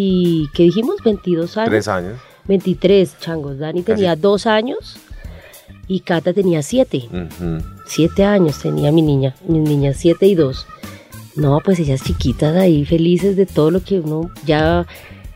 ¿qué 0.55 0.63
dijimos? 0.63 0.99
22 1.05 1.57
años. 1.57 1.71
Tres 1.71 1.89
años. 1.89 2.15
23, 2.47 3.19
changos. 3.19 3.59
Dani 3.59 3.83
Casi. 3.83 3.97
tenía 3.97 4.15
dos 4.15 4.47
años 4.47 4.99
y 5.91 6.01
Cata 6.01 6.33
tenía 6.33 6.63
siete. 6.63 7.09
Siete 7.85 8.23
años 8.25 8.61
tenía 8.61 8.93
mi 8.93 9.03
niña, 9.03 9.35
mis 9.49 9.61
niñas 9.69 9.97
siete 9.99 10.27
y 10.27 10.37
dos. 10.37 10.65
No, 11.35 11.59
pues 11.65 11.81
ellas 11.81 12.01
chiquitas 12.05 12.57
ahí, 12.57 12.85
felices 12.85 13.37
de 13.37 13.45
todo 13.45 13.73
lo 13.73 13.83
que 13.83 13.99
uno 13.99 14.31
ya 14.47 14.87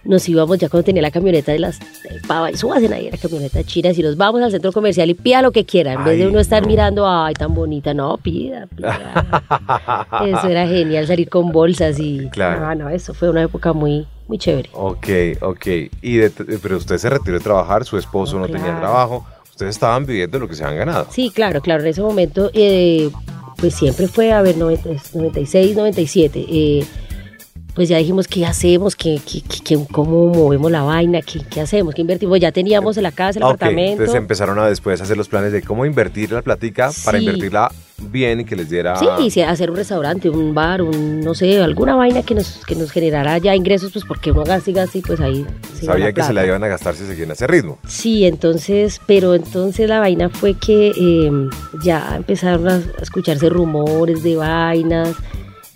nos 0.05 0.29
íbamos, 0.29 0.59
ya 0.59 0.69
cuando 0.69 0.85
tenía 0.85 1.03
la 1.03 1.11
camioneta 1.11 1.51
de 1.51 1.59
las 1.59 1.81
de 1.81 2.21
pava, 2.29 2.53
y 2.53 2.57
subasen 2.57 2.93
ahí 2.93 3.11
la 3.11 3.17
camioneta 3.17 3.65
china, 3.65 3.91
y 3.97 4.03
nos 4.03 4.17
vamos 4.17 4.43
al 4.43 4.51
centro 4.53 4.71
comercial 4.71 5.09
y 5.11 5.15
pida 5.15 5.43
lo 5.43 5.51
que 5.51 5.65
quiera, 5.65 5.95
en 5.95 6.05
vez 6.05 6.19
de 6.19 6.25
Ay, 6.25 6.29
uno 6.31 6.39
estar 6.41 6.63
no. 6.63 6.69
mirando, 6.69 7.09
ay, 7.09 7.35
tan 7.35 7.53
bonita, 7.55 7.93
no, 7.95 8.17
pida, 8.19 8.67
pida. 8.77 9.25
eso 10.29 10.47
era 10.49 10.69
genial, 10.69 11.07
salir 11.07 11.29
con 11.29 11.51
bolsas 11.53 11.99
y... 11.99 12.29
Claro. 12.29 12.67
Ah, 12.67 12.75
no, 12.75 12.89
eso 12.91 13.13
fue 13.15 13.31
una 13.31 13.43
época 13.43 13.73
muy, 13.73 14.07
muy 14.29 14.37
chévere. 14.39 14.69
Ok, 14.75 15.09
ok. 15.41 15.67
Y 16.03 16.17
de- 16.19 16.31
pero 16.63 16.77
usted 16.77 16.99
se 16.99 17.09
retiró 17.09 17.39
de 17.39 17.43
trabajar, 17.43 17.85
su 17.85 17.97
esposo 17.97 18.35
no, 18.39 18.47
No, 18.47 18.53
tenía 18.53 18.79
trabajo. 18.79 19.27
Ustedes 19.55 19.77
estaban 19.77 20.05
viviendo 20.05 20.41
lo 20.41 20.49
que 20.49 20.57
se 20.57 20.65
han 20.65 20.77
ganado. 20.77 21.07
Sí, 21.13 21.31
claro, 21.33 21.61
claro, 21.61 21.83
en 21.85 21.91
ese 21.91 22.01
momento, 22.03 22.51
eh, 22.55 23.09
pues 23.57 23.73
siempre 23.77 24.09
fue, 24.09 24.33
a 24.33 24.43
ver, 24.43 24.57
90, 24.57 24.91
96, 25.15 25.77
97. 25.77 26.45
eh, 26.51 26.85
pues 27.73 27.89
ya 27.89 27.99
dijimos 27.99 28.27
qué 28.27 28.45
hacemos, 28.47 28.97
qué, 28.97 29.21
qué, 29.25 29.43
qué- 29.65 29.79
cómo 29.93 30.27
movemos 30.33 30.71
la 30.73 30.83
vaina, 30.83 31.23
qué, 31.23 31.41
qué 31.49 31.61
hacemos, 31.61 31.95
qué 31.95 32.01
invertimos. 32.03 32.39
Ya 32.41 32.51
teníamos 32.53 32.97
la 32.97 33.13
casa, 33.13 33.39
el 33.39 33.45
Ah, 33.45 33.47
apartamento. 33.51 33.93
Entonces 34.03 34.15
empezaron 34.17 34.59
a 34.59 34.67
después 34.69 35.01
hacer 35.01 35.17
los 35.17 35.29
planes 35.29 35.53
de 35.53 35.63
cómo 35.63 35.85
invertir 35.87 36.31
la 36.33 36.43
platica 36.43 36.91
para 37.05 37.19
Sí. 37.19 37.25
invertirla 37.25 37.71
bien 37.99 38.41
y 38.41 38.45
que 38.45 38.57
les 38.57 38.69
diera... 38.69 38.97
Sí, 39.29 39.41
hacer 39.43 39.71
un 39.71 39.77
restaurante, 39.77 40.29
un 40.29 40.55
bar, 40.55 40.83
un, 40.83 41.21
no 41.21 41.35
sé, 41.35 41.63
alguna 41.63 41.95
vaina 41.95 42.23
que 42.23 42.35
nos, 42.35 42.65
que 42.67 42.75
nos 42.75 42.91
generara 42.91 43.39
ya 43.39 43.55
ingresos, 43.55 43.93
pues 43.93 44.05
porque 44.05 44.31
uno 44.33 44.45
gasta 44.45 44.71
y 44.71 44.75
gasta 44.75 44.99
y 44.99 45.01
pues 45.03 45.21
ahí 45.21 45.47
se 45.75 45.87
Sabía 45.87 46.13
que 46.13 46.23
se 46.23 46.33
la 46.33 46.45
iban 46.45 46.63
a 46.65 46.69
gastar 46.69 46.95
si 46.95 47.07
seguían 47.07 47.31
a 47.31 47.35
ese 47.35 47.47
ritmo. 47.47 47.79
Sí, 47.87 48.25
entonces, 48.25 49.01
pero 49.07 49.35
entonces 49.35 49.89
la 49.89 50.01
vaina 50.01 50.29
fue 50.29 50.55
que 50.55 50.93
eh, 50.99 51.31
ya 51.83 52.17
empezaron 52.17 52.69
a 52.69 52.83
escucharse 53.01 53.49
rumores 53.49 54.23
de 54.23 54.37
vainas, 54.37 55.15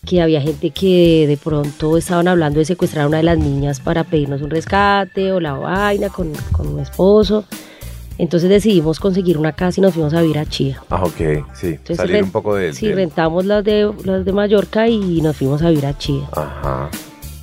que 0.06 0.22
había 0.22 0.40
gente 0.40 0.70
que 0.70 1.26
de 1.26 1.36
pronto 1.36 1.96
estaban 1.98 2.28
hablando 2.28 2.60
de 2.60 2.64
secuestrar 2.64 3.04
a 3.04 3.08
una 3.08 3.18
de 3.18 3.24
las 3.24 3.38
niñas 3.38 3.80
para 3.80 4.04
pedirnos 4.04 4.40
un 4.40 4.50
rescate 4.50 5.32
o 5.32 5.40
la 5.40 5.52
vaina 5.52 6.08
con, 6.08 6.32
con 6.52 6.74
mi 6.74 6.82
esposo. 6.82 7.44
Entonces 8.18 8.50
decidimos 8.50 8.98
conseguir 8.98 9.38
una 9.38 9.52
casa 9.52 9.80
y 9.80 9.82
nos 9.82 9.94
fuimos 9.94 10.12
a 10.12 10.20
vivir 10.22 10.38
a 10.38 10.46
Chía. 10.46 10.82
Ah, 10.90 11.04
ok, 11.04 11.44
sí. 11.54 11.68
Entonces, 11.68 11.96
Salir 11.96 12.22
un 12.22 12.32
poco 12.32 12.54
del... 12.56 12.74
Sí, 12.74 12.88
del- 12.88 12.96
rentamos 12.96 13.44
las 13.44 13.62
de, 13.64 13.90
las 14.04 14.24
de 14.24 14.32
Mallorca 14.32 14.88
y 14.88 15.20
nos 15.22 15.36
fuimos 15.36 15.62
a 15.62 15.68
vivir 15.70 15.86
a 15.86 15.96
Chía. 15.96 16.28
Ajá. 16.32 16.90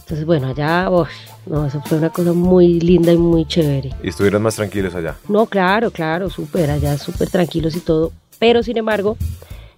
Entonces, 0.01 0.25
bueno, 0.25 0.47
allá, 0.49 0.89
uy, 0.91 1.05
no, 1.45 1.65
eso 1.65 1.81
fue 1.85 1.97
una 1.97 2.09
cosa 2.09 2.33
muy 2.33 2.79
linda 2.81 3.11
y 3.13 3.17
muy 3.17 3.45
chévere. 3.45 3.91
Y 4.03 4.09
estuvieron 4.09 4.41
más 4.41 4.55
tranquilos 4.55 4.93
allá. 4.95 5.15
No, 5.29 5.45
claro, 5.45 5.89
claro, 5.91 6.29
súper, 6.29 6.69
allá 6.69 6.97
súper 6.97 7.29
tranquilos 7.29 7.75
y 7.75 7.79
todo. 7.79 8.11
Pero 8.37 8.61
sin 8.61 8.77
embargo, 8.77 9.17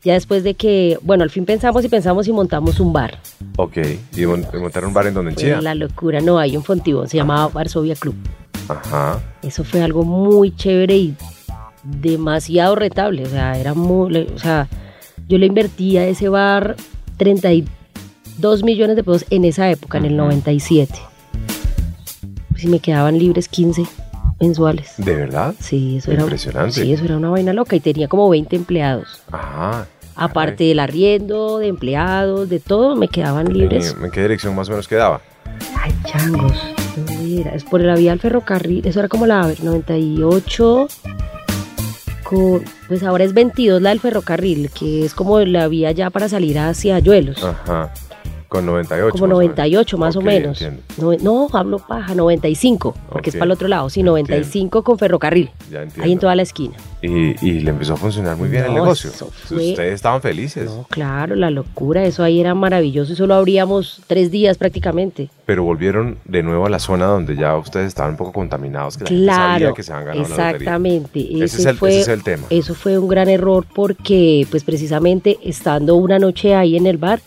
ya 0.04 0.14
después 0.14 0.44
de 0.44 0.56
que, 0.56 0.98
bueno, 1.04 1.24
al 1.24 1.30
fin 1.30 1.46
pensamos 1.46 1.86
y 1.86 1.90
pensamos 1.90 2.28
y 2.28 2.34
montamos 2.34 2.80
un 2.80 2.92
bar. 2.92 3.20
Ok. 3.58 3.78
Y 4.18 4.26
mon- 4.26 4.46
y 4.52 4.58
montaron 4.58 4.88
un 4.90 4.94
bar 4.96 5.06
en 5.08 5.14
donde 5.14 5.32
en 5.32 5.38
Chía. 5.38 5.62
la 5.62 5.76
locura, 5.76 6.20
no, 6.22 6.40
hay 6.40 6.58
un 6.58 6.64
Fontibón, 6.64 7.08
se 7.08 7.18
llamaba 7.18 7.48
Varsovia 7.50 7.96
Club. 7.96 8.16
Ajá. 8.70 9.20
Eso 9.42 9.64
fue 9.64 9.82
algo 9.82 10.04
muy 10.04 10.56
chévere 10.56 10.96
y 10.98 11.16
demasiado 11.84 12.76
rentable, 12.76 13.24
o 13.26 13.30
sea, 13.30 13.58
era 13.58 13.74
muy, 13.74 14.18
o 14.34 14.40
sea, 14.40 14.68
yo 15.28 15.38
le 15.38 15.46
invertía 15.46 16.02
a 16.02 16.06
ese 16.06 16.28
bar 16.30 16.76
32 17.18 18.64
millones 18.64 18.96
de 18.96 19.04
pesos 19.04 19.26
en 19.30 19.46
esa 19.46 19.70
época, 19.70 19.98
en 19.98 20.06
el 20.06 20.14
Ujú. 20.14 20.24
97. 20.24 20.94
Si 22.58 22.68
me 22.68 22.80
quedaban 22.80 23.18
libres 23.20 23.48
15 23.48 23.84
mensuales. 24.40 24.94
¿De 24.98 25.16
verdad? 25.16 25.54
Sí, 25.60 25.98
eso 25.98 26.12
era, 26.12 26.24
Impresionante. 26.24 26.74
sí, 26.82 26.92
eso 26.92 27.06
era 27.06 27.18
una 27.18 27.30
vaina 27.30 27.54
loca 27.54 27.76
y 27.76 27.80
tenía 27.80 28.08
como 28.08 28.30
20 28.30 28.56
empleados. 28.56 29.22
Ajá. 29.32 29.88
Aparte 30.16 30.64
del 30.64 30.80
arriendo, 30.80 31.60
de 31.60 31.68
empleados, 31.68 32.50
de 32.50 32.60
todo, 32.60 32.96
me 32.96 33.08
quedaban 33.08 33.54
libres. 33.54 33.96
¿En, 33.98 34.06
en 34.06 34.12
qué 34.12 34.22
dirección 34.24 34.56
más 34.56 34.68
o 34.68 34.72
menos 34.72 34.88
quedaba? 34.88 35.22
Ay, 35.80 35.94
changos, 36.08 36.54
Es 37.46 37.64
por 37.64 37.82
la 37.82 37.96
vía 37.96 38.12
del 38.12 38.20
ferrocarril, 38.20 38.86
eso 38.88 39.00
era 39.00 39.08
como 39.08 39.26
la 39.26 39.42
a 39.42 39.48
ver, 39.48 39.64
98, 39.64 40.88
con, 42.24 42.64
pues 42.88 43.04
ahora 43.04 43.24
es 43.24 43.34
22 43.34 43.82
la 43.82 43.90
del 43.90 44.00
ferrocarril, 44.00 44.70
que 44.72 45.06
es 45.06 45.14
como 45.14 45.40
la 45.42 45.68
vía 45.68 45.92
ya 45.92 46.10
para 46.10 46.30
salir 46.30 46.58
hacia 46.58 46.96
Ayuelos. 46.96 47.44
Ajá. 47.44 47.92
Con 48.48 48.66
98. 48.66 49.12
como 49.12 49.28
más 49.28 49.36
o 49.36 49.40
menos. 49.40 49.56
98 49.58 49.98
más 49.98 50.16
o 50.16 50.22
menos. 50.22 50.62
entiendo. 50.62 50.84
No, 51.24 51.48
no, 51.48 51.58
hablo 51.58 51.80
paja, 51.80 52.16
95, 52.16 52.96
porque 53.10 53.30
Ok. 53.30 53.34
es 53.34 53.40
para 53.40 53.46
el 53.46 53.52
otro 53.52 53.68
lado, 53.68 53.90
sí, 53.90 54.04
95 54.04 54.84
con 54.84 54.98
ferrocarril, 54.98 55.50
Ya 55.70 55.82
entiendo. 55.82 56.04
ahí 56.04 56.12
en 56.14 56.20
toda 56.20 56.36
la 56.36 56.44
esquina. 56.44 56.76
Y, 57.02 57.36
y 57.46 57.60
le 57.60 57.70
empezó 57.72 57.94
a 57.94 57.98
funcionar 57.98 58.38
muy 58.38 58.50
bien 58.50 58.64
el 58.64 58.70
No, 58.74 58.76
negocio. 58.84 59.10
eso 59.10 59.30
fue- 59.32 59.70
Ustedes 59.72 59.94
estaban 59.94 60.22
felices, 60.22 60.66
No, 60.72 60.86
claro, 60.90 61.36
la 61.36 61.50
locura, 61.52 62.06
eso 62.06 62.24
ahí 62.24 62.40
era 62.40 62.56
maravilloso 62.56 63.14
y 63.14 63.16
solo 63.16 63.36
abríamos 63.36 64.02
tres 64.08 64.32
días 64.32 64.58
prácticamente. 64.58 65.30
pero 65.46 65.64
volvieron 65.64 66.18
de 66.26 66.44
nuevo 66.44 66.66
a 66.66 66.70
la 66.70 66.80
zona 66.80 67.06
donde 67.06 67.36
ya 67.38 67.56
ustedes 67.58 67.88
estaban 67.88 68.12
un 68.12 68.18
poco 68.18 68.34
contaminados, 68.34 68.98
que 68.98 69.04
la 69.06 69.10
gente 69.10 69.26
sabía 69.32 69.58
Claro, 69.58 69.74
que 69.76 69.84
se 69.84 69.94
habían 69.94 70.08
ganado 70.08 70.36
la 70.36 70.50
exactamente. 70.52 71.20
Ese 71.36 71.44
Ese 71.46 71.58
es 71.60 71.66
el- 71.68 71.78
fue, 71.78 71.90
ese 71.92 72.00
es 72.02 72.08
el 72.10 72.24
tema. 72.24 72.48
Eso 72.50 72.76
fue 72.76 72.98
un 72.98 73.08
gran 73.08 73.30
error 73.30 73.66
porque, 73.74 74.46
pues 74.52 74.64
precisamente 74.64 75.38
estando 75.44 75.96
una 75.96 76.20
noche 76.20 76.54
ahí 76.56 76.76
en 76.78 76.86
el 76.88 76.98
bar, 76.98 77.22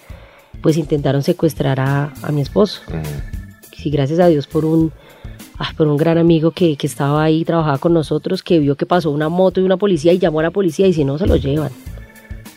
pues 0.62 0.76
intentaron 0.76 1.22
secuestrar 1.22 1.80
a, 1.80 2.12
a 2.22 2.32
mi 2.32 2.40
esposo. 2.42 2.82
Mm, 2.88 3.82
Y 3.84 3.90
gracias 3.90 4.18
a 4.20 4.26
Dios 4.26 4.46
por 4.46 4.64
un, 4.66 4.92
ah, 5.58 5.70
por 5.76 5.86
un 5.86 5.96
gran 5.96 6.18
amigo 6.18 6.50
que, 6.50 6.76
que 6.76 6.86
estaba 6.86 7.22
ahí, 7.24 7.44
trabajaba 7.44 7.78
con 7.78 7.94
nosotros, 7.94 8.42
que 8.42 8.58
vio 8.58 8.76
que 8.76 8.84
pasó 8.86 9.10
una 9.10 9.28
moto 9.30 9.60
y 9.60 9.64
una 9.64 9.76
policía 9.78 10.12
y 10.12 10.18
llamó 10.18 10.40
a 10.40 10.44
la 10.44 10.50
policía 10.50 10.86
y 10.86 10.92
si 10.92 11.04
no, 11.04 11.16
se 11.18 11.26
lo 11.26 11.36
llevan. 11.36 11.70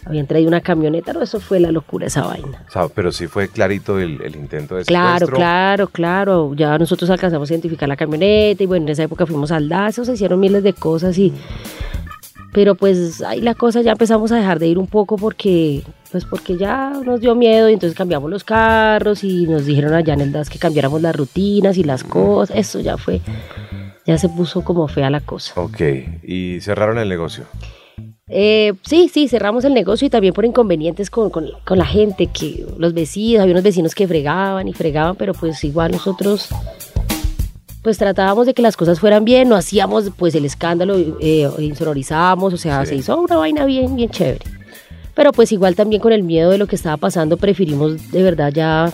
Habían 0.06 0.28
traído 0.28 0.50
una 0.50 0.60
camioneta, 0.60 1.14
no, 1.14 1.22
eso 1.22 1.40
fue 1.40 1.62
la 1.62 1.72
locura 1.72 2.08
esa 2.08 2.24
vaina. 2.28 2.66
o 2.68 2.72
sea, 2.72 2.90
pero 2.90 3.10
sí 3.14 3.28
fue 3.28 3.48
clarito 3.48 4.00
el, 4.00 4.22
el 4.22 4.36
intento 4.36 4.76
de 4.76 4.84
Claro, 4.84 5.20
secuestro. 5.28 5.36
claro, 5.38 5.88
claro. 5.88 6.54
Ya 6.56 6.78
nosotros 6.78 7.10
alcanzamos 7.10 7.50
a 7.50 7.54
identificar 7.54 7.88
la 7.88 7.96
camioneta 7.96 8.62
y 8.62 8.66
bueno, 8.66 8.86
en 8.88 8.92
esa 8.92 9.04
época 9.04 9.26
fuimos 9.26 9.50
al 9.54 9.70
DASO, 9.70 10.04
se 10.04 10.12
hicieron 10.14 10.42
miles 10.42 10.62
de 10.62 10.74
cosas 10.74 11.18
y... 11.18 11.32
Pero 12.52 12.76
pues 12.76 13.22
ahí 13.24 13.40
la 13.40 13.56
cosa 13.56 13.82
ya 13.82 13.94
empezamos 13.94 14.32
a 14.34 14.36
dejar 14.36 14.60
de 14.60 14.68
ir 14.68 14.78
un 14.78 14.88
poco 14.88 15.16
porque 15.16 15.84
pues 16.14 16.24
porque 16.26 16.56
ya 16.58 16.92
nos 17.06 17.20
dio 17.20 17.36
miedo 17.36 17.70
y 17.70 17.74
entonces 17.74 17.98
cambiamos 17.98 18.30
los 18.30 18.44
carros 18.46 19.24
y 19.26 19.48
nos 19.48 19.66
dijeron 19.66 19.94
allá 19.94 20.14
en 20.14 20.22
el 20.22 20.32
DAS 20.32 20.50
que 20.50 20.60
cambiáramos 20.60 21.02
las 21.02 21.14
rutinas 21.16 21.78
y 21.78 21.84
las 21.84 22.04
cosas. 22.06 22.56
Eso 22.56 22.80
ya 22.80 22.96
fue, 22.98 23.20
ya 24.06 24.18
se 24.18 24.30
puso 24.30 24.64
como 24.64 24.88
fea 24.88 25.10
la 25.10 25.20
cosa. 25.20 25.60
Ok, 25.60 25.82
y 26.24 26.60
cerraron 26.62 26.98
el 27.00 27.10
negocio. 27.10 27.44
Eh, 28.28 28.74
sí, 28.84 29.10
sí, 29.14 29.28
cerramos 29.28 29.66
el 29.66 29.74
negocio 29.74 30.08
y 30.08 30.10
también 30.10 30.34
por 30.34 30.46
inconvenientes 30.46 31.10
con, 31.10 31.30
con- 31.30 31.50
con 31.66 31.78
la 31.78 31.86
gente, 31.86 32.28
que 32.28 32.66
los 32.78 32.94
vecinos, 32.94 33.42
había 33.42 33.54
unos 33.54 33.64
vecinos 33.64 33.94
que 33.96 34.08
fregaban 34.08 34.68
y 34.68 34.74
fregaban, 34.74 35.16
pero 35.18 35.34
pues 35.34 35.62
igual 35.64 35.92
nosotros 35.92 36.48
pues 37.84 37.98
tratábamos 37.98 38.46
de 38.46 38.54
que 38.54 38.62
las 38.62 38.78
cosas 38.78 39.00
fueran 39.02 39.26
bien, 39.26 39.50
no 39.50 39.56
hacíamos 39.58 40.12
pues 40.18 40.34
el 40.36 40.46
escándalo, 40.46 40.96
eh, 41.20 41.50
insonorizábamos, 41.60 42.54
o 42.54 42.58
sea, 42.58 42.86
Sí. 42.86 42.90
se 42.92 42.96
hizo 42.96 43.20
una 43.20 43.36
vaina 43.36 43.66
bien, 43.66 43.96
bien 43.98 44.10
chévere. 44.10 44.46
Pero 45.16 45.32
pues 45.32 45.52
igual 45.52 45.76
también 45.76 46.02
con 46.02 46.12
el 46.12 46.24
miedo 46.24 46.50
de 46.52 46.58
lo 46.58 46.68
que 46.68 46.76
estaba 46.76 46.98
pasando, 46.98 47.38
preferimos 47.38 48.12
de 48.12 48.24
verdad 48.24 48.52
ya. 48.54 48.92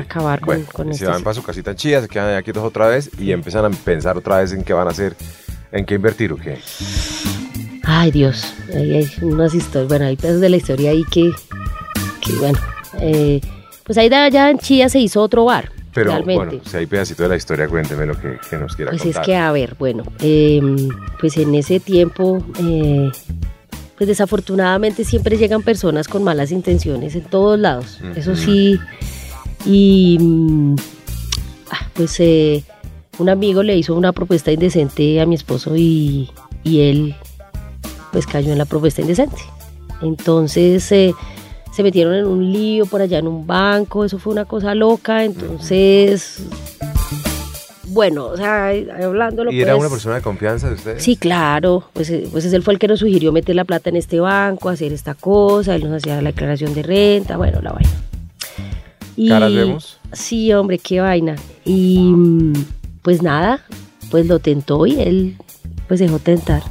Acabar 0.00 0.40
con- 0.40 0.46
bueno, 0.46 0.64
con 0.72 0.94
se 0.94 1.04
van 1.04 1.22
para 1.22 1.34
su 1.34 1.42
casita 1.42 1.72
en 1.72 1.76
Chía, 1.76 2.00
se 2.00 2.08
quedan 2.08 2.34
aquí 2.36 2.50
otra 2.52 2.88
vez 2.88 3.10
y 3.18 3.32
empiezan 3.32 3.66
a 3.66 3.70
pensar 3.70 4.16
otra 4.16 4.38
vez 4.38 4.52
en 4.52 4.64
qué 4.64 4.72
van 4.72 4.88
a 4.88 4.92
hacer, 4.92 5.14
en 5.72 5.84
qué 5.84 5.96
invertir 5.96 6.32
o 6.32 6.36
qué. 6.36 6.56
Ay, 7.84 8.10
Dios, 8.10 8.54
ahí 8.74 8.94
hay 8.96 9.08
unas 9.22 9.54
historias, 9.54 9.88
bueno, 9.88 10.06
hay 10.06 10.16
pedazos 10.16 10.40
de 10.40 10.48
la 10.48 10.56
historia 10.56 10.90
ahí 10.90 11.04
que, 11.10 11.30
que 12.22 12.32
bueno, 12.38 12.58
eh, 13.00 13.40
pues 13.84 13.98
ahí 13.98 14.08
de 14.08 14.16
allá 14.16 14.48
en 14.50 14.58
Chía 14.58 14.88
se 14.88 15.00
hizo 15.00 15.20
otro 15.22 15.44
bar, 15.44 15.70
Pero 15.92 16.12
realmente. 16.12 16.44
bueno, 16.44 16.62
si 16.64 16.76
hay 16.78 16.86
pedacito 16.86 17.22
de 17.24 17.28
la 17.30 17.36
historia, 17.36 17.68
cuénteme 17.68 18.06
lo 18.06 18.18
que, 18.18 18.38
que 18.48 18.56
nos 18.56 18.74
quiera 18.74 18.90
Pues 18.90 19.02
contar. 19.02 19.22
es 19.22 19.26
que, 19.26 19.36
a 19.36 19.52
ver, 19.52 19.74
bueno, 19.78 20.02
eh, 20.20 20.60
pues 21.20 21.36
en 21.36 21.54
ese 21.54 21.78
tiempo, 21.80 22.42
eh, 22.62 23.10
pues 23.98 24.06
desafortunadamente 24.06 25.04
siempre 25.04 25.36
llegan 25.36 25.62
personas 25.62 26.06
con 26.06 26.22
malas 26.22 26.52
intenciones 26.52 27.16
en 27.16 27.24
todos 27.24 27.58
lados. 27.58 27.98
Eso 28.14 28.36
sí. 28.36 28.78
Y 29.66 30.16
mm, 30.20 30.76
ah, 31.72 31.90
pues 31.94 32.18
eh, 32.20 32.62
un 33.18 33.28
amigo 33.28 33.64
le 33.64 33.76
hizo 33.76 33.96
una 33.96 34.12
propuesta 34.12 34.52
indecente 34.52 35.20
a 35.20 35.26
mi 35.26 35.34
esposo 35.34 35.76
y, 35.76 36.30
y 36.62 36.80
él 36.82 37.16
pues 38.12 38.26
cayó 38.26 38.52
en 38.52 38.58
la 38.58 38.66
propuesta 38.66 39.00
indecente. 39.00 39.42
Entonces 40.00 40.90
eh, 40.92 41.12
se 41.72 41.82
metieron 41.82 42.14
en 42.14 42.26
un 42.26 42.52
lío 42.52 42.86
por 42.86 43.02
allá 43.02 43.18
en 43.18 43.26
un 43.26 43.48
banco, 43.48 44.04
eso 44.04 44.18
fue 44.20 44.32
una 44.32 44.44
cosa 44.44 44.74
loca, 44.76 45.24
entonces... 45.24 46.42
Bueno, 47.90 48.26
o 48.26 48.36
sea, 48.36 48.68
hablándolo 49.02 49.50
¿Y 49.50 49.60
era 49.62 49.76
una 49.76 49.88
persona 49.88 50.16
de 50.16 50.22
confianza 50.22 50.68
de 50.68 50.74
ustedes? 50.74 51.02
Sí, 51.02 51.16
claro, 51.16 51.84
pues, 51.92 52.10
eh, 52.10 52.28
pues 52.30 52.44
él 52.52 52.62
fue 52.62 52.74
el 52.74 52.78
que 52.78 52.88
nos 52.88 52.98
sugirió 53.00 53.32
meter 53.32 53.56
la 53.56 53.64
plata 53.64 53.88
en 53.90 53.96
este 53.96 54.20
banco, 54.20 54.68
hacer 54.68 54.92
esta 54.92 55.14
cosa, 55.14 55.74
él 55.74 55.84
nos 55.84 55.94
hacía 56.02 56.20
la 56.20 56.30
declaración 56.30 56.74
de 56.74 56.82
renta, 56.82 57.36
bueno, 57.36 57.60
la 57.62 57.72
vaina. 57.72 57.90
Y- 59.16 59.28
¿Caras 59.28 59.52
vemos? 59.54 59.98
Sí, 60.12 60.52
hombre, 60.52 60.78
qué 60.78 61.00
vaina. 61.00 61.36
Y 61.64 61.98
mm, 62.14 62.52
pues 63.02 63.22
nada, 63.22 63.64
pues 64.10 64.26
lo 64.26 64.38
tentó 64.38 64.86
y 64.86 65.00
él 65.00 65.36
pues 65.86 66.00
dejó 66.00 66.18
tentar. 66.18 66.62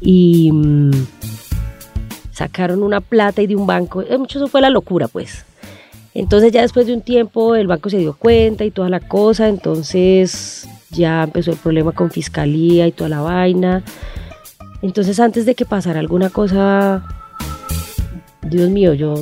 Y 0.00 0.50
mm, 0.52 0.90
sacaron 2.32 2.82
una 2.82 3.00
plata 3.00 3.42
y 3.42 3.46
de 3.46 3.56
un 3.56 3.66
banco, 3.66 4.02
eh, 4.02 4.16
mucho 4.18 4.38
eso 4.38 4.48
fue 4.48 4.60
la 4.60 4.70
locura 4.70 5.08
pues. 5.08 5.44
Entonces 6.14 6.52
ya 6.52 6.62
después 6.62 6.86
de 6.86 6.94
un 6.94 7.02
tiempo 7.02 7.54
el 7.54 7.66
banco 7.66 7.90
se 7.90 7.98
dio 7.98 8.14
cuenta 8.14 8.64
y 8.64 8.70
toda 8.70 8.88
la 8.88 9.00
cosa, 9.00 9.48
entonces 9.48 10.68
ya 10.90 11.24
empezó 11.24 11.50
el 11.50 11.56
problema 11.58 11.92
con 11.92 12.10
fiscalía 12.10 12.86
y 12.86 12.92
toda 12.92 13.10
la 13.10 13.20
vaina. 13.20 13.84
Entonces 14.82 15.20
antes 15.20 15.46
de 15.46 15.54
que 15.54 15.64
pasara 15.64 16.00
alguna 16.00 16.30
cosa, 16.30 17.04
Dios 18.42 18.70
mío, 18.70 18.94
yo 18.94 19.14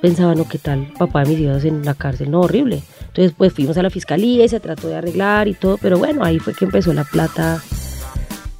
pensaba, 0.00 0.34
no, 0.34 0.48
¿qué 0.48 0.58
tal 0.58 0.92
papá 0.98 1.24
de 1.24 1.30
mis 1.30 1.40
hijos 1.40 1.64
en 1.64 1.84
la 1.84 1.94
cárcel? 1.94 2.30
No, 2.30 2.40
horrible. 2.40 2.82
Entonces 3.08 3.34
pues 3.36 3.52
fuimos 3.52 3.76
a 3.76 3.82
la 3.82 3.90
fiscalía 3.90 4.44
y 4.44 4.48
se 4.48 4.60
trató 4.60 4.88
de 4.88 4.96
arreglar 4.96 5.48
y 5.48 5.54
todo, 5.54 5.78
pero 5.78 5.98
bueno, 5.98 6.24
ahí 6.24 6.38
fue 6.38 6.54
que 6.54 6.64
empezó 6.64 6.92
la 6.92 7.04
plata 7.04 7.60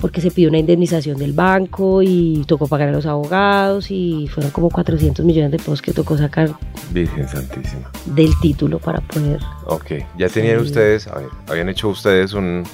porque 0.00 0.20
se 0.20 0.30
pidió 0.30 0.48
una 0.48 0.58
indemnización 0.58 1.18
del 1.18 1.32
banco 1.32 2.02
y 2.02 2.44
tocó 2.46 2.66
pagar 2.66 2.88
a 2.88 2.92
los 2.92 3.06
abogados 3.06 3.90
y 3.90 4.28
fueron 4.32 4.50
como 4.50 4.70
400 4.70 5.24
millones 5.24 5.50
de 5.50 5.58
pesos 5.58 5.82
que 5.82 5.92
tocó 5.92 6.16
sacar 6.16 6.50
Virgen 6.92 7.28
Santísima. 7.28 7.90
del 8.06 8.30
título 8.40 8.78
para 8.78 9.00
poder... 9.00 9.40
Ok, 9.66 9.92
ya 10.18 10.28
tenían 10.28 10.58
ustedes, 10.60 11.06
a 11.06 11.16
ver, 11.16 11.28
habían 11.48 11.68
hecho 11.68 11.88
ustedes 11.88 12.32
un- 12.32 12.64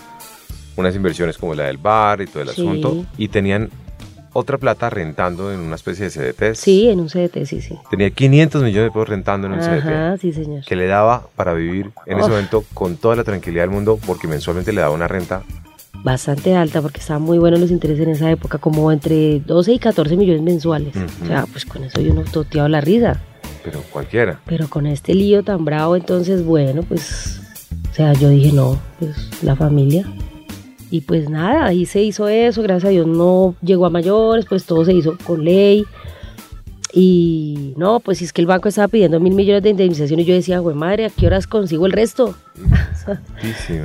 unas 0.76 0.94
inversiones 0.94 1.36
como 1.38 1.54
la 1.54 1.64
del 1.64 1.78
bar 1.78 2.20
y 2.20 2.26
todo 2.26 2.42
el 2.42 2.48
Sí. 2.50 2.60
asunto, 2.62 3.04
y 3.18 3.28
tenían 3.28 3.70
otra 4.34 4.58
plata 4.58 4.90
rentando 4.90 5.50
en 5.50 5.60
una 5.60 5.76
especie 5.76 6.04
de 6.04 6.10
CDTs. 6.10 6.58
Sí, 6.60 6.90
en 6.90 7.00
un 7.00 7.08
CDT, 7.08 7.46
sí, 7.46 7.62
sí. 7.62 7.74
Tenía 7.90 8.10
500 8.10 8.62
millones 8.62 8.88
de 8.88 8.92
pesos 8.92 9.08
rentando 9.08 9.46
en 9.46 9.54
un 9.54 9.60
CDT. 9.60 9.88
Ajá, 9.88 10.16
sí, 10.18 10.32
señor. 10.32 10.62
Que 10.66 10.76
le 10.76 10.86
daba 10.86 11.26
para 11.36 11.54
vivir 11.54 11.90
en 12.04 12.18
ese 12.18 12.28
momento 12.28 12.62
con 12.74 12.96
toda 12.98 13.16
la 13.16 13.24
tranquilidad 13.24 13.62
del 13.62 13.70
mundo, 13.70 13.98
porque 14.06 14.28
mensualmente 14.28 14.72
le 14.74 14.82
daba 14.82 14.94
una 14.94 15.08
renta. 15.08 15.42
Bastante 16.04 16.54
alta 16.54 16.82
porque 16.82 17.00
estaban 17.00 17.22
muy 17.22 17.38
buenos 17.38 17.60
los 17.60 17.70
intereses 17.70 18.06
en 18.06 18.12
esa 18.12 18.30
época, 18.30 18.58
como 18.58 18.92
entre 18.92 19.40
12 19.40 19.72
y 19.72 19.78
14 19.78 20.16
millones 20.16 20.42
mensuales. 20.42 20.94
O 21.22 21.26
sea, 21.26 21.46
pues 21.46 21.64
con 21.64 21.84
eso 21.84 22.00
yo 22.00 22.14
no 22.14 22.22
toteaba 22.22 22.68
la 22.68 22.80
risa. 22.80 23.20
Pero 23.64 23.82
cualquiera. 23.90 24.40
Pero 24.46 24.68
con 24.68 24.86
este 24.86 25.14
lío 25.14 25.42
tan 25.42 25.64
bravo, 25.64 25.96
entonces, 25.96 26.44
bueno, 26.44 26.82
pues, 26.82 27.40
o 27.90 27.94
sea, 27.94 28.12
yo 28.12 28.30
dije, 28.30 28.52
no, 28.52 28.78
pues 29.00 29.42
la 29.42 29.56
familia. 29.56 30.06
Y 30.88 31.00
pues 31.00 31.28
nada, 31.28 31.66
ahí 31.66 31.84
se 31.84 32.00
hizo 32.00 32.28
eso, 32.28 32.62
gracias 32.62 32.84
a 32.84 32.90
Dios 32.90 33.08
no 33.08 33.56
llegó 33.60 33.86
a 33.86 33.90
mayores, 33.90 34.46
pues 34.48 34.64
todo 34.64 34.84
se 34.84 34.92
hizo 34.92 35.18
con 35.26 35.44
ley. 35.44 35.84
Y 36.92 37.74
no, 37.76 38.00
pues 38.00 38.18
si 38.18 38.24
es 38.24 38.32
que 38.32 38.40
el 38.40 38.46
banco 38.46 38.68
estaba 38.68 38.88
pidiendo 38.88 39.20
mil 39.20 39.34
millones 39.34 39.62
de 39.62 39.70
indemnización 39.70 40.20
y 40.20 40.24
yo 40.24 40.34
decía, 40.34 40.60
güey 40.60 40.76
madre, 40.76 41.06
¿a 41.06 41.10
qué 41.10 41.26
horas 41.26 41.46
consigo 41.46 41.86
el 41.86 41.92
resto? 41.92 42.34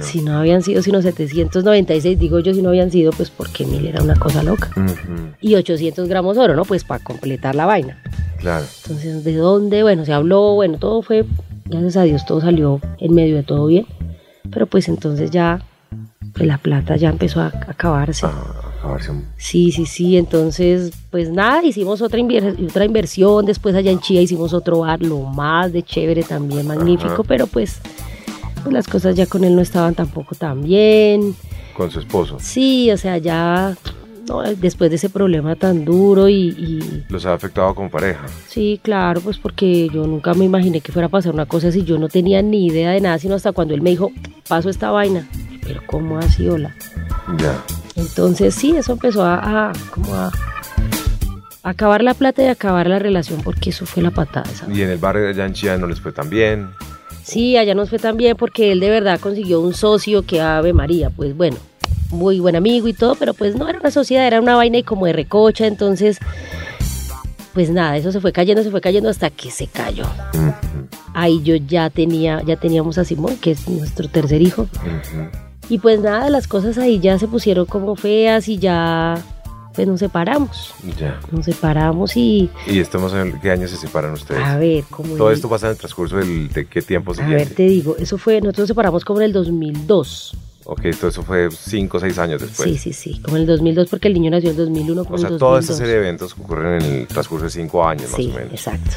Si 0.01 0.21
no 0.21 0.37
habían 0.37 0.63
sido 0.63 0.81
sino 0.81 1.01
796, 1.01 2.17
digo 2.17 2.39
yo, 2.39 2.53
si 2.53 2.61
no 2.61 2.69
habían 2.69 2.89
sido, 2.89 3.11
pues 3.11 3.29
porque 3.29 3.65
mil 3.65 3.85
era 3.85 4.01
una 4.01 4.15
cosa 4.15 4.41
loca. 4.41 4.69
Y 5.39 5.55
800 5.55 6.07
gramos 6.07 6.37
oro, 6.37 6.55
¿no? 6.55 6.65
Pues 6.65 6.83
para 6.83 7.03
completar 7.03 7.53
la 7.53 7.65
vaina. 7.65 8.01
Claro. 8.39 8.65
Entonces, 8.83 9.23
¿de 9.23 9.35
dónde? 9.35 9.83
Bueno, 9.83 10.05
se 10.05 10.13
habló, 10.13 10.55
bueno, 10.55 10.79
todo 10.79 11.01
fue, 11.03 11.25
gracias 11.65 11.97
a 11.97 12.03
Dios, 12.03 12.25
todo 12.25 12.41
salió 12.41 12.81
en 12.97 13.13
medio 13.13 13.35
de 13.35 13.43
todo 13.43 13.67
bien. 13.67 13.85
Pero 14.51 14.65
pues 14.65 14.87
entonces 14.87 15.29
ya, 15.29 15.63
pues 16.33 16.47
la 16.47 16.57
plata 16.57 16.95
ya 16.95 17.09
empezó 17.09 17.41
a 17.41 17.47
acabarse. 17.67 18.25
Ah, 18.25 18.71
acabarse 18.79 19.11
Sí, 19.37 19.71
sí, 19.71 19.85
sí, 19.85 20.17
entonces, 20.17 20.91
pues 21.09 21.29
nada, 21.29 21.63
hicimos 21.63 22.01
otra, 22.01 22.19
inver- 22.19 22.55
otra 22.69 22.85
inversión, 22.85 23.45
después 23.45 23.75
allá 23.75 23.91
en 23.91 23.99
Chía 23.99 24.21
hicimos 24.21 24.53
otro 24.53 24.79
bar, 24.79 25.01
lo 25.01 25.19
más 25.21 25.73
de 25.73 25.83
chévere 25.83 26.23
también, 26.23 26.67
magnífico, 26.67 27.13
Ajá. 27.13 27.23
pero 27.27 27.47
pues, 27.47 27.79
pues 28.63 28.73
las 28.73 28.87
cosas 28.87 29.15
ya 29.15 29.25
con 29.25 29.43
él 29.43 29.55
no 29.55 29.61
estaban 29.61 29.95
tampoco 29.95 30.35
tan 30.35 30.61
bien. 30.63 31.35
con 31.75 31.89
su 31.89 31.99
esposo. 31.99 32.37
Sí, 32.39 32.91
o 32.91 32.97
sea, 32.97 33.17
ya, 33.17 33.75
no, 34.27 34.41
después 34.43 34.89
de 34.89 34.97
ese 34.97 35.09
problema 35.09 35.55
tan 35.55 35.83
duro 35.85 36.27
y- 36.29 36.49
y 36.49 37.03
Los 37.09 37.25
ha 37.25 37.33
afectado 37.33 37.73
como 37.73 37.89
pareja. 37.89 38.25
Sí, 38.47 38.79
claro, 38.83 39.19
pues 39.21 39.37
porque 39.37 39.89
yo 39.91 40.05
nunca 40.05 40.33
me 40.33 40.45
imaginé 40.45 40.81
que 40.81 40.91
fuera 40.91 41.07
a 41.07 41.09
pasar 41.09 41.33
una 41.33 41.45
cosa 41.45 41.69
así. 41.69 41.83
Yo 41.83 41.97
no 41.97 42.07
tenía 42.09 42.41
ni 42.41 42.67
idea 42.67 42.91
de 42.91 43.01
nada, 43.01 43.17
sino 43.19 43.35
hasta 43.35 43.51
cuando 43.53 43.73
él 43.73 43.81
me 43.81 43.89
dijo, 43.91 44.11
paso 44.47 44.69
esta 44.69 44.91
vaina. 44.91 45.27
Pero 45.71 45.83
¿cómo 45.87 46.17
así, 46.19 46.49
hola? 46.49 46.75
Ya. 47.37 47.63
Entonces 47.95 48.53
sí, 48.55 48.75
eso 48.75 48.91
empezó 48.91 49.23
a, 49.23 49.69
a- 49.69 49.73
como 49.93 50.13
a, 50.15 50.27
a 51.63 51.69
acabar 51.69 52.03
la 52.03 52.13
plata 52.13 52.43
y 52.43 52.47
a 52.47 52.51
acabar 52.51 52.87
la 52.87 52.99
relación, 52.99 53.41
porque 53.41 53.69
eso 53.69 53.85
fue 53.85 54.03
la 54.03 54.11
patada. 54.11 54.47
¿sabes? 54.53 54.77
Y 54.77 54.81
en 54.81 54.89
el 54.89 54.97
barrio 54.97 55.23
de 55.23 55.29
allá 55.29 55.45
en 55.45 55.53
Chía 55.53 55.77
no 55.77 55.87
les 55.87 56.01
fue 56.01 56.11
tan 56.11 56.29
bien. 56.29 56.69
Sí, 57.23 57.55
allá 57.55 57.73
nos 57.73 57.89
fue 57.89 57.99
tan 57.99 58.17
bien 58.17 58.35
porque 58.35 58.73
él 58.73 58.81
de 58.81 58.89
verdad 58.89 59.17
consiguió 59.19 59.61
un 59.61 59.73
socio 59.73 60.23
que 60.25 60.41
Ave 60.41 60.73
María, 60.73 61.09
pues 61.09 61.37
bueno, 61.37 61.55
muy 62.09 62.39
buen 62.41 62.57
amigo 62.57 62.89
y 62.89 62.93
todo, 62.93 63.15
pero 63.15 63.33
pues 63.33 63.55
no 63.55 63.69
era 63.69 63.79
una 63.79 63.91
sociedad, 63.91 64.27
era 64.27 64.41
una 64.41 64.55
vaina 64.55 64.79
y 64.79 64.83
como 64.83 65.05
de 65.05 65.13
recocha, 65.13 65.67
entonces, 65.67 66.17
pues 67.53 67.69
nada, 67.69 67.95
eso 67.95 68.11
se 68.11 68.19
fue 68.19 68.33
cayendo, 68.33 68.61
se 68.63 68.71
fue 68.71 68.81
cayendo 68.81 69.09
hasta 69.09 69.29
que 69.29 69.51
se 69.51 69.67
cayó. 69.67 70.03
Ahí 71.13 71.41
yo 71.43 71.55
ya 71.55 71.89
tenía, 71.89 72.41
ya 72.43 72.55
teníamos 72.55 72.97
a 72.97 73.05
Simón, 73.05 73.37
que 73.37 73.51
es 73.51 73.67
nuestro 73.69 74.09
tercer 74.09 74.41
hijo. 74.41 74.63
ujú. 74.63 75.29
Y 75.71 75.77
pues 75.79 76.01
nada, 76.01 76.29
las 76.29 76.47
cosas 76.47 76.77
ahí 76.77 76.99
ya 76.99 77.17
se 77.17 77.27
pusieron 77.27 77.65
como 77.65 77.95
feas 77.95 78.47
y 78.49 78.57
ya 78.57 79.17
pues 79.73 79.87
nos 79.87 80.01
separamos. 80.01 80.73
Ya. 80.99 81.17
Nos 81.31 81.45
separamos 81.45 82.17
y 82.17 82.49
¿Y 82.67 82.79
estamos 82.79 83.13
en 83.13 83.39
qué 83.39 83.51
año 83.51 83.69
se 83.69 83.77
separan 83.77 84.11
ustedes? 84.11 84.43
a 84.43 84.57
ver, 84.57 84.83
como 84.89 85.15
Todo 85.15 85.31
esto 85.31 85.47
pasa 85.47 85.67
en 85.67 85.71
el 85.71 85.77
transcurso 85.77 86.17
del, 86.17 86.49
de 86.49 86.65
qué 86.67 86.81
tiempo 86.81 87.13
a 87.13 87.15
ver, 87.15 87.23
siguiente. 87.25 87.55
te 87.55 87.63
digo, 87.63 87.95
eso 87.97 88.17
fue, 88.17 88.41
nosotros 88.41 88.63
nos 88.63 88.67
separamos 88.67 89.05
como 89.05 89.21
en 89.21 89.27
el 89.27 89.33
2002. 89.33 90.35
Ok, 90.65 90.81
todo 90.99 91.09
eso 91.09 91.23
fue 91.23 91.49
cinco 91.51 91.97
o 91.97 91.99
seis 92.01 92.17
años 92.19 92.41
después. 92.41 92.69
sí, 92.69 92.77
sí, 92.77 92.91
sí, 92.93 93.21
como 93.21 93.37
en 93.37 93.43
el 93.43 93.47
2002 93.47 93.87
porque 93.89 94.09
el 94.09 94.13
niño 94.13 94.29
nació 94.31 94.49
en 94.51 94.57
2001, 94.57 95.03
como 95.05 95.15
O 95.15 95.17
sea, 95.17 95.29
el 95.29 95.37
toda 95.37 95.51
2002. 95.53 95.63
esta 95.63 95.75
serie 95.77 95.93
de 95.93 95.99
eventos 96.07 96.33
ocurren 96.37 96.81
en 96.83 96.91
el 97.01 97.07
transcurso 97.07 97.45
de 97.45 97.51
cinco 97.51 97.85
años 97.87 98.11
Sí, 98.13 98.27
más 98.27 98.35
o 98.35 98.39
menos. 98.39 98.53
exacto. 98.53 98.91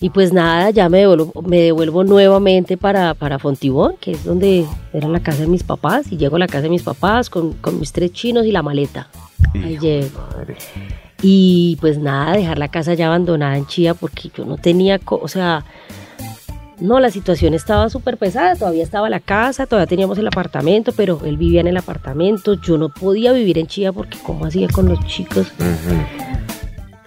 Y 0.00 0.10
pues 0.10 0.32
nada, 0.32 0.70
ya 0.70 0.88
me 0.88 0.98
devuelvo, 0.98 1.42
me 1.42 1.60
devuelvo 1.60 2.04
nuevamente 2.04 2.76
para, 2.76 3.14
para 3.14 3.40
Fontibón, 3.40 3.96
que 4.00 4.12
es 4.12 4.24
donde 4.24 4.64
era 4.92 5.08
la 5.08 5.20
casa 5.20 5.42
de 5.42 5.48
mis 5.48 5.64
papás, 5.64 6.12
y 6.12 6.16
llego 6.16 6.36
a 6.36 6.38
la 6.38 6.46
casa 6.46 6.62
de 6.62 6.70
mis 6.70 6.84
papás 6.84 7.28
con, 7.30 7.54
con 7.54 7.80
mis 7.80 7.92
tres 7.92 8.12
chinos 8.12 8.46
y 8.46 8.52
la 8.52 8.62
maleta. 8.62 9.08
Ahí 9.54 9.76
llego. 9.78 10.20
madre. 10.36 10.56
Y 11.20 11.76
pues 11.80 11.98
nada, 11.98 12.36
dejar 12.36 12.58
la 12.58 12.68
casa 12.68 12.94
ya 12.94 13.08
abandonada 13.08 13.56
en 13.56 13.66
Chía 13.66 13.94
porque 13.94 14.30
yo 14.36 14.44
no 14.44 14.56
tenía, 14.56 15.00
o 15.04 15.26
sea, 15.26 15.64
no, 16.78 17.00
la 17.00 17.10
situación 17.10 17.54
estaba 17.54 17.90
súper 17.90 18.18
pesada, 18.18 18.54
todavía 18.54 18.84
estaba 18.84 19.10
la 19.10 19.18
casa, 19.18 19.66
todavía 19.66 19.88
teníamos 19.88 20.16
el 20.18 20.28
apartamento, 20.28 20.92
pero 20.96 21.20
él 21.24 21.36
vivía 21.36 21.60
en 21.60 21.66
el 21.66 21.76
apartamento, 21.76 22.54
yo 22.54 22.78
no 22.78 22.88
podía 22.88 23.32
vivir 23.32 23.58
en 23.58 23.66
Chía 23.66 23.92
porque 23.92 24.16
cómo 24.22 24.46
hacía 24.46 24.68
con 24.68 24.88
los 24.88 25.04
chicos. 25.06 25.48
Ujú. 25.58 26.57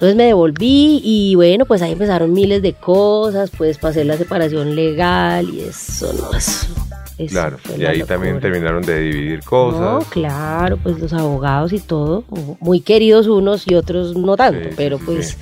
Entonces 0.02 0.16
me 0.16 0.24
devolví 0.26 1.00
y 1.04 1.36
bueno, 1.36 1.66
pues 1.68 1.84
ahí 1.84 1.92
empezaron 1.92 2.34
miles 2.34 2.64
de 2.64 2.74
cosas, 2.74 3.52
pues 3.56 3.78
para 3.78 3.92
hacer 3.92 4.08
la 4.08 4.18
separación 4.18 4.76
legal 4.76 5.48
y 5.54 5.60
eso 5.62 6.12
no 6.14 6.36
eso 6.36 6.66
Claro, 7.30 7.58
y 7.78 7.86
ahí 7.86 8.02
también 8.02 8.40
terminaron 8.40 8.82
de 8.82 9.00
dividir 9.00 9.42
No, 9.44 9.46
cosas. 9.46 10.08
claro, 10.10 10.78
pues 10.78 10.98
los 10.98 11.14
abogados 11.14 11.72
y 11.72 11.78
todo, 11.80 12.24
muy 12.60 12.82
queridos 12.82 13.28
unos 13.28 13.68
y 13.70 13.76
otros 13.76 14.16
no 14.18 14.36
tanto, 14.36 14.70
Sí, 14.70 14.74
pero 14.76 14.98
sí, 14.98 15.04
pues... 15.06 15.38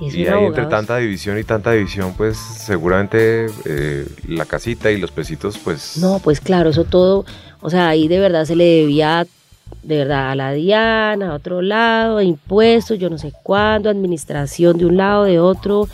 sí. 0.00 0.06
es 0.08 0.14
Y 0.16 0.26
ahí 0.26 0.44
entre 0.46 0.66
tanta 0.66 0.96
división 0.96 1.38
y 1.38 1.44
tanta 1.44 1.70
división, 1.70 2.14
pues 2.16 2.36
seguramente 2.36 3.46
eh, 3.64 4.08
la 4.26 4.44
casita 4.44 4.90
y 4.90 4.98
los 4.98 5.12
pesitos, 5.12 5.56
pues... 5.56 5.98
No, 5.98 6.18
pues 6.18 6.40
claro, 6.40 6.70
eso 6.70 6.82
todo, 6.82 7.24
o 7.60 7.70
sea, 7.70 7.88
ahí 7.90 8.08
de 8.08 8.18
verdad 8.18 8.44
se 8.44 8.56
le 8.56 8.64
debía, 8.64 9.24
de 9.82 9.98
verdad, 9.98 10.30
a 10.30 10.34
la 10.34 10.52
Diana, 10.52 11.30
a 11.30 11.34
otro 11.34 11.62
lado, 11.62 12.18
a 12.18 12.24
impuestos, 12.24 12.98
yo 12.98 13.08
no 13.10 13.18
sé 13.18 13.32
cuándo, 13.42 13.88
administración 13.90 14.76
de 14.78 14.86
un 14.86 14.96
lado, 14.96 15.24
de 15.24 15.38
otro, 15.38 15.88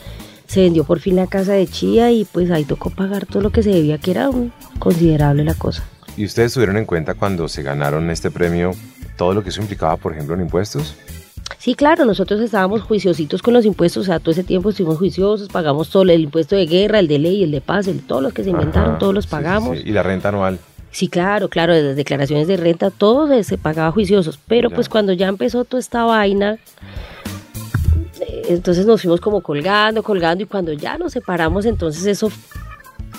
se 0.47 0.61
vendió 0.61 0.83
por 0.83 0.99
fin 0.99 1.15
la 1.15 1.27
casa 1.27 1.53
de 1.53 1.67
Chía 1.67 2.11
y 2.11 2.25
pues 2.25 2.51
ahí 2.51 2.65
tocó 2.65 2.89
pagar 2.89 3.25
todo 3.25 3.41
lo 3.41 3.49
que 3.51 3.63
se 3.63 3.69
debía, 3.71 3.97
que 3.97 4.11
era 4.11 4.29
un 4.29 4.51
considerable 4.79 5.43
la 5.43 5.53
cosa. 5.53 5.83
¿Y 6.17 6.25
ustedes 6.25 6.53
tuvieron 6.53 6.77
en 6.77 6.85
cuenta 6.85 7.13
cuando 7.13 7.47
se 7.47 7.61
ganaron 7.63 8.09
este 8.09 8.31
premio 8.31 8.71
todo 9.17 9.33
lo 9.33 9.43
que 9.43 9.49
eso 9.49 9.61
implicaba, 9.61 9.97
por 9.97 10.13
ejemplo, 10.13 10.35
en 10.35 10.41
impuestos? 10.41 10.95
Sí, 11.57 11.73
claro, 11.75 12.05
nosotros 12.05 12.41
estábamos 12.41 12.81
juiciositos 12.83 13.41
con 13.41 13.53
los 13.53 13.65
impuestos, 13.65 14.03
o 14.03 14.05
sea, 14.05 14.19
todo 14.19 14.31
ese 14.31 14.43
tiempo 14.43 14.69
estuvimos 14.69 14.97
juiciosos, 14.97 15.47
pagamos 15.49 15.89
todo 15.89 16.03
el 16.03 16.21
impuesto 16.21 16.55
de 16.55 16.65
guerra, 16.67 16.99
el 16.99 17.07
de 17.07 17.19
ley, 17.19 17.43
el 17.43 17.51
de 17.51 17.61
paz, 17.61 17.87
el, 17.87 18.01
todos 18.01 18.21
los 18.21 18.33
que 18.33 18.43
se 18.43 18.51
inventaron, 18.51 18.91
Ajá, 18.91 18.99
todos 18.99 19.13
los 19.13 19.25
sí, 19.25 19.29
sí, 19.29 19.35
pagamos. 19.35 19.77
sí. 19.77 19.83
¿Y 19.85 19.91
la 19.91 20.03
renta 20.03 20.29
anual? 20.29 20.59
Sí, 20.95 21.09
claro, 21.09 21.49
claro, 21.49 21.75
de 21.75 21.83
las 21.83 21.97
declaraciones 21.97 22.47
de 22.47 22.55
renta, 22.55 22.89
todo 22.89 23.27
se, 23.43 23.57
pagaba 23.57 23.91
juiciosos, 23.91 24.39
pero 24.47 24.69
pues 24.69 24.87
cuando 24.87 25.11
ya 25.11 25.27
empezó 25.27 25.65
toda 25.65 25.81
esta 25.81 26.05
vaina, 26.05 26.57
entonces 28.47 28.85
nos 28.85 29.01
fuimos 29.01 29.19
como 29.19 29.41
colgando, 29.41 30.03
colgando, 30.03 30.45
y 30.45 30.47
cuando 30.47 30.71
ya 30.71 30.97
nos 30.97 31.11
separamos, 31.11 31.65
entonces 31.65 32.05
eso, 32.05 32.31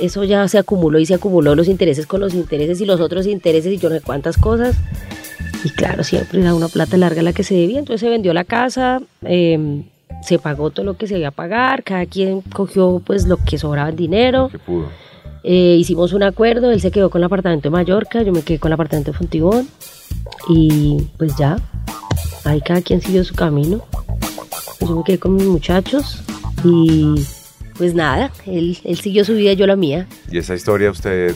eso 0.01 0.25
ya 0.25 0.49
se 0.49 0.57
acumuló 0.57 0.99
y 0.99 1.05
se 1.05 1.13
acumuló 1.13 1.55
los 1.55 1.69
intereses 1.69 2.07
con 2.07 2.23
los 2.23 2.33
intereses 2.33 2.81
y 2.81 2.87
los 2.87 2.99
otros 2.99 3.27
intereses 3.27 3.71
y 3.75 3.77
yo 3.77 3.91
no 3.91 3.97
sé 3.97 4.01
cuántas 4.01 4.39
cosas. 4.39 4.75
Y 5.63 5.69
claro, 5.69 6.03
siempre 6.03 6.41
era 6.41 6.55
una 6.55 6.69
plata 6.69 6.97
larga 6.97 7.21
la 7.21 7.35
que 7.35 7.45
se 7.45 7.57
debía, 7.57 7.79
entonces 7.79 8.01
se 8.01 8.09
vendió 8.09 8.33
la 8.33 8.45
casa, 8.45 9.03
eh, 9.21 9.83
se 10.23 10.39
pagó 10.39 10.71
todo 10.71 10.87
lo 10.87 10.97
que 10.97 11.07
se 11.07 11.13
debía 11.13 11.31
pagar, 11.31 11.83
cada 11.83 12.07
quien 12.07 12.41
cogió 12.41 13.03
pues 13.05 13.27
lo 13.27 13.37
que 13.37 13.59
sobraba 13.59 13.91
en 13.91 13.97
dinero. 13.97 14.49
Que 14.51 14.59
pudo. 14.59 14.89
Eh, 15.49 15.77
hicimos 15.79 16.13
un 16.13 16.25
acuerdo, 16.25 16.73
él 16.73 16.81
se 16.81 16.91
quedó 16.91 17.09
con 17.09 17.21
el 17.21 17.27
apartamento 17.27 17.69
de 17.69 17.71
Mallorca, 17.71 18.21
yo 18.21 18.33
me 18.33 18.43
quedé 18.43 18.59
con 18.59 18.71
el 18.71 18.73
apartamento 18.73 19.13
de 19.13 19.17
Fontibón 19.17 19.69
y 20.49 21.07
pues 21.19 21.37
ya, 21.37 21.57
ahí 22.45 22.61
cada 22.61 22.83
quien 22.83 23.01
siguió 23.01 23.23
su 23.23 23.33
camino. 23.33 23.85
Pues 24.81 24.91
yo 24.91 24.97
me 24.97 25.05
quedé 25.05 25.21
con 25.21 25.37
mis 25.37 25.47
muchachos 25.47 26.21
y 26.65 27.15
pues 27.79 27.95
nada, 27.95 28.33
él, 28.45 28.77
él 28.83 28.99
siguió 28.99 29.25
su 29.25 29.35
vida 29.35 29.53
yo 29.53 29.69
la 29.69 29.77
mía. 29.77 30.09
¿Y 30.33 30.39
esa 30.39 30.57
historia 30.57 30.91
usted 30.91 31.33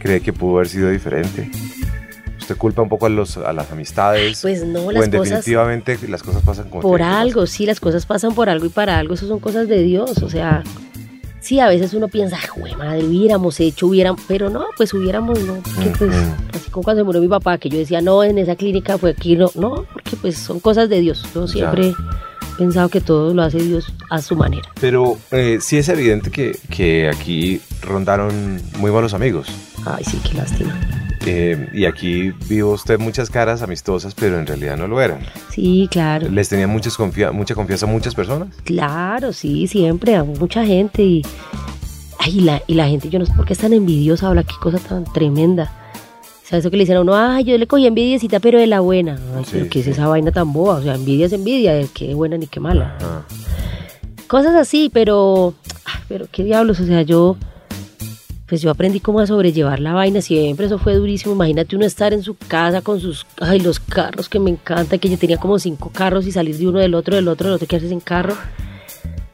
cree 0.00 0.20
que 0.20 0.32
pudo 0.32 0.56
haber 0.56 0.68
sido 0.68 0.90
diferente? 0.90 1.48
¿Usted 2.40 2.56
culpa 2.56 2.82
un 2.82 2.88
poco 2.88 3.06
a, 3.06 3.08
los, 3.08 3.36
a 3.36 3.52
las 3.52 3.70
amistades? 3.70 4.42
Pues 4.42 4.64
no, 4.64 4.84
¿O 4.86 4.90
las 4.90 5.04
en 5.04 5.12
cosas 5.12 5.28
definitivamente 5.28 5.96
las 6.08 6.24
cosas 6.24 6.42
pasan 6.42 6.68
como 6.70 6.82
por 6.82 7.02
algo, 7.02 7.46
sí, 7.46 7.66
las 7.66 7.78
cosas 7.78 8.04
pasan 8.04 8.34
por 8.34 8.48
algo 8.48 8.66
y 8.66 8.70
para 8.70 8.98
algo, 8.98 9.14
eso 9.14 9.28
son 9.28 9.38
cosas 9.38 9.68
de 9.68 9.84
Dios, 9.84 10.24
o 10.24 10.28
sea, 10.28 10.64
sí, 11.46 11.60
a 11.60 11.68
veces 11.68 11.94
uno 11.94 12.08
piensa, 12.08 12.38
güey, 12.56 12.74
madre, 12.74 13.04
hubiéramos 13.04 13.60
hecho, 13.60 13.86
hubiéramos, 13.86 14.20
pero 14.26 14.50
no, 14.50 14.64
pues 14.76 14.92
hubiéramos, 14.92 15.40
no, 15.44 15.54
porque 15.62 15.90
pues, 15.96 16.10
así 16.52 16.70
como 16.70 16.82
cuando 16.82 17.00
se 17.00 17.04
murió 17.04 17.20
mi 17.20 17.28
papá, 17.28 17.56
que 17.58 17.68
yo 17.68 17.78
decía, 17.78 18.00
no, 18.00 18.24
en 18.24 18.38
esa 18.38 18.56
clínica 18.56 18.98
fue 18.98 19.10
aquí, 19.10 19.36
no, 19.36 19.50
no, 19.54 19.86
porque 19.92 20.16
pues 20.20 20.36
son 20.36 20.58
cosas 20.58 20.88
de 20.88 21.00
Dios, 21.00 21.24
yo 21.32 21.46
siempre 21.46 21.90
he 21.90 22.58
pensado 22.58 22.88
que 22.88 23.00
todo 23.00 23.32
lo 23.32 23.42
hace 23.42 23.58
Dios 23.58 23.92
a 24.10 24.20
su 24.20 24.34
manera. 24.34 24.68
Pero 24.80 25.18
eh, 25.30 25.58
sí 25.60 25.76
es 25.76 25.88
evidente 25.88 26.30
que, 26.30 26.58
que 26.68 27.08
aquí 27.08 27.60
rondaron 27.80 28.60
muy 28.78 28.90
buenos 28.90 29.14
amigos. 29.14 29.46
Ay, 29.84 30.02
sí, 30.02 30.20
qué 30.28 30.34
lástima. 30.34 31.05
Eh, 31.28 31.68
y 31.72 31.84
aquí 31.86 32.30
vio 32.48 32.70
usted 32.70 32.98
muchas 33.00 33.30
caras 33.30 33.60
amistosas, 33.60 34.14
pero 34.14 34.38
en 34.38 34.46
realidad 34.46 34.76
no 34.76 34.86
lo 34.86 35.00
eran. 35.00 35.18
Sí, 35.50 35.88
claro, 35.90 36.28
¿Les 36.30 36.48
tenía 36.48 36.68
muchas 36.68 36.96
confia- 36.96 37.32
mucha 37.32 37.54
confianza 37.56 37.84
a 37.86 37.88
muchas 37.88 38.14
personas? 38.14 38.48
claro, 38.64 39.32
sí, 39.32 39.66
siempre, 39.66 40.14
a 40.14 40.22
mucha 40.24 40.64
gente 40.64 41.02
y, 41.02 41.22
ay, 42.20 42.38
y 42.38 42.40
la, 42.42 42.62
y 42.68 42.74
la 42.74 42.86
gente, 42.88 43.08
yo 43.08 43.18
no 43.18 43.26
sé 43.26 43.32
por 43.34 43.44
qué 43.44 43.54
es 43.54 43.58
tan 43.58 43.72
envidiosa, 43.72 44.28
habla, 44.28 44.44
qué 44.44 44.54
cosa 44.60 44.78
tan 44.78 45.04
tremenda. 45.12 45.72
¿Sabes 46.44 46.62
eso 46.64 46.70
que 46.70 46.76
le 46.76 46.84
dicen 46.84 46.96
a 46.98 47.00
uno? 47.00 47.16
Ay, 47.16 47.42
yo 47.42 47.58
le 47.58 47.66
cogí 47.66 47.88
envidiecita, 47.88 48.38
pero 48.38 48.60
de 48.60 48.68
la 48.68 48.78
buena. 48.78 49.18
Ay, 49.36 49.42
Sí, 49.44 49.50
pero 49.54 49.68
¿qué 49.68 49.80
es 49.80 49.88
esa 49.88 50.06
vaina 50.06 50.30
tan 50.30 50.52
boba? 50.52 50.74
O 50.76 50.82
sea, 50.82 50.94
envidia 50.94 51.26
es 51.26 51.32
envidia, 51.32 51.74
de 51.74 51.88
qué 51.92 52.14
buena 52.14 52.38
ni 52.38 52.46
qué 52.46 52.60
mala. 52.60 52.94
Ajá. 53.00 53.24
Cosas 54.28 54.54
así, 54.54 54.88
pero, 54.94 55.54
ay, 55.86 56.00
pero 56.08 56.26
qué 56.30 56.44
diablos, 56.44 56.78
o 56.78 56.86
sea, 56.86 57.02
yo, 57.02 57.36
pues 58.46 58.62
yo 58.62 58.70
aprendí 58.70 59.00
cómo 59.00 59.20
a 59.20 59.26
sobrellevar 59.26 59.80
la 59.80 59.92
vaina, 59.92 60.20
siempre 60.20 60.66
eso 60.66 60.78
fue 60.78 60.94
durísimo. 60.94 61.34
Imagínate 61.34 61.74
uno 61.74 61.84
estar 61.84 62.12
en 62.12 62.22
su 62.22 62.36
casa 62.36 62.80
con 62.80 63.00
sus, 63.00 63.26
ay, 63.40 63.58
los 63.60 63.80
carros 63.80 64.28
que 64.28 64.38
me 64.38 64.50
encanta, 64.50 64.98
que 64.98 65.08
yo 65.08 65.18
tenía 65.18 65.36
como 65.36 65.58
cinco 65.58 65.90
carros 65.92 66.26
y 66.26 66.32
salir 66.32 66.56
de 66.56 66.68
uno 66.68 66.78
del 66.78 66.94
otro, 66.94 67.16
del 67.16 67.26
otro, 67.26 67.48
del 67.48 67.56
otro, 67.56 67.66
quedarse 67.66 67.88
sin 67.88 68.00
carro. 68.00 68.36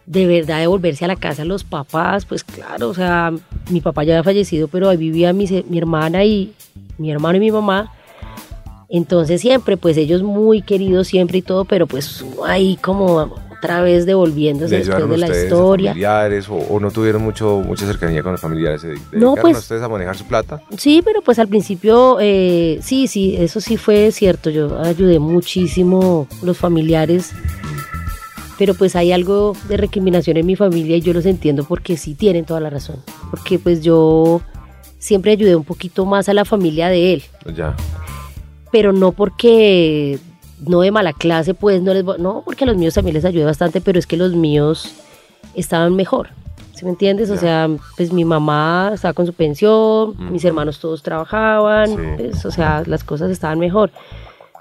De 0.06 0.26
verdad, 0.26 0.60
de 0.60 0.66
volverse 0.66 1.04
a 1.04 1.08
la 1.08 1.16
casa 1.16 1.44
los 1.44 1.62
papás, 1.62 2.24
pues 2.24 2.42
claro, 2.42 2.88
o 2.88 2.94
sea, 2.94 3.32
mi 3.70 3.80
papá 3.80 4.04
ya 4.04 4.14
había 4.14 4.24
fallecido, 4.24 4.68
pero 4.68 4.88
ahí 4.88 4.96
vivía 4.96 5.32
mi, 5.32 5.46
mi 5.68 5.78
hermana 5.78 6.24
y 6.24 6.52
mi 6.98 7.10
hermano 7.10 7.36
y 7.36 7.40
mi 7.40 7.50
mamá. 7.50 7.92
Entonces 8.88 9.40
siempre, 9.40 9.76
pues 9.76 9.96
ellos 9.96 10.22
muy 10.22 10.60
queridos 10.60 11.08
siempre 11.08 11.38
y 11.38 11.42
todo, 11.42 11.64
pero 11.64 11.86
pues 11.86 12.24
ahí 12.44 12.76
como 12.76 13.34
otra 13.62 13.80
vez 13.80 14.06
devolviéndose 14.06 14.72
¿Le 14.72 14.78
después 14.84 15.08
de 15.08 15.16
la 15.18 15.26
ustedes 15.26 15.42
a 15.42 15.44
historia. 15.46 15.90
familiares 15.92 16.48
o, 16.48 16.54
o 16.56 16.80
no 16.80 16.90
tuvieron 16.90 17.22
mucho, 17.22 17.60
mucha 17.64 17.86
cercanía 17.86 18.22
con 18.22 18.32
los 18.32 18.40
familiares? 18.40 18.80
¿Se 18.80 18.88
de- 18.88 18.98
No, 19.12 19.36
pues- 19.36 19.56
a 19.56 19.60
ustedes 19.60 19.82
a 19.82 19.88
manejar 19.88 20.16
su 20.16 20.24
plata? 20.26 20.60
Sí, 20.76 21.00
pero 21.04 21.22
pues 21.22 21.38
al 21.38 21.46
principio, 21.46 22.18
eh, 22.20 22.80
sí, 22.82 23.06
sí, 23.06 23.36
eso 23.38 23.60
sí 23.60 23.76
fue 23.76 24.10
cierto. 24.10 24.50
Yo 24.50 24.80
ayudé 24.80 25.20
muchísimo 25.20 26.26
los 26.42 26.58
familiares, 26.58 27.30
pero 28.58 28.74
pues 28.74 28.96
hay 28.96 29.12
algo 29.12 29.56
de 29.68 29.76
recriminación 29.76 30.36
en 30.38 30.46
mi 30.46 30.56
familia 30.56 30.96
y 30.96 31.00
yo 31.00 31.12
los 31.12 31.24
entiendo 31.26 31.64
porque 31.64 31.96
sí 31.96 32.14
tienen 32.14 32.44
toda 32.44 32.58
la 32.60 32.70
razón. 32.70 32.96
Porque 33.30 33.58
pues 33.60 33.80
yo 33.82 34.40
siempre 34.98 35.32
ayudé 35.32 35.54
un 35.54 35.64
poquito 35.64 36.04
más 36.04 36.28
a 36.28 36.34
la 36.34 36.44
familia 36.44 36.88
de 36.88 37.14
él, 37.14 37.22
Ya. 37.54 37.76
pero 38.72 38.92
no 38.92 39.12
porque 39.12 40.18
no 40.66 40.80
de 40.80 40.90
mala 40.90 41.12
clase, 41.12 41.54
pues 41.54 41.82
no 41.82 41.92
les 41.94 42.04
voy- 42.04 42.18
no 42.18 42.42
porque 42.44 42.64
a 42.64 42.66
los 42.66 42.76
míos 42.76 42.94
también 42.94 43.14
les 43.14 43.24
ayudé 43.24 43.44
bastante, 43.44 43.80
pero 43.80 43.98
es 43.98 44.06
que 44.06 44.16
los 44.16 44.34
míos 44.34 44.92
estaban 45.54 45.94
mejor. 45.96 46.28
¿Sí 46.74 46.84
me 46.84 46.90
entiendes? 46.92 47.30
O 47.30 47.36
sea, 47.36 47.68
pues 47.96 48.12
mi 48.12 48.24
mamá 48.24 48.90
estaba 48.94 49.14
con 49.14 49.26
su 49.26 49.32
pensión, 49.34 50.14
mis 50.32 50.44
hermanos 50.44 50.80
todos 50.80 51.02
trabajaban, 51.02 51.88
Sí. 51.90 51.96
pues, 52.16 52.44
o 52.44 52.50
sea, 52.50 52.82
las 52.86 53.04
cosas 53.04 53.30
estaban 53.30 53.58
mejor. 53.58 53.90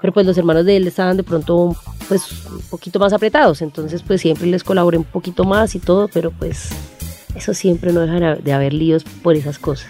Pero 0.00 0.12
pues 0.12 0.26
los 0.26 0.36
hermanos 0.36 0.64
de 0.66 0.76
él 0.76 0.86
estaban 0.86 1.16
de 1.16 1.22
pronto 1.22 1.74
pues 2.08 2.44
un 2.50 2.60
poquito 2.70 2.98
más 2.98 3.12
apretados, 3.12 3.62
entonces 3.62 4.02
pues 4.02 4.20
siempre 4.20 4.46
les 4.48 4.64
colaboré 4.64 4.98
un 4.98 5.04
poquito 5.04 5.44
más 5.44 5.74
y 5.74 5.78
todo, 5.78 6.08
pero 6.12 6.30
pues 6.32 6.70
eso 7.36 7.54
siempre 7.54 7.92
no 7.92 8.00
deja 8.00 8.34
de 8.36 8.52
haber 8.52 8.72
líos 8.72 9.04
por 9.04 9.34
esas 9.36 9.58
cosas. 9.58 9.88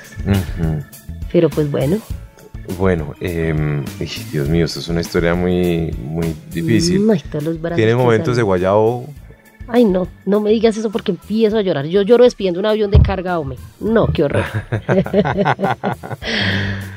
Pero 1.33 1.48
pues 1.51 1.70
bueno, 1.70 1.96
Bueno, 2.79 3.14
eh, 3.20 3.83
Dios 4.33 4.48
mío, 4.48 4.64
esto 4.66 4.81
es 4.81 4.88
una 4.88 5.01
historia 5.01 5.35
muy, 5.35 5.90
muy 6.05 6.35
difícil. 6.51 7.09
ay, 7.11 7.22
los 7.40 7.59
¿Tiene 7.75 7.94
momentos 7.94 8.37
de 8.37 8.42
guayabo? 8.42 9.09
Ay, 9.68 9.85
no, 9.85 10.09
no 10.27 10.40
me 10.40 10.51
digas 10.51 10.77
eso 10.77 10.90
porque 10.90 11.12
empiezo 11.12 11.57
a 11.57 11.62
llorar. 11.62 11.87
Yo 11.87 12.03
lloro 12.03 12.25
despidiendo 12.25 12.61
un 12.61 12.66
avión 12.66 12.90
de 12.90 13.01
carga, 13.01 13.38
hombre. 13.38 13.59
No, 13.81 14.07
qué 14.09 14.25
horror. 14.25 14.44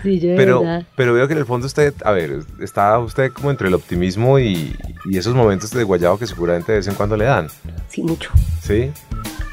sí, 0.04 0.20
yo 0.20 0.30
de 0.30 0.36
Pero, 0.36 0.60
verdad. 0.62 0.84
pero 0.96 1.14
veo 1.14 1.28
que 1.28 1.34
en 1.34 1.40
el 1.40 1.46
fondo 1.46 1.68
usted, 1.68 1.94
a 2.04 2.12
ver, 2.12 2.40
está 2.60 2.98
usted 3.00 3.32
como 3.32 3.52
entre 3.52 3.68
el 3.68 3.74
optimismo 3.74 4.40
y, 4.40 4.76
y 5.10 5.18
esos 5.18 5.36
momentos 5.36 5.72
de 5.72 5.84
guayabo 5.84 6.18
que 6.18 6.28
seguramente 6.28 6.72
de 6.72 6.80
vez 6.80 6.88
en 6.88 6.96
cuando 6.96 7.16
le 7.18 7.26
dan, 7.26 7.48
Sí, 7.90 8.02
mucho. 8.04 8.30
¿sí? 8.62 8.92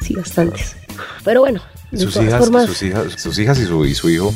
Sí, 0.01 0.15
bastantes. 0.15 0.77
Pero 1.25 1.41
bueno, 1.41 1.61
de 1.91 1.99
Sus 1.99 2.15
todas 2.15 2.29
hijas, 2.29 2.41
formas, 2.41 2.67
sus 2.67 2.83
hijas, 2.83 3.13
sus 3.21 3.39
hijas 3.39 3.59
y 3.61 3.67
su, 3.67 3.85
y 3.85 3.95
su 3.95 4.11
hijo 4.11 4.33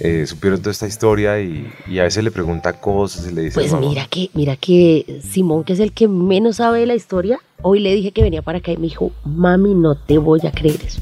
eh, 0.00 0.26
supieron 0.26 0.60
toda 0.60 0.72
esta 0.72 0.86
historia 0.86 1.40
y, 1.40 1.70
y 1.88 1.98
a 1.98 2.02
veces 2.04 2.24
le 2.24 2.30
pregunta 2.30 2.72
cosas 2.80 3.26
y 3.30 3.34
le 3.34 3.42
dice, 3.42 3.54
pues 3.54 3.72
"Mamá". 3.72 3.88
mira 3.88 4.06
que, 4.06 4.30
mira 4.34 4.56
que 4.56 5.20
Simón, 5.28 5.64
que 5.64 5.72
es 5.74 5.80
el 5.80 5.92
que 5.92 6.08
menos 6.08 6.56
sabe 6.56 6.80
de 6.80 6.86
la 6.86 6.94
historia, 6.94 7.38
hoy 7.62 7.80
le 7.80 7.94
dije 7.94 8.10
que 8.12 8.22
venía 8.22 8.42
para 8.42 8.58
acá 8.58 8.72
y 8.72 8.76
me 8.76 8.84
dijo, 8.88 9.12
mami, 9.24 9.74
no 9.74 9.94
te 9.96 10.18
voy 10.18 10.40
a 10.46 10.50
creer 10.52 10.80
eso. 10.84 11.00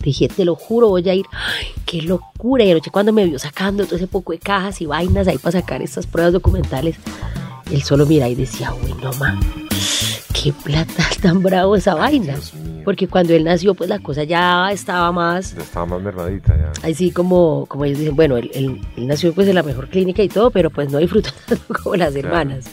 Le 0.00 0.04
dije, 0.04 0.28
te 0.28 0.44
lo 0.44 0.54
juro, 0.54 0.88
voy 0.88 1.08
a 1.08 1.14
ir. 1.14 1.26
Ay, 1.32 1.66
qué 1.84 2.00
locura. 2.02 2.64
Y 2.64 2.70
anoche 2.70 2.90
cuando 2.90 3.12
me 3.12 3.24
vio 3.26 3.38
sacando 3.38 3.84
todo 3.84 3.96
ese 3.96 4.06
poco 4.06 4.32
de 4.32 4.38
cajas 4.38 4.80
y 4.80 4.86
vainas 4.86 5.26
ahí 5.26 5.38
para 5.38 5.60
sacar 5.60 5.82
estas 5.82 6.06
pruebas 6.06 6.32
documentales, 6.32 6.96
él 7.72 7.82
solo 7.82 8.06
mira 8.06 8.28
y 8.28 8.36
decía, 8.36 8.72
uy, 8.72 8.94
no, 9.02 9.10
ma, 9.14 9.38
qué 10.42 10.52
plata 10.52 11.04
tan 11.22 11.42
bravo 11.42 11.76
esa 11.76 11.94
vaina. 11.94 12.34
Porque 12.84 13.06
cuando 13.08 13.34
él 13.34 13.44
nació, 13.44 13.74
pues 13.74 13.90
la 13.90 13.98
cosa 13.98 14.24
ya 14.24 14.70
estaba 14.72 15.12
más, 15.12 15.54
ya 15.54 15.62
estaba 15.62 15.84
más 15.86 16.00
mermadita 16.02 16.56
ya. 16.56 16.88
así 16.88 17.10
como, 17.10 17.66
como 17.66 17.84
ellos 17.84 17.98
dicen, 17.98 18.16
bueno, 18.16 18.36
él, 18.38 18.50
él- 18.54 18.80
él 18.96 19.06
nació 19.06 19.34
pues 19.34 19.46
en 19.48 19.56
la 19.56 19.62
mejor 19.62 19.88
clínica 19.88 20.22
y 20.22 20.28
todo, 20.28 20.50
pero 20.50 20.70
pues 20.70 20.90
no 20.90 20.98
disfrutó 20.98 21.30
tanto 21.46 21.64
como 21.82 21.96
las 21.96 22.12
Claro. 22.14 22.28
hermanas. 22.28 22.64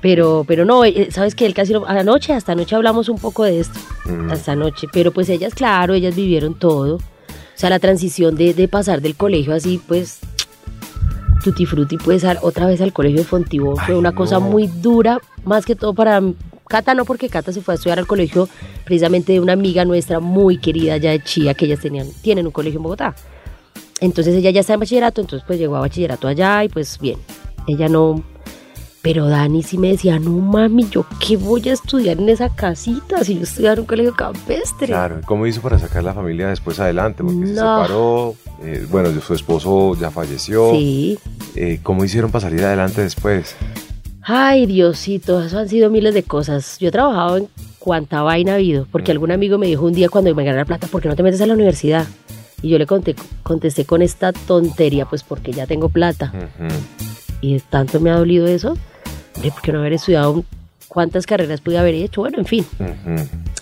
Pero, 0.00 0.44
pero 0.46 0.64
no, 0.64 0.84
eh, 0.84 1.08
sabes 1.10 1.34
que 1.34 1.44
él 1.44 1.54
casi 1.54 1.72
no, 1.72 1.84
anoche, 1.84 2.32
hasta 2.32 2.52
anoche 2.52 2.76
hablamos 2.76 3.08
un 3.08 3.18
poco 3.18 3.44
de 3.44 3.60
esto, 3.60 3.78
Mm. 4.06 4.30
hasta 4.30 4.52
anoche, 4.52 4.86
pero 4.92 5.12
pues 5.12 5.28
ellas, 5.28 5.54
claro, 5.54 5.92
ellas 5.92 6.14
vivieron 6.16 6.54
todo. 6.58 6.96
O 6.96 7.00
sea, 7.60 7.68
la 7.68 7.78
transición 7.80 8.36
de, 8.36 8.54
de 8.54 8.68
pasar 8.68 9.02
del 9.02 9.16
colegio 9.16 9.52
así, 9.52 9.78
pues, 9.86 10.20
tutti 11.44 11.66
frutti, 11.66 11.96
pues, 11.98 12.24
al- 12.24 12.38
otra 12.42 12.66
vez 12.66 12.80
al 12.80 12.92
colegio 12.92 13.18
de 13.18 13.24
Fontibón, 13.24 13.76
fue 13.76 13.96
una 13.96 14.12
cosa 14.14 14.38
muy 14.38 14.66
dura, 14.68 15.18
más 15.44 15.66
que 15.66 15.74
todo 15.74 15.92
para 15.94 16.22
Cata, 16.68 16.94
no, 16.94 17.04
porque 17.04 17.28
Cata 17.28 17.52
se 17.52 17.62
fue 17.62 17.74
a 17.74 17.76
estudiar 17.76 17.98
al 17.98 18.06
colegio 18.06 18.48
precisamente 18.84 19.32
de 19.32 19.40
una 19.40 19.54
amiga 19.54 19.84
nuestra 19.84 20.20
muy 20.20 20.58
querida 20.58 20.94
allá 20.94 21.10
de 21.10 21.22
Chía, 21.22 21.54
que 21.54 21.64
ellas 21.64 21.80
tenían, 21.80 22.06
tienen 22.22 22.46
un 22.46 22.52
colegio 22.52 22.78
en 22.78 22.82
Bogotá. 22.82 23.14
Entonces 24.00 24.34
ella 24.34 24.50
ya 24.50 24.60
está 24.60 24.74
en 24.74 24.80
bachillerato, 24.80 25.20
entonces 25.20 25.44
pues 25.46 25.58
llegó 25.58 25.76
a 25.76 25.80
bachillerato 25.80 26.28
allá 26.28 26.62
y 26.64 26.68
pues 26.68 26.98
bien, 27.00 27.18
ella 27.66 27.88
no, 27.88 28.22
Pero 29.00 29.26
Dani 29.26 29.62
sí 29.62 29.78
me 29.78 29.88
decía, 29.88 30.18
no 30.18 30.32
mami, 30.32 30.88
¿yo 30.90 31.06
qué 31.24 31.36
voy 31.36 31.68
a 31.68 31.72
estudiar 31.72 32.18
en 32.18 32.28
esa 32.28 32.54
casita 32.54 33.22
si 33.24 33.36
yo 33.36 33.42
estudiaba 33.42 33.74
en 33.74 33.80
un 33.80 33.86
colegio 33.86 34.14
campestre? 34.14 34.88
Claro, 34.88 35.20
¿cómo 35.24 35.46
hizo 35.46 35.60
para 35.62 35.78
sacar 35.78 36.02
la 36.02 36.14
familia 36.14 36.48
después 36.48 36.78
adelante? 36.80 37.22
Porque 37.22 37.46
se 37.46 37.54
separó, 37.54 38.34
eh, 38.62 38.86
bueno, 38.90 39.08
su 39.20 39.34
esposo 39.34 39.94
ya 39.94 40.10
falleció. 40.10 40.72
Sí. 40.72 41.18
Eh, 41.54 41.80
¿Cómo 41.82 42.04
hicieron 42.04 42.30
para 42.30 42.42
salir 42.42 42.64
adelante 42.64 43.00
después? 43.00 43.56
Ay, 44.30 44.66
Diosito, 44.66 45.42
eso 45.42 45.58
han 45.58 45.68
sido 45.70 45.88
miles 45.88 46.12
de 46.12 46.22
cosas. 46.22 46.76
Yo 46.78 46.88
he 46.88 46.90
trabajado 46.90 47.38
en 47.38 47.48
cuanta 47.78 48.20
vaina 48.20 48.52
ha 48.52 48.54
habido, 48.56 48.86
porque 48.92 49.10
algún 49.10 49.30
amigo 49.30 49.56
me 49.56 49.66
dijo 49.68 49.86
un 49.86 49.94
día 49.94 50.10
cuando 50.10 50.34
me 50.34 50.44
ganara 50.44 50.66
plata, 50.66 50.86
¿por 50.86 51.00
qué 51.00 51.08
no 51.08 51.16
te 51.16 51.22
metes 51.22 51.40
a 51.40 51.46
la 51.46 51.54
universidad? 51.54 52.06
Y 52.60 52.68
yo 52.68 52.78
le 52.78 52.86
conté- 52.86 53.16
contesté 53.42 53.86
con 53.86 54.02
esta 54.02 54.32
tontería, 54.34 55.06
pues 55.06 55.22
porque 55.22 55.52
ya 55.52 55.66
tengo 55.66 55.88
plata. 55.88 56.30
Y 57.40 57.58
tanto 57.60 58.00
me 58.00 58.10
ha 58.10 58.16
dolido 58.18 58.46
eso, 58.46 58.76
hombre, 59.36 59.50
¿por 59.50 59.62
qué 59.62 59.72
no 59.72 59.78
haber 59.78 59.94
estudiado? 59.94 60.44
¿Cuántas 60.88 61.24
carreras 61.24 61.62
pude 61.62 61.78
haber 61.78 61.94
hecho? 61.94 62.20
Bueno, 62.20 62.38
en 62.38 62.44
fin. 62.44 62.66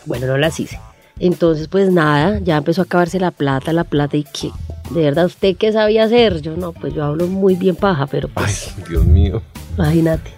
Bueno, 0.04 0.26
no 0.26 0.36
las 0.36 0.58
hice. 0.58 0.80
Entonces, 1.20 1.68
pues 1.68 1.92
nada, 1.92 2.40
ya 2.40 2.56
empezó 2.56 2.80
a 2.82 2.84
acabarse 2.84 3.20
la 3.20 3.30
plata, 3.30 3.72
la 3.72 3.84
plata, 3.84 4.16
y 4.16 4.24
que, 4.24 4.50
de 4.90 5.02
verdad, 5.02 5.26
¿usted 5.26 5.56
qué 5.56 5.72
sabía 5.72 6.04
hacer? 6.04 6.40
Yo 6.42 6.56
no, 6.56 6.72
pues 6.72 6.92
yo 6.92 7.04
hablo 7.04 7.28
muy 7.28 7.54
bien 7.54 7.76
paja, 7.76 8.06
pero 8.06 8.28
Ay, 8.34 8.44
pues, 8.44 8.74
Dios 8.88 9.04
mío. 9.06 9.42
imagínate. 9.76 10.30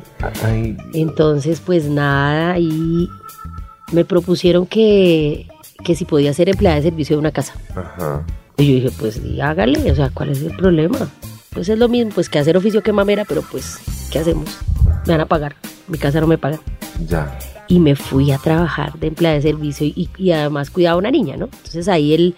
Ay, 0.44 0.76
Entonces, 0.94 1.60
pues 1.64 1.84
nada, 1.88 2.58
y 2.58 3.08
me 3.92 4.04
propusieron 4.04 4.66
que, 4.66 5.46
que 5.84 5.94
si 5.94 6.04
podía 6.04 6.32
ser 6.34 6.48
empleada 6.48 6.76
de 6.76 6.82
servicio 6.82 7.16
de 7.16 7.20
una 7.20 7.32
casa. 7.32 7.54
ajá. 7.74 8.24
Y 8.56 8.66
yo 8.66 8.74
dije, 8.74 8.90
pues 8.98 9.20
hágale, 9.40 9.92
o 9.92 9.94
sea, 9.94 10.10
¿cuál 10.12 10.30
es 10.30 10.42
el 10.42 10.56
problema? 10.56 11.08
Pues 11.50 11.68
es 11.68 11.78
lo 11.78 11.88
mismo, 11.88 12.10
pues 12.14 12.28
que 12.28 12.38
hacer 12.40 12.56
oficio 12.56 12.82
que 12.82 12.92
mamera, 12.92 13.24
pero 13.24 13.42
pues, 13.42 13.78
¿qué 14.10 14.18
hacemos? 14.18 14.48
Me 15.06 15.12
van 15.12 15.20
a 15.20 15.26
pagar, 15.26 15.54
mi 15.86 15.96
casa 15.96 16.20
no 16.20 16.26
me 16.26 16.38
paga. 16.38 16.58
Ya. 17.06 17.38
Y 17.68 17.78
me 17.78 17.94
fui 17.94 18.32
a 18.32 18.38
trabajar 18.38 18.98
de 18.98 19.06
empleada 19.06 19.36
de 19.36 19.42
servicio 19.42 19.86
y, 19.86 20.10
y 20.18 20.32
además 20.32 20.70
cuidaba 20.70 20.94
a 20.94 20.98
una 20.98 21.10
niña, 21.12 21.36
¿no? 21.36 21.44
Entonces 21.46 21.86
ahí 21.86 22.14
el, 22.14 22.34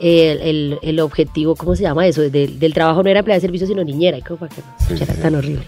el, 0.00 0.40
el- 0.40 0.78
el 0.82 1.00
objetivo, 1.00 1.54
¿cómo 1.54 1.76
se 1.76 1.82
llama 1.82 2.06
eso? 2.06 2.22
Del, 2.22 2.58
del 2.58 2.72
trabajo 2.74 3.02
no 3.02 3.10
era 3.10 3.18
empleada 3.20 3.36
de 3.38 3.42
servicio, 3.42 3.66
sino 3.66 3.84
niñera, 3.84 4.16
y 4.16 4.22
como 4.22 4.38
para 4.40 4.54
que 4.54 4.62
no 4.62 4.96
Sí, 4.96 5.02
era 5.02 5.14
sí. 5.14 5.20
tan 5.20 5.34
horrible. 5.34 5.64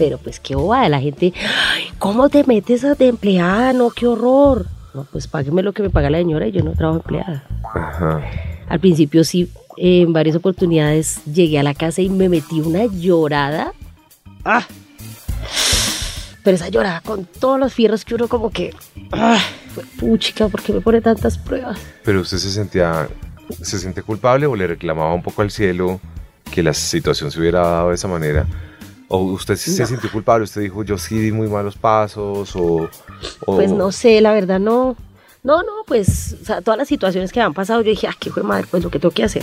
Pero 0.00 0.16
pues 0.16 0.40
qué 0.40 0.54
bobada, 0.56 0.88
la 0.88 0.98
gente, 0.98 1.34
"Ay, 1.74 1.84
¿cómo 1.98 2.30
te 2.30 2.42
metes 2.44 2.84
a 2.84 2.94
de 2.94 3.08
empleada? 3.08 3.74
No, 3.74 3.90
qué 3.90 4.06
horror. 4.06 4.64
No, 4.94 5.04
pues 5.12 5.26
págueme 5.26 5.62
lo 5.62 5.74
que 5.74 5.82
me 5.82 5.90
paga 5.90 6.08
la 6.08 6.16
señora 6.16 6.46
y 6.46 6.52
yo 6.52 6.62
no 6.64 6.72
trabajo 6.72 7.00
empleada. 7.00 7.44
Ajá. 7.74 8.22
Al 8.66 8.80
principio 8.80 9.24
sí, 9.24 9.50
en 9.76 10.14
varias 10.14 10.36
oportunidades 10.36 11.20
llegué 11.26 11.58
a 11.58 11.62
la 11.62 11.74
casa 11.74 12.00
y 12.00 12.08
me 12.08 12.30
metí 12.30 12.60
una 12.60 12.86
llorada. 12.86 13.74
¡Ah! 14.42 14.66
Pero 16.42 16.54
esa 16.54 16.70
llorada 16.70 17.02
con 17.02 17.26
todos 17.26 17.60
los 17.60 17.74
fierros 17.74 18.02
que 18.06 18.14
uno 18.14 18.26
como 18.26 18.48
que... 18.48 18.74
¡Ah! 19.12 19.38
Fue 19.74 19.84
puchica, 19.98 20.48
¿por 20.48 20.62
qué 20.62 20.72
me 20.72 20.80
pone 20.80 21.02
tantas 21.02 21.36
pruebas? 21.36 21.78
Pero 22.04 22.22
usted 22.22 22.38
se 22.38 22.50
sentía, 22.50 23.06
se 23.60 23.78
siente 23.78 24.02
culpable 24.02 24.46
o 24.46 24.56
le 24.56 24.66
reclamaba 24.66 25.12
un 25.12 25.22
poco 25.22 25.42
al 25.42 25.50
cielo 25.50 26.00
que 26.50 26.62
la 26.62 26.72
situación 26.72 27.30
se 27.30 27.38
hubiera 27.38 27.60
dado 27.60 27.90
de 27.90 27.96
esa 27.96 28.08
manera. 28.08 28.46
O 29.12 29.18
usted 29.24 29.56
sí 29.56 29.72
se 29.72 29.82
No. 29.82 29.88
sintió 29.88 30.10
culpable, 30.12 30.44
usted 30.44 30.60
dijo 30.62 30.84
yo 30.84 30.96
sí 30.96 31.18
di 31.18 31.32
muy 31.32 31.48
malos 31.48 31.76
pasos 31.76 32.54
o, 32.54 32.88
o- 33.44 33.56
Pues 33.56 33.72
no 33.72 33.90
sé, 33.92 34.20
la 34.20 34.32
verdad 34.32 34.60
no... 34.60 34.96
No, 35.42 35.62
no, 35.62 35.72
pues 35.86 36.36
o 36.40 36.44
sea, 36.44 36.60
todas 36.60 36.78
las 36.78 36.86
situaciones 36.86 37.32
que 37.32 37.40
me 37.40 37.46
han 37.46 37.54
pasado, 37.54 37.80
yo 37.80 37.90
dije, 37.90 38.06
ah, 38.06 38.14
qué 38.20 38.30
de 38.30 38.42
madre, 38.42 38.66
pues 38.70 38.84
lo 38.84 38.90
que 38.90 38.98
tengo 38.98 39.12
que 39.12 39.24
hacer. 39.24 39.42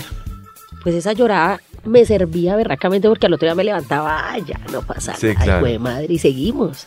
Pues 0.83 0.93
esa 0.95 1.11
llorada 1.13 1.59
me 1.85 2.05
servía 2.05 2.55
berracamente 2.55 3.07
porque 3.09 3.25
al 3.25 3.33
otro 3.33 3.45
día 3.47 3.55
me 3.55 3.63
levantaba, 3.63 4.29
"Ay, 4.31 4.43
ya 4.47 4.59
no 4.71 4.83
pasa 4.83 5.15
Sí, 5.15 5.27
nada, 5.27 5.43
claro. 5.43 5.65
de 5.65 5.79
madre, 5.79 6.07
y 6.13 6.19
seguimos. 6.19 6.85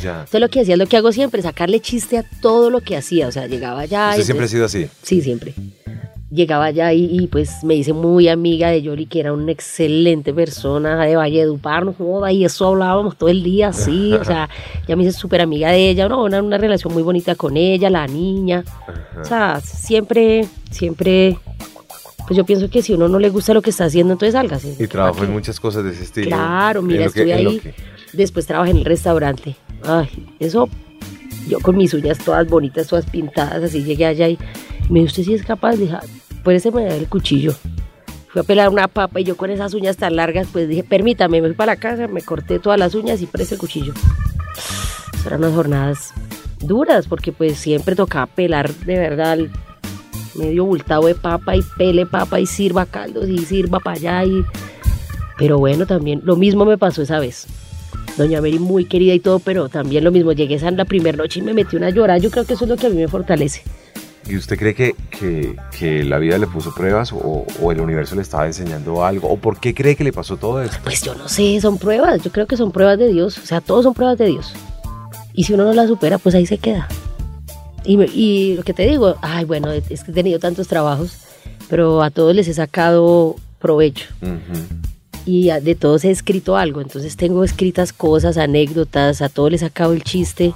ya. 0.00 0.20
Entonces 0.20 0.40
lo 0.40 0.48
que 0.48 0.60
hacía 0.60 0.74
es 0.74 0.78
lo 0.78 0.86
que 0.86 0.96
hago 0.96 1.10
siempre, 1.12 1.42
sacarle 1.42 1.80
chiste 1.80 2.16
a 2.18 2.22
todo 2.40 2.70
lo 2.70 2.80
que 2.80 2.96
hacía. 2.96 3.26
O 3.28 3.32
sea, 3.32 3.46
llegaba 3.48 3.80
allá. 3.80 4.10
Usted 4.10 4.22
y 4.22 4.24
siempre 4.24 4.46
ha 4.46 4.48
sido 4.48 4.64
así. 4.66 4.88
Sí, 5.02 5.20
siempre. 5.22 5.54
Llegaba 6.32 6.64
allá 6.64 6.94
y, 6.94 7.04
y, 7.10 7.26
pues 7.26 7.62
me 7.62 7.74
hice 7.74 7.92
muy 7.92 8.28
amiga 8.28 8.70
de 8.70 8.80
Yoli, 8.80 9.04
que 9.04 9.20
era 9.20 9.34
una 9.34 9.52
excelente 9.52 10.32
persona 10.32 11.04
de 11.04 11.14
Valledupar, 11.14 11.84
no 11.84 11.92
joda, 11.92 12.32
y 12.32 12.46
eso 12.46 12.68
hablábamos 12.68 13.18
todo 13.18 13.28
el 13.28 13.42
día, 13.42 13.74
sí, 13.74 14.14
o 14.14 14.24
sea, 14.24 14.48
ya 14.88 14.96
me 14.96 15.02
hice 15.02 15.12
súper 15.12 15.42
amiga 15.42 15.70
de 15.70 15.90
ella, 15.90 16.08
no, 16.08 16.24
una, 16.24 16.40
una 16.42 16.56
relación 16.56 16.94
muy 16.94 17.02
bonita 17.02 17.34
con 17.34 17.58
ella, 17.58 17.90
la 17.90 18.06
niña, 18.06 18.64
o 19.20 19.24
sea, 19.26 19.60
siempre, 19.60 20.46
siempre, 20.70 21.36
pues 22.26 22.34
yo 22.34 22.46
pienso 22.46 22.70
que 22.70 22.80
si 22.80 22.94
uno 22.94 23.08
no 23.08 23.18
le 23.18 23.28
gusta 23.28 23.52
lo 23.52 23.60
que 23.60 23.68
está 23.68 23.84
haciendo, 23.84 24.14
entonces 24.14 24.32
sálgase. 24.32 24.74
Y 24.78 24.86
trabajó 24.86 25.16
¿Para 25.16 25.26
en 25.26 25.32
muchas 25.34 25.60
cosas 25.60 25.84
de 25.84 25.90
ese 25.90 26.04
estilo. 26.04 26.28
Claro, 26.28 26.80
mira, 26.80 27.00
que- 27.00 27.06
estuve 27.08 27.34
ahí. 27.34 27.58
que- 27.58 27.74
Después 28.14 28.46
trabajé 28.46 28.70
en 28.70 28.78
el 28.78 28.84
restaurante. 28.86 29.56
Ay, 29.84 30.08
eso, 30.38 30.66
yo 31.46 31.60
con 31.60 31.76
mis 31.76 31.92
uñas 31.92 32.16
todas 32.18 32.46
bonitas, 32.48 32.86
todas 32.86 33.04
pintadas, 33.04 33.62
así 33.62 33.82
llegué 33.84 34.06
allá 34.06 34.28
y 34.28 34.38
me 34.88 35.00
dijo, 35.00 35.06
¿usted 35.10 35.24
sí 35.24 35.34
es 35.34 35.44
capaz? 35.44 35.76
Dije, 35.76 35.94
"Ah, 35.94 36.02
por 36.42 36.54
ese 36.54 36.70
me 36.70 36.84
da 36.84 36.94
el 36.94 37.08
cuchillo. 37.08 37.54
Fui 38.28 38.40
a 38.40 38.44
pelar 38.44 38.68
una 38.70 38.88
papa 38.88 39.20
y 39.20 39.24
yo 39.24 39.36
con 39.36 39.50
esas 39.50 39.74
uñas 39.74 39.96
tan 39.96 40.16
largas, 40.16 40.48
pues 40.50 40.68
dije, 40.68 40.82
permítame, 40.82 41.40
me 41.42 41.48
fui 41.48 41.56
para 41.56 41.74
la 41.74 41.80
casa, 41.80 42.08
me 42.08 42.22
corté 42.22 42.58
todas 42.58 42.78
las 42.78 42.94
uñas 42.94 43.20
y 43.20 43.26
prese 43.26 43.54
el 43.54 43.60
cuchillo. 43.60 43.92
Eran 45.26 45.40
unas 45.40 45.54
jornadas 45.54 46.12
duras, 46.60 47.06
porque 47.06 47.32
pues 47.32 47.58
siempre 47.58 47.94
tocaba 47.94 48.26
pelar 48.26 48.72
de 48.74 48.98
verdad 48.98 49.38
medio 50.34 50.64
bultado 50.64 51.06
de 51.06 51.14
papa 51.14 51.56
y 51.56 51.62
pele 51.76 52.06
papa 52.06 52.40
y 52.40 52.46
sirva 52.46 52.86
caldos 52.86 53.28
y 53.28 53.38
sirva 53.38 53.80
para 53.80 53.96
allá 53.96 54.24
y... 54.24 54.44
Pero 55.36 55.58
bueno, 55.58 55.86
también 55.86 56.22
lo 56.24 56.36
mismo 56.36 56.64
me 56.64 56.78
pasó 56.78 57.02
esa 57.02 57.18
vez. 57.18 57.46
Doña 58.16 58.40
Mary 58.40 58.58
muy 58.58 58.84
querida 58.84 59.14
y 59.14 59.20
todo, 59.20 59.38
pero 59.38 59.68
también 59.68 60.04
lo 60.04 60.10
mismo. 60.10 60.32
Llegué 60.32 60.54
esa 60.54 60.70
la 60.70 60.84
primera 60.84 61.16
noche 61.16 61.40
y 61.40 61.42
me 61.42 61.54
metí 61.54 61.76
una 61.76 61.90
llorada. 61.90 62.18
Yo 62.18 62.30
creo 62.30 62.44
que 62.44 62.54
eso 62.54 62.64
es 62.64 62.70
lo 62.70 62.76
que 62.76 62.86
a 62.86 62.90
mí 62.90 62.96
me 62.96 63.08
fortalece. 63.08 63.62
¿Y 64.26 64.36
usted 64.36 64.56
cree 64.58 64.74
que, 64.74 64.94
que, 65.10 65.56
que 65.76 66.04
la 66.04 66.18
vida 66.18 66.38
le 66.38 66.46
puso 66.46 66.72
pruebas 66.74 67.12
o, 67.12 67.44
o 67.60 67.72
el 67.72 67.80
universo 67.80 68.14
le 68.14 68.22
estaba 68.22 68.46
enseñando 68.46 69.04
algo? 69.04 69.28
¿O 69.28 69.36
por 69.36 69.58
qué 69.58 69.74
cree 69.74 69.96
que 69.96 70.04
le 70.04 70.12
pasó 70.12 70.36
todo 70.36 70.62
esto? 70.62 70.76
Pues 70.84 71.02
yo 71.02 71.14
no 71.16 71.28
sé, 71.28 71.60
son 71.60 71.76
pruebas. 71.78 72.22
Yo 72.22 72.30
creo 72.30 72.46
que 72.46 72.56
son 72.56 72.70
pruebas 72.70 72.98
de 72.98 73.08
Dios. 73.08 73.36
O 73.38 73.46
sea, 73.46 73.60
todos 73.60 73.82
son 73.84 73.94
pruebas 73.94 74.18
de 74.18 74.26
Dios. 74.26 74.52
Y 75.34 75.44
si 75.44 75.54
uno 75.54 75.64
no 75.64 75.72
las 75.72 75.88
supera, 75.88 76.18
pues 76.18 76.34
ahí 76.34 76.46
se 76.46 76.58
queda. 76.58 76.86
Y, 77.84 77.96
me- 77.96 78.06
y 78.06 78.54
lo 78.54 78.62
que 78.62 78.72
te 78.74 78.86
digo, 78.86 79.16
ay, 79.22 79.44
bueno, 79.44 79.72
es 79.72 80.04
que 80.04 80.12
he 80.12 80.14
tenido 80.14 80.38
tantos 80.38 80.68
trabajos, 80.68 81.16
pero 81.68 82.00
a 82.02 82.10
todos 82.10 82.34
les 82.34 82.46
he 82.46 82.54
sacado 82.54 83.36
provecho. 83.58 84.06
Ujú. 84.22 84.36
y 85.24 85.50
a- 85.50 85.60
de 85.60 85.74
todos 85.74 86.04
he 86.04 86.10
escrito 86.10 86.56
algo. 86.56 86.80
Entonces 86.80 87.16
tengo 87.16 87.42
escritas 87.44 87.92
cosas, 87.92 88.36
anécdotas, 88.38 89.20
a 89.22 89.28
todos 89.28 89.50
les 89.50 89.62
he 89.62 89.66
sacado 89.66 89.92
el 89.94 90.02
chiste 90.04 90.52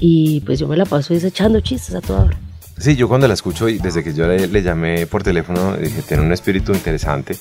y 0.00 0.40
pues 0.40 0.58
yo 0.58 0.68
me 0.68 0.76
la 0.76 0.84
paso 0.86 1.12
desechando 1.14 1.60
chistes 1.60 1.94
a 1.94 2.00
toda 2.00 2.24
hora. 2.24 2.38
Sí, 2.78 2.94
yo 2.94 3.08
cuando 3.08 3.26
la 3.26 3.34
escucho 3.34 3.68
y 3.68 3.78
desde 3.78 4.04
que 4.04 4.14
yo 4.14 4.26
le, 4.26 4.46
le 4.46 4.62
llamé 4.62 5.06
por 5.06 5.22
teléfono, 5.22 5.76
dije, 5.76 6.02
tiene 6.02 6.22
un 6.22 6.32
espíritu 6.32 6.72
interesante. 6.72 7.36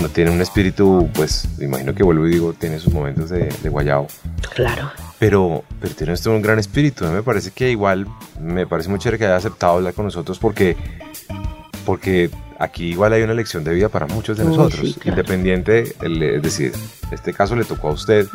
No 0.00 0.08
tiene 0.08 0.30
un 0.30 0.40
espíritu, 0.42 1.08
pues, 1.14 1.48
me 1.58 1.64
imagino 1.64 1.94
que 1.94 2.02
vuelvo 2.02 2.26
y 2.26 2.32
digo, 2.32 2.52
tiene 2.52 2.78
sus 2.78 2.92
momentos 2.92 3.30
de, 3.30 3.48
de 3.62 3.68
guayao. 3.70 4.06
Claro. 4.54 4.90
Pero, 5.18 5.64
pero 5.80 5.94
tiene 5.94 6.36
un 6.36 6.42
gran 6.42 6.58
espíritu. 6.58 7.06
Me 7.06 7.22
parece 7.22 7.50
que 7.52 7.70
igual, 7.70 8.06
me 8.38 8.66
parece 8.66 8.90
muy 8.90 8.98
chévere 8.98 9.18
que 9.18 9.24
haya 9.24 9.36
aceptado 9.36 9.74
hablar 9.74 9.94
con 9.94 10.04
nosotros 10.04 10.38
porque, 10.38 10.76
porque 11.86 12.28
aquí 12.58 12.90
igual 12.90 13.12
hay 13.12 13.22
una 13.22 13.34
lección 13.34 13.64
de 13.64 13.72
vida 13.74 13.88
para 13.88 14.06
muchos 14.06 14.36
de 14.38 14.44
nosotros. 14.44 14.80
sí, 14.80 14.94
claro. 14.94 15.10
Independiente, 15.20 15.94
el- 16.02 16.22
es 16.22 16.42
decir, 16.42 16.72
este 17.10 17.32
caso 17.32 17.56
le 17.56 17.64
tocó 17.64 17.88
a 17.88 17.92
usted, 17.92 18.26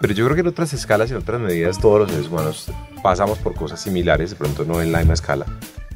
pero 0.00 0.12
yo 0.14 0.24
creo 0.24 0.34
que 0.34 0.40
en 0.42 0.46
otras 0.48 0.72
escalas 0.72 1.10
y 1.10 1.12
en 1.14 1.18
otras 1.20 1.40
medidas 1.40 1.78
todos 1.78 2.00
los 2.00 2.10
seres 2.10 2.28
humanos 2.28 2.70
pasamos 3.02 3.38
por 3.38 3.54
cosas 3.54 3.80
similares, 3.80 4.30
de 4.30 4.36
pronto 4.36 4.64
no 4.64 4.80
en 4.82 4.92
la 4.92 4.98
misma 4.98 5.14
escala, 5.14 5.46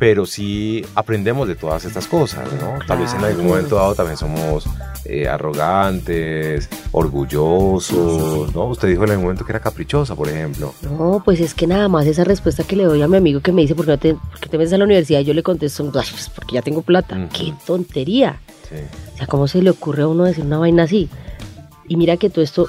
pero 0.03 0.27
sí 0.27 0.85
aprendemos 0.97 1.47
de 1.47 1.55
todas 1.55 1.85
estas 1.85 2.09
cosas, 2.09 2.49
¿no? 2.61 2.85
Tal 2.89 2.99
vez 2.99 3.15
en 3.15 3.23
algún 3.23 3.47
momento 3.47 3.77
dado 3.77 3.95
también 3.95 4.17
somos 4.17 4.65
eh, 5.05 5.29
arrogantes, 5.29 6.69
orgullosos, 6.91 8.53
¿no? 8.53 8.65
Usted 8.67 8.89
dijo 8.89 9.05
en 9.05 9.11
algún 9.11 9.27
momento 9.27 9.45
que 9.45 9.53
era 9.53 9.61
caprichosa, 9.61 10.17
por 10.17 10.29
ejemplo. 10.29 10.75
No, 10.83 11.23
pues 11.25 11.39
es 11.39 11.55
que 11.55 11.69
nada 11.69 11.87
más 11.87 12.05
esa 12.07 12.25
respuesta 12.25 12.65
que 12.65 12.75
le 12.75 12.83
doy 12.83 13.01
a 13.01 13.07
mi 13.07 13.17
amigo 13.17 13.43
que 13.43 13.53
me 13.53 13.63
dice, 13.63 13.77
¿por 13.77 13.85
qué, 13.85 13.93
no 13.93 13.99
te, 13.99 14.15
por 14.15 14.41
qué 14.41 14.49
te 14.49 14.59
metes 14.59 14.73
a 14.73 14.79
la 14.79 14.87
universidad? 14.87 15.21
Y 15.21 15.25
yo 15.25 15.35
le 15.35 15.45
contesto, 15.45 15.85
"Ay, 15.95 16.09
pues 16.11 16.29
porque 16.35 16.57
ya 16.57 16.63
tengo 16.63 16.83
plata. 16.83 17.29
¡Qué 17.33 17.55
tontería! 17.65 18.41
Sí. 18.69 18.79
O 19.15 19.17
sea, 19.19 19.29
¿cómo 19.29 19.47
se 19.47 19.63
le 19.63 19.71
ocurre 19.71 20.03
a 20.03 20.09
uno 20.09 20.25
decir 20.25 20.45
una 20.45 20.59
vaina 20.59 20.83
así? 20.83 21.11
Y 21.87 21.97
mira 21.97 22.17
que 22.17 22.29
todo 22.29 22.43
esto, 22.43 22.67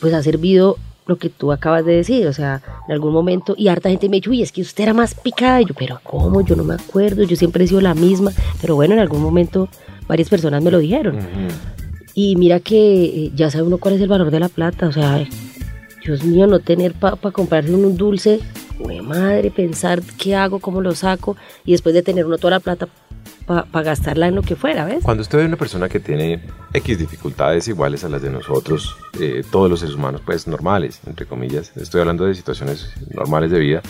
pues 0.00 0.14
ha 0.14 0.22
servido 0.22 0.78
lo 1.06 1.16
que 1.16 1.30
tú 1.30 1.52
acabas 1.52 1.84
de 1.84 1.94
decir, 1.94 2.26
o 2.26 2.32
sea, 2.32 2.62
en 2.88 2.94
algún 2.94 3.12
momento, 3.12 3.54
y 3.56 3.68
harta 3.68 3.90
gente 3.90 4.08
me 4.08 4.16
dijo, 4.16 4.30
uy, 4.30 4.42
es 4.42 4.50
que 4.50 4.60
usted 4.60 4.84
era 4.84 4.92
más 4.92 5.14
picada, 5.14 5.62
y 5.62 5.66
yo, 5.66 5.74
pero 5.78 6.00
¿cómo? 6.02 6.40
Yo 6.40 6.56
no 6.56 6.64
me 6.64 6.74
acuerdo, 6.74 7.22
yo 7.22 7.36
siempre 7.36 7.64
he 7.64 7.68
sido 7.68 7.80
la 7.80 7.94
misma, 7.94 8.32
pero 8.60 8.74
bueno, 8.74 8.94
en 8.94 9.00
algún 9.00 9.22
momento 9.22 9.68
varias 10.08 10.28
personas 10.28 10.62
me 10.62 10.70
lo 10.70 10.78
dijeron. 10.78 11.18
Y 12.14 12.34
mira 12.36 12.60
que 12.60 13.04
eh, 13.04 13.32
ya 13.34 13.50
sabe 13.50 13.64
uno 13.64 13.78
cuál 13.78 13.94
es 13.94 14.00
el 14.00 14.08
valor 14.08 14.30
de 14.30 14.40
la 14.40 14.48
plata, 14.48 14.88
o 14.88 14.92
sea, 14.92 15.24
Dios 16.04 16.24
mío, 16.24 16.46
no 16.46 16.58
tener 16.58 16.92
para 16.94 17.16
comprarse 17.16 17.72
un 17.72 17.96
dulce, 17.96 18.40
güey, 18.80 19.00
madre, 19.00 19.50
pensar 19.50 20.02
qué 20.18 20.34
hago, 20.34 20.58
cómo 20.58 20.80
lo 20.80 20.94
saco, 20.94 21.36
y 21.64 21.72
después 21.72 21.94
de 21.94 22.02
tener 22.02 22.26
uno 22.26 22.38
toda 22.38 22.52
la 22.52 22.60
plata, 22.60 22.88
para 23.46 23.82
gastarla 23.82 24.26
en 24.26 24.34
lo 24.34 24.42
que 24.42 24.56
fuera, 24.56 24.84
¿ves? 24.84 25.04
Cuando 25.04 25.22
usted 25.22 25.38
ve 25.38 25.44
una 25.44 25.56
persona 25.56 25.88
que 25.88 26.00
tiene 26.00 26.40
X 26.72 26.98
dificultades 26.98 27.68
iguales 27.68 28.02
a 28.02 28.08
las 28.08 28.20
de 28.20 28.30
nosotros, 28.30 28.96
eh, 29.20 29.44
todos 29.50 29.70
los 29.70 29.80
seres 29.80 29.94
humanos, 29.94 30.20
pues 30.24 30.48
normales, 30.48 31.00
entre 31.06 31.26
comillas, 31.26 31.70
estoy 31.76 32.00
hablando 32.00 32.26
de 32.26 32.34
situaciones 32.34 32.90
normales 33.14 33.52
de 33.52 33.60
vida, 33.60 33.82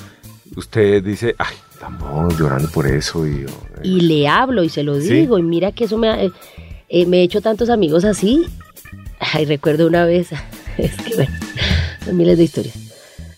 usted 0.57 1.03
dice, 1.03 1.35
ay, 1.39 1.57
estamos 1.73 2.39
llorando 2.39 2.69
por 2.69 2.87
eso. 2.87 3.27
Y, 3.27 3.47
y 3.83 4.01
le 4.03 4.29
hablo 4.29 4.63
y 4.63 4.69
se 4.69 4.83
lo 4.83 4.99
digo, 4.99 5.39
y 5.39 5.43
mira 5.43 5.73
que 5.73 5.85
eso 5.85 5.97
me 5.97 6.09
ha, 6.11 6.23
eh, 6.23 7.07
me 7.07 7.19
he 7.19 7.23
hecho 7.23 7.41
tantos 7.41 7.71
amigos 7.71 8.05
así. 8.05 8.47
Ay, 9.19 9.47
recuerdo 9.47 9.87
una 9.87 10.05
vez, 10.05 10.29
es 10.77 10.95
que 10.97 11.15
bueno, 11.15 11.35
son 12.05 12.17
miles 12.17 12.37
de 12.37 12.45
historias. 12.45 12.77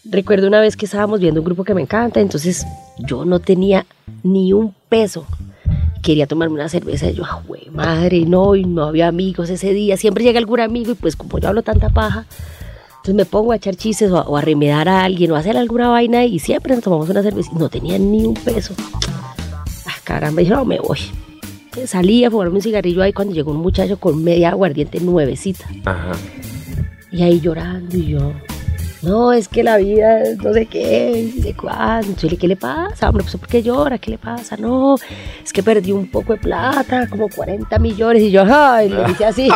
Recuerdo 0.05 0.49
una 0.49 0.61
vez 0.61 0.77
que 0.77 0.87
estábamos 0.87 1.21
viendo 1.21 1.41
un 1.43 1.45
grupo 1.45 1.63
que 1.63 1.75
me 1.75 1.83
encanta, 1.83 2.21
entonces 2.21 2.67
yo 2.99 3.25
no 3.25 3.39
tenía 3.39 3.87
ni 4.25 4.53
un 4.53 4.75
peso 4.89 5.27
quería 6.09 6.27
tomarme 6.27 6.55
una 6.55 6.71
cerveza 6.71 7.11
y 7.11 7.17
yo, 7.17 7.25
ah, 7.27 7.43
güey, 7.47 7.69
madre, 7.71 8.25
no, 8.25 8.57
y 8.57 8.65
no 8.65 8.85
había 8.85 9.09
amigos 9.09 9.51
ese 9.51 9.75
día, 9.75 9.99
siempre 9.99 10.25
llega 10.25 10.39
algún 10.39 10.59
amigo 10.59 10.93
y 10.93 10.95
pues 10.95 11.17
como 11.17 11.39
yo 11.39 11.49
hablo 11.49 11.63
tanta 11.63 11.91
paja, 11.91 12.25
entonces 12.93 13.15
me 13.15 13.27
pongo 13.27 13.53
a 13.53 13.57
echar 13.57 13.77
chistes 13.77 14.11
o 14.11 14.35
a, 14.35 14.41
remedar 14.41 14.89
a 14.89 15.05
alguien 15.05 15.31
o 15.33 15.37
a 15.37 15.41
hacer 15.41 15.59
alguna 15.59 15.89
vaina 15.89 16.25
y 16.25 16.39
siempre 16.39 16.75
nos 16.75 16.83
tomamos 16.83 17.11
una 17.11 17.23
cerveza 17.23 17.51
y 17.55 17.59
no 17.59 17.69
tenía 17.69 17.99
ni 17.99 18.25
un 18.25 18.33
peso. 18.33 18.73
Ah, 19.85 19.97
caramba, 20.03 20.41
dije, 20.41 20.55
no, 20.55 20.65
me 20.65 20.81
voy. 20.81 20.99
salí 21.85 22.25
a 22.25 22.31
fumarme 22.31 22.55
un 22.57 22.63
cigarrillo 22.63 23.03
ahí 23.03 23.13
cuando 23.13 23.35
llegó 23.35 23.51
un 23.51 23.59
muchacho 23.59 24.01
con 24.01 24.25
media 24.25 24.49
aguardiente 24.53 25.01
nuevecita. 25.01 25.67
Ajá. 25.85 26.13
Y 27.11 27.23
ahí 27.23 27.39
llorando 27.39 27.95
y 27.99 28.07
yo, 28.07 28.33
no, 29.03 29.33
es 29.33 29.47
que 29.47 29.63
la 29.63 29.77
vida, 29.77 30.23
no 30.43 30.53
sé 30.53 30.67
qué, 30.67 31.33
de 31.37 31.55
cuánto. 31.55 32.29
¿qué 32.39 32.49
le 32.49 32.57
pasa? 32.57 33.09
Hombre, 33.09 33.23
pues 33.23 33.37
¿por 33.37 33.49
qué 33.49 33.63
llora? 33.63 33.99
¿Qué 33.99 34.11
le 34.11 34.19
pasa? 34.19 34.57
No, 34.57 34.97
es 35.45 35.53
que 35.53 35.63
perdí 35.63 35.93
un 35.93 36.11
poco 36.11 36.33
de 36.33 36.41
plata, 36.41 37.09
como 37.09 37.29
40 37.29 37.79
millones. 37.79 38.23
Y 38.23 38.31
yo, 38.31 38.43
ay, 38.47 38.89
le 38.89 39.05
dije 39.05 39.25
así. 39.25 39.49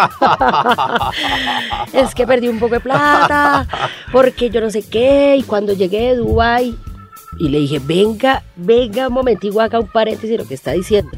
es 1.93 2.15
que 2.15 2.27
perdí 2.27 2.49
un 2.49 2.61
poco 2.61 2.75
de 2.75 2.81
plata, 2.81 3.67
porque 4.13 4.49
yo 4.49 4.61
no 4.61 4.71
sé 4.71 4.83
qué. 4.83 5.37
Y 5.37 5.43
cuando 5.43 5.73
llegué 5.73 6.09
de 6.09 6.17
Dubái, 6.17 6.77
y 7.39 7.49
le 7.49 7.59
dije, 7.59 7.81
venga, 7.83 8.43
venga 8.57 9.09
un 9.09 9.15
momentico, 9.15 9.61
haga 9.61 9.81
un 9.81 9.89
paréntesis 9.89 10.39
lo 10.39 10.47
que 10.47 10.55
está 10.55 10.73
diciendo. 10.73 11.11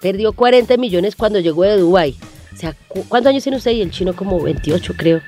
Perdió 0.00 0.32
40 0.32 0.76
millones 0.76 1.16
cuando 1.16 1.40
llegó 1.40 1.62
de 1.62 1.78
Dubái. 1.78 2.16
O 2.52 2.56
sea, 2.58 2.74
¿cuántos 3.08 3.30
años 3.30 3.42
tiene 3.42 3.58
usted? 3.58 3.72
Y 3.72 3.82
el 3.82 3.90
chino 3.90 4.14
como 4.14 4.40
28, 4.40 4.94
creo. 4.96 5.20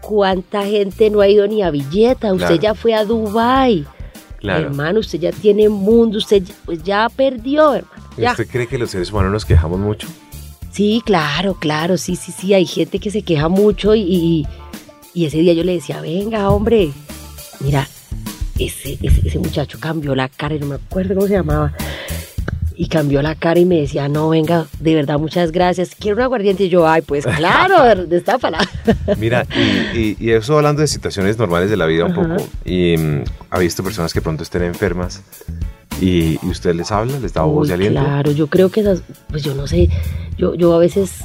¿Cuánta 0.00 0.64
gente 0.64 1.10
no 1.10 1.20
ha 1.20 1.28
ido 1.28 1.46
ni 1.46 1.62
a 1.62 1.70
Villeta? 1.70 2.32
Usted 2.32 2.60
ya 2.60 2.74
fue 2.74 2.94
a 2.94 3.04
Dubai. 3.04 3.86
Hermano, 4.42 5.00
usted 5.00 5.20
ya 5.20 5.30
tiene 5.30 5.68
mundo, 5.68 6.18
usted 6.18 6.42
pues 6.64 6.82
ya 6.82 7.08
perdió, 7.08 7.74
hermano. 7.74 8.02
¿Usted 8.16 8.48
cree 8.48 8.66
que 8.66 8.78
los 8.78 8.90
seres 8.90 9.10
humanos 9.10 9.32
nos 9.32 9.44
quejamos 9.44 9.78
mucho? 9.78 10.08
Sí, 10.72 11.02
claro, 11.04 11.54
claro, 11.54 11.96
sí, 11.96 12.16
sí, 12.16 12.32
sí, 12.32 12.54
hay 12.54 12.66
gente 12.66 12.98
que 12.98 13.10
se 13.10 13.22
queja 13.22 13.48
mucho 13.48 13.94
y, 13.94 14.46
y, 15.14 15.26
ese 15.26 15.38
día 15.38 15.52
yo 15.52 15.64
le 15.64 15.74
decía, 15.74 16.00
venga, 16.00 16.48
hombre, 16.48 16.92
mira, 17.60 17.86
ese, 18.58 18.98
ese, 19.02 19.28
ese 19.28 19.38
muchacho 19.38 19.78
cambió 19.78 20.14
la 20.14 20.28
cara, 20.28 20.56
no 20.56 20.66
me 20.66 20.74
acuerdo 20.76 21.14
cómo 21.14 21.26
se 21.26 21.34
llamaba, 21.34 21.74
y 22.82 22.88
cambió 22.88 23.22
la 23.22 23.36
cara 23.36 23.60
y 23.60 23.64
me 23.64 23.80
decía, 23.80 24.08
no, 24.08 24.30
venga, 24.30 24.66
de 24.80 24.96
verdad, 24.96 25.16
muchas 25.16 25.52
gracias, 25.52 25.94
quiero 25.94 26.16
un 26.16 26.22
aguardiente. 26.24 26.64
Y 26.64 26.68
yo, 26.68 26.88
ay, 26.88 27.00
pues 27.00 27.24
claro, 27.24 27.76
palabra 28.40 28.68
Mira, 29.18 29.46
y, 29.94 30.16
y, 30.18 30.32
eso 30.32 30.56
hablando 30.56 30.80
de 30.80 30.88
situaciones 30.88 31.38
normales 31.38 31.70
de 31.70 31.76
la 31.76 31.86
vida 31.86 32.06
un 32.06 32.12
poco, 32.12 32.44
y 32.64 32.96
mm, 32.96 33.22
ha 33.50 33.58
visto 33.60 33.84
personas 33.84 34.12
que 34.12 34.20
pronto 34.20 34.42
estén 34.42 34.64
enfermas 34.64 35.22
y, 36.00 36.44
usted 36.44 36.74
les 36.74 36.90
habla, 36.90 37.20
les 37.20 37.32
da 37.32 37.42
voz 37.42 37.68
de 37.68 37.74
aliento. 37.74 38.00
Claro, 38.00 38.32
yo 38.32 38.48
creo 38.48 38.68
que 38.68 38.80
esas, 38.80 39.04
pues 39.28 39.44
yo 39.44 39.54
no 39.54 39.68
sé, 39.68 39.88
yo, 40.36 40.56
yo 40.56 40.74
a 40.74 40.78
veces, 40.78 41.20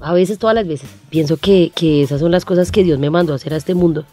a 0.00 0.14
veces, 0.14 0.38
todas 0.38 0.54
las 0.54 0.68
veces, 0.68 0.88
pienso 1.08 1.36
que, 1.36 1.72
que 1.74 2.04
esas 2.04 2.20
son 2.20 2.30
las 2.30 2.44
cosas 2.44 2.70
que 2.70 2.84
Dios 2.84 3.00
me 3.00 3.10
mandó 3.10 3.32
a 3.32 3.36
hacer 3.36 3.54
a 3.54 3.56
este 3.56 3.74
mundo. 3.74 4.04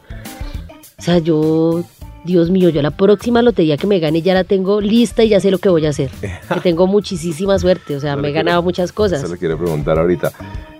O 0.98 1.04
sea, 1.04 1.20
yo 1.20 1.84
Dios 2.24 2.50
mío, 2.50 2.70
yo 2.70 2.82
la 2.82 2.92
próxima 2.92 3.42
lotería 3.42 3.78
que 3.78 3.88
me 3.88 4.00
gane 4.00 4.22
ya 4.22 4.34
la 4.34 4.44
tengo 4.44 4.82
lista 4.82 5.24
y 5.24 5.30
ya 5.30 5.40
sé 5.40 5.52
lo 5.52 5.60
que 5.60 5.70
voy 5.70 5.86
a 5.86 5.90
hacer. 5.90 6.10
que 6.54 6.60
tengo 6.62 6.88
muchísima 6.88 7.58
suerte, 7.60 7.96
o 7.96 8.00
sea, 8.00 8.16
me 8.16 8.30
he 8.30 8.32
ganado 8.32 8.62
muchas 8.62 8.92
cosas. 8.92 9.22
Se 9.22 9.28
lo 9.28 9.38
quiero 9.38 9.58
preguntar 9.58 9.98
ahorita. 9.98 10.32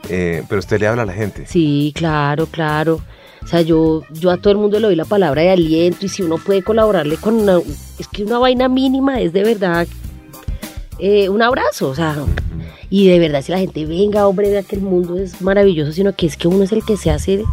Eh, 0.10 0.44
pero 0.48 0.60
usted 0.60 0.80
le 0.80 0.88
habla 0.88 1.04
a 1.04 1.06
la 1.06 1.14
gente. 1.14 1.46
Sí, 1.46 1.92
claro, 1.96 2.46
claro. 2.48 3.02
O 3.44 3.48
sea, 3.48 3.62
yo, 3.62 4.04
yo 4.12 4.32
a 4.32 4.38
todo 4.38 4.52
el 4.52 4.58
mundo 4.60 4.80
le 4.80 4.88
doy 4.88 4.96
la 4.96 5.06
palabra 5.06 5.42
de 5.42 5.52
aliento 5.52 6.06
y 6.06 6.10
si 6.10 6.24
uno 6.24 6.38
puede 6.38 6.64
colaborarle 6.64 7.18
con 7.18 7.36
una... 7.36 7.60
Es 7.98 8.08
que 8.08 8.24
una 8.24 8.40
vaina 8.40 8.68
mínima 8.68 9.22
es 9.22 9.32
de 9.32 9.44
verdad 9.44 9.88
eh, 11.00 11.30
un 11.30 11.42
abrazo, 11.42 11.90
o 11.90 11.96
sea... 11.96 12.16
Y 12.90 13.10
de 13.10 13.20
verdad, 13.20 13.42
si 13.42 13.52
la 13.52 13.60
gente 13.60 13.86
venga, 13.86 14.28
hombre, 14.28 14.50
vea 14.50 14.64
que 14.64 14.78
el 14.78 14.82
mundo 14.82 15.18
es 15.18 15.42
maravilloso, 15.42 15.92
sino 15.92 16.16
que 16.16 16.26
es 16.26 16.38
que 16.38 16.48
uno 16.48 16.64
es 16.64 16.72
el 16.72 16.86
que 16.86 16.96
se 16.96 17.12
hace, 17.12 17.44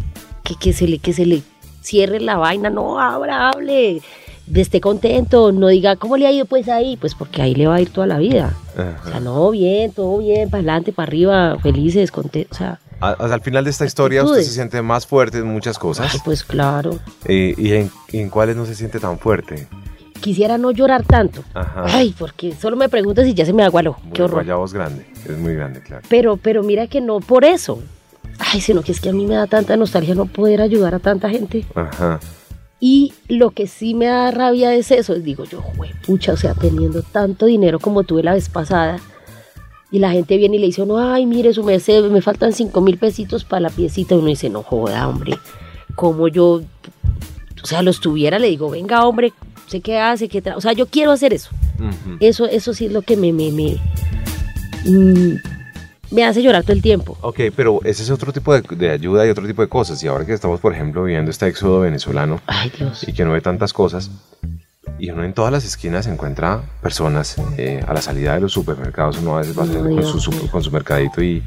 que, 0.45 0.55
que, 0.55 0.73
se, 0.73 0.87
le, 0.87 0.99
que 0.99 1.13
se 1.13 1.27
le 1.27 1.43
cierre 1.85 2.19
la 2.21 2.37
vaina, 2.37 2.71
no, 2.71 2.99
abra, 2.99 3.51
hable, 3.51 4.03
esté 4.55 4.81
contento, 4.81 5.53
no 5.53 5.69
diga, 5.69 5.97
¿cómo 5.97 6.17
le 6.17 6.27
ha 6.27 6.33
ido 6.33 6.47
pues 6.47 6.69
ahí? 6.69 6.97
Pues 6.97 7.15
porque 7.15 7.43
ahí 7.43 7.55
le 7.55 7.67
va 7.67 7.77
a 7.77 7.81
ir 7.81 7.91
toda 7.91 8.07
la 8.07 8.19
vida. 8.19 8.55
O 9.05 9.09
sea, 9.09 9.21
no, 9.21 9.51
bien, 9.51 9.93
todo 9.93 10.19
bien, 10.19 10.51
para 10.51 10.61
adelante, 10.61 10.93
para 10.93 11.07
arriba, 11.07 11.59
felices, 11.63 12.11
contentos, 12.11 12.57
o 12.57 12.59
sea... 12.59 12.81
Al 13.01 13.43
final 13.43 13.65
de 13.65 13.71
esta 13.71 13.85
historia 13.85 14.25
usted 14.25 14.43
se 14.43 14.53
siente 14.53 14.81
más 14.81 15.07
fuerte 15.07 15.39
en 15.39 15.47
muchas 15.47 15.79
cosas. 15.79 16.17
pues 16.25 16.43
claro. 16.43 16.99
¿Y, 17.29 17.73
en, 17.73 18.31
cuáles 18.31 18.57
no 18.57 18.65
se 18.65 18.75
siente 18.75 18.99
tan 18.99 19.19
fuerte? 19.19 19.69
Quisiera 20.21 20.57
no 20.57 20.71
llorar 20.71 21.03
tanto. 21.03 21.45
Ay, 21.55 22.15
porque 22.19 22.55
solo 22.55 22.77
me 22.77 22.89
preguntas 22.89 23.27
y 23.27 23.35
ya 23.35 23.45
se 23.45 23.53
me 23.53 23.63
agualó. 23.63 23.99
Qué 24.15 24.23
horror. 24.23 24.47
voz 24.47 24.73
grande, 24.73 25.05
es 25.29 25.37
muy 25.37 25.55
grande, 25.55 25.83
claro. 25.83 26.03
Pero, 26.09 26.39
pero 26.39 26.63
mira 26.63 26.87
que 26.87 27.03
no 27.03 27.21
por 27.21 27.45
eso 27.45 27.83
ay, 28.39 28.61
sino 28.61 28.83
que 28.83 28.93
es 28.93 29.01
que 29.01 29.11
a 29.11 29.13
mí 29.13 29.27
me 29.27 29.35
da 29.35 29.47
tanta 29.47 29.77
nostalgia 29.77 30.15
no 30.15 30.27
poder 30.27 30.61
ayudar 30.61 30.95
a 30.95 30.99
tanta 30.99 31.31
gente. 31.31 31.65
Ajá. 31.75 32.21
Y 32.81 33.15
lo 33.29 33.51
que 33.51 33.67
sí 33.67 33.95
me 33.95 34.07
da 34.07 34.31
rabia 34.31 34.75
es 34.75 34.91
eso, 34.91 35.15
digo 35.15 35.45
yo, 35.45 35.63
pucha, 36.07 36.33
o 36.33 36.37
sea, 36.37 36.55
teniendo 36.55 37.03
tanto 37.03 37.47
dinero 37.47 37.79
como 37.79 38.05
tuve 38.05 38.23
la 38.23 38.35
vez 38.35 38.49
pasada, 38.49 38.99
y 39.91 40.01
la 40.01 40.11
gente 40.11 40.37
viene 40.37 40.57
y 40.57 40.59
le 40.59 40.67
dice, 40.67 40.85
no, 40.85 40.99
ay, 40.99 41.25
mire, 41.25 41.55
su 41.55 41.63
merced, 41.63 42.11
me 42.11 42.21
faltan 42.21 42.53
cinco 42.53 42.81
mil 42.81 42.99
pesitos 42.99 43.45
para 43.45 43.61
la 43.61 43.71
piecita, 43.71 44.15
y 44.15 44.19
uno 44.19 44.27
dice, 44.27 44.51
no 44.51 44.63
joda, 44.63 45.09
hombre, 45.09 45.39
como 45.95 46.29
yo, 46.29 46.63
o 47.63 47.67
sea, 47.67 47.81
los 47.81 48.01
tuviera, 48.01 48.39
le 48.39 48.49
digo, 48.49 48.69
venga, 48.69 49.07
hombre, 49.07 49.33
sé 49.67 49.81
qué 49.81 49.99
hace, 49.99 50.29
qué 50.29 50.43
o 50.55 50.61
sea, 50.61 50.73
yo 50.73 50.87
quiero 50.87 51.13
hacer 51.13 51.33
eso. 51.33 51.51
Eso, 52.21 52.47
eso 52.47 52.75
sí 52.75 52.87
es 52.87 52.93
lo 52.93 53.03
que 53.03 53.17
me, 53.17 53.33
me, 53.33 53.51
me 53.51 53.77
mm, 54.85 55.37
me 56.15 56.25
hace 56.25 56.43
llorar 56.43 56.63
todo 56.63 56.73
el 56.73 56.83
tiempo. 56.83 57.19
Ok, 57.23 57.41
pero 57.57 57.81
ese 57.85 58.05
es 58.05 58.11
otro 58.11 58.33
tipo 58.33 58.55
de, 58.55 58.91
ayuda 58.91 59.27
y 59.27 59.31
otro 59.31 59.47
tipo 59.47 59.63
de 59.63 59.69
cosas. 59.69 60.03
Y 60.03 60.07
ahora 60.07 60.25
que 60.25 60.33
estamos, 60.33 60.61
por 60.61 60.73
ejemplo, 60.73 61.03
viviendo 61.03 61.31
este 61.31 61.49
éxodo 61.49 61.81
venezolano 61.81 62.41
y 63.07 63.13
que 63.13 63.25
no 63.25 63.33
ve 63.33 63.41
tantas 63.41 63.73
cosas, 63.73 64.11
y 64.99 65.11
uno 65.11 65.25
en 65.25 65.33
todas 65.33 65.51
las 65.51 65.65
esquinas 65.65 66.07
encuentra 66.07 66.63
personas 66.81 67.37
eh, 67.59 67.83
a 67.87 67.93
la 67.93 68.01
salida 68.01 68.35
de 68.35 68.41
los 68.43 68.53
supermercados, 68.53 69.19
uno 69.19 69.37
a 69.37 69.41
veces 69.41 69.59
va 69.59 69.67
con, 69.67 70.05
su, 70.05 70.49
con, 70.49 70.63
su, 70.63 70.71
mercadito 70.71 71.21
y, 71.21 71.43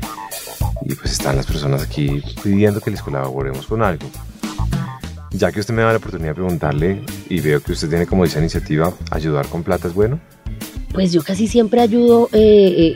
y 0.82 0.96
pues 0.96 1.14
están 1.14 1.38
las 1.38 1.46
personas 1.46 1.84
aquí 1.84 2.22
pidiendo 2.44 2.82
que 2.82 2.92
les 2.92 3.02
colaboremos 3.02 3.66
con 3.68 3.82
algo. 3.82 4.06
Ya 5.32 5.52
que 5.52 5.62
usted 5.62 5.74
me 5.74 5.84
da 5.84 5.92
la 5.92 5.98
oportunidad 5.98 6.32
de 6.32 6.36
preguntarle 6.36 7.02
y 7.30 7.40
veo 7.40 7.62
que 7.62 7.72
usted 7.72 7.88
tiene 7.88 8.06
como 8.06 8.26
esa 8.26 8.40
iniciativa, 8.40 8.92
ayudar 9.12 9.48
con 9.48 9.64
plata 9.64 9.88
es 9.88 9.94
bueno. 9.94 10.20
Pues 10.94 11.14
yo 11.14 11.22
casi 11.22 11.48
siempre 11.48 11.80
ayudo 11.80 12.28
eh, 12.34 12.96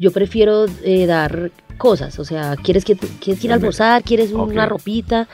yo 0.00 0.10
prefiero 0.12 0.64
eh, 0.82 1.04
dar 1.04 1.52
cosas, 1.76 2.18
o 2.18 2.24
sea, 2.24 2.56
¿quieres, 2.56 2.86
que, 2.86 2.96
quieres 2.96 3.44
ir 3.44 3.52
a 3.52 3.56
almorzar? 3.56 4.02
¿Quieres 4.02 4.32
una 4.32 4.64
ropita? 4.64 5.28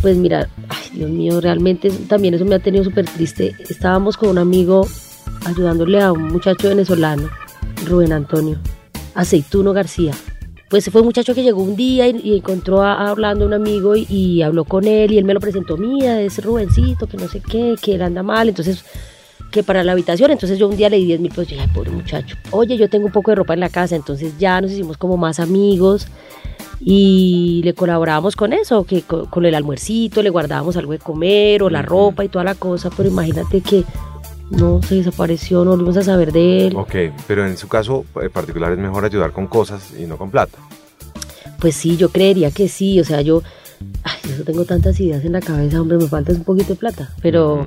Pues 0.00 0.16
mira, 0.16 0.48
ay 0.70 0.98
Dios 0.98 1.10
mío, 1.10 1.40
realmente 1.40 1.90
también 2.08 2.32
eso 2.32 2.46
me 2.46 2.54
ha 2.54 2.58
tenido 2.58 2.82
súper 2.82 3.04
triste. 3.04 3.54
Estábamos 3.68 4.16
con 4.16 4.30
un 4.30 4.38
amigo 4.38 4.86
ayudándole 5.44 6.00
a 6.00 6.12
un 6.12 6.28
muchacho 6.28 6.70
venezolano, 6.70 7.28
Rubén 7.84 8.12
Antonio, 8.12 8.58
Aceituno 9.14 9.74
García. 9.74 10.12
Pues 10.70 10.90
fue 10.90 11.02
un 11.02 11.08
muchacho 11.08 11.34
que 11.34 11.42
llegó 11.42 11.62
un 11.62 11.76
día 11.76 12.08
y, 12.08 12.36
encontró 12.36 12.82
a, 12.82 13.10
hablando 13.10 13.44
a 13.44 13.48
un 13.48 13.54
amigo 13.54 13.94
y, 13.96 14.40
habló 14.40 14.64
con 14.64 14.86
él 14.86 15.12
y 15.12 15.18
él 15.18 15.24
me 15.24 15.34
lo 15.34 15.40
presentó, 15.40 15.76
mira, 15.76 16.22
ese 16.22 16.40
Rubencito, 16.40 17.06
que 17.06 17.18
no 17.18 17.28
sé 17.28 17.40
qué, 17.40 17.76
que 17.80 17.94
él 17.94 18.02
anda 18.02 18.22
mal, 18.22 18.48
entonces 18.48 18.82
que 19.56 19.62
para 19.62 19.82
la 19.82 19.92
habitación. 19.92 20.30
Entonces 20.30 20.58
yo 20.58 20.68
un 20.68 20.76
día 20.76 20.88
le 20.88 20.98
di 20.98 21.06
10 21.06 21.20
mil 21.20 21.30
pesos 21.30 21.52
y 21.52 21.54
dije, 21.54 21.68
pobre 21.74 21.90
muchacho. 21.90 22.36
Oye, 22.50 22.76
yo 22.76 22.88
tengo 22.88 23.06
un 23.06 23.12
poco 23.12 23.30
de 23.30 23.36
ropa 23.36 23.54
en 23.54 23.60
la 23.60 23.70
casa. 23.70 23.96
Entonces 23.96 24.38
ya 24.38 24.60
nos 24.60 24.70
hicimos 24.70 24.96
como 24.96 25.16
más 25.16 25.40
amigos 25.40 26.06
y 26.80 27.62
le 27.64 27.74
colaborábamos 27.74 28.36
con 28.36 28.52
eso, 28.52 28.84
que 28.84 29.02
con, 29.02 29.44
el 29.44 29.54
almuercito 29.54 30.22
le 30.22 30.30
guardábamos 30.30 30.76
algo 30.76 30.92
de 30.92 30.98
comer 30.98 31.62
o 31.62 31.70
la 31.70 31.82
ropa 31.82 32.24
y 32.24 32.28
toda 32.28 32.44
la 32.44 32.54
cosa. 32.54 32.90
Pero 32.96 33.08
imagínate 33.08 33.60
que 33.62 33.84
no 34.50 34.80
se 34.82 34.96
desapareció, 34.96 35.64
no 35.64 35.70
volvimos 35.70 35.96
a 35.96 36.02
saber 36.02 36.32
de 36.32 36.68
él. 36.68 36.76
Ok, 36.76 36.94
pero 37.26 37.46
en 37.46 37.56
su 37.56 37.66
caso 37.66 38.04
en 38.20 38.30
particular 38.30 38.72
es 38.72 38.78
mejor 38.78 39.04
ayudar 39.04 39.32
con 39.32 39.46
cosas 39.46 39.92
y 39.98 40.04
no 40.04 40.18
con 40.18 40.30
plata. 40.30 40.58
Pues 41.58 41.74
sí, 41.74 41.96
yo 41.96 42.10
creería 42.10 42.50
que 42.50 42.68
sí. 42.68 43.00
O 43.00 43.04
sea, 43.04 43.22
yo, 43.22 43.42
ay, 44.02 44.36
yo 44.36 44.44
tengo 44.44 44.64
tantas 44.64 45.00
ideas 45.00 45.24
en 45.24 45.32
la 45.32 45.40
cabeza, 45.40 45.80
hombre, 45.80 45.96
me 45.96 46.06
falta 46.06 46.32
un 46.32 46.44
poquito 46.44 46.74
de 46.74 46.76
plata. 46.76 47.10
Pero 47.22 47.66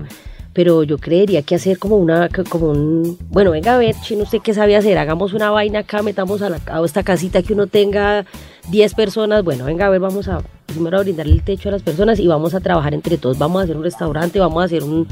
pero 0.53 0.83
yo 0.83 0.97
creería 0.97 1.41
que 1.41 1.55
hacer 1.55 1.77
como 1.77 1.97
una, 1.97 2.29
como 2.49 2.71
un, 2.71 3.17
bueno, 3.29 3.51
venga 3.51 3.75
a 3.75 3.77
ver, 3.77 3.95
chino, 4.01 4.23
usted 4.23 4.39
qué 4.41 4.53
sabe 4.53 4.75
hacer, 4.75 4.97
hagamos 4.97 5.33
una 5.33 5.51
vaina 5.51 5.79
acá, 5.79 6.01
metamos 6.01 6.41
a, 6.41 6.49
la, 6.49 6.59
a 6.67 6.83
esta 6.83 7.03
casita 7.03 7.43
que 7.43 7.53
uno 7.53 7.67
tenga 7.67 8.25
10 8.69 8.93
personas, 8.95 9.43
bueno, 9.43 9.65
venga 9.65 9.85
a 9.85 9.89
ver, 9.89 9.99
vamos 9.99 10.27
a 10.27 10.41
primero 10.65 10.97
a 10.97 11.01
brindarle 11.01 11.33
el 11.33 11.43
techo 11.43 11.69
a 11.69 11.71
las 11.71 11.83
personas 11.83 12.19
y 12.19 12.27
vamos 12.27 12.53
a 12.53 12.59
trabajar 12.59 12.93
entre 12.93 13.17
todos, 13.17 13.37
vamos 13.37 13.61
a 13.61 13.63
hacer 13.63 13.77
un 13.77 13.83
restaurante, 13.83 14.39
vamos 14.39 14.61
a 14.61 14.65
hacer 14.65 14.83
un, 14.83 15.07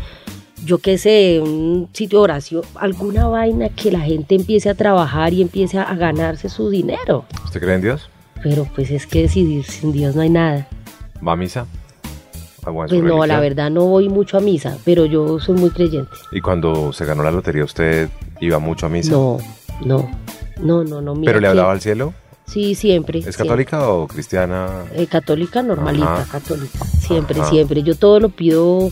yo 0.64 0.80
qué 0.80 0.98
sé, 0.98 1.40
un 1.42 1.90
sitio 1.94 2.20
de 2.20 2.24
oración, 2.24 2.62
alguna 2.76 3.28
vaina 3.28 3.70
que 3.70 3.92
la 3.92 4.02
gente 4.02 4.36
empiece 4.36 4.70
a 4.70 4.76
trabajar 4.76 5.34
y 5.34 5.42
empiece 5.42 5.78
a 5.78 5.94
ganarse 5.96 6.50
su 6.50 6.70
dinero. 6.70 7.26
¿Usted 7.44 7.60
cree 7.60 7.76
en 7.76 7.82
Dios? 7.82 8.10
Pero 8.44 8.68
pues 8.76 8.92
es 8.92 9.08
que 9.08 9.28
sin, 9.28 9.64
sin 9.64 9.92
Dios 9.92 10.16
no 10.16 10.22
hay 10.22 10.30
nada. 10.30 10.68
¿Va 11.26 11.34
a 11.34 11.36
misa? 11.36 11.66
Pues 12.72 12.91
no, 13.03 13.26
la 13.26 13.39
verdad 13.39 13.70
no 13.70 13.86
voy 13.86 14.09
mucho 14.09 14.38
a 14.38 14.41
misa, 14.41 14.78
pero 14.84 15.05
yo 15.05 15.39
soy 15.39 15.55
muy 15.55 15.70
creyente. 15.70 16.11
¿Y 16.32 16.41
cuando 16.41 16.91
se 16.91 17.05
ganó 17.05 17.24
la 17.24 17.32
lotería 17.32 17.63
usted 17.63 18.09
iba 18.41 18.59
mucho 18.59 18.86
a 18.86 18.89
misa? 18.89 19.11
No, 19.11 19.38
no, 19.86 20.09
no, 20.59 20.84
no, 20.84 21.01
no. 21.01 21.13
¿Pero 21.22 21.39
le 21.39 21.47
hablaba 21.47 21.72
al 21.72 21.82
cielo? 21.82 22.13
Sí, 22.45 22.76
siempre. 22.76 23.20
¿Es 23.20 23.36
católica 23.36 23.89
o 23.89 24.07
cristiana? 24.07 24.86
Eh, 24.93 25.07
católica 25.07 25.61
normalita, 25.61 26.26
católica. 26.32 26.80
Siempre, 26.86 27.43
siempre. 27.45 27.84
Yo 27.84 27.95
todo 27.95 28.20
lo 28.20 28.30
pido. 28.30 28.89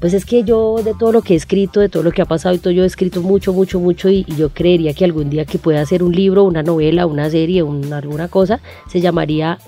Pues 0.00 0.14
es 0.14 0.24
que 0.24 0.44
yo 0.44 0.76
de 0.84 0.94
todo 0.94 1.10
lo 1.10 1.22
que 1.22 1.34
he 1.34 1.36
escrito, 1.36 1.80
de 1.80 1.88
todo 1.88 2.04
lo 2.04 2.12
que 2.12 2.22
ha 2.22 2.24
pasado 2.24 2.54
y 2.54 2.58
todo, 2.58 2.70
yo 2.70 2.84
he 2.84 2.86
escrito 2.86 3.20
mucho, 3.20 3.52
mucho, 3.52 3.80
mucho 3.80 4.08
y, 4.08 4.24
yo 4.36 4.50
creería 4.50 4.94
que 4.94 5.04
algún 5.04 5.28
día 5.28 5.44
que 5.44 5.58
pueda 5.58 5.80
hacer 5.80 6.04
un 6.04 6.12
libro, 6.12 6.44
una 6.44 6.62
novela, 6.62 7.04
una 7.06 7.28
serie, 7.30 7.64
una, 7.64 7.96
alguna 7.96 8.28
cosa, 8.28 8.60
se 8.86 9.00
llamaría 9.00 9.58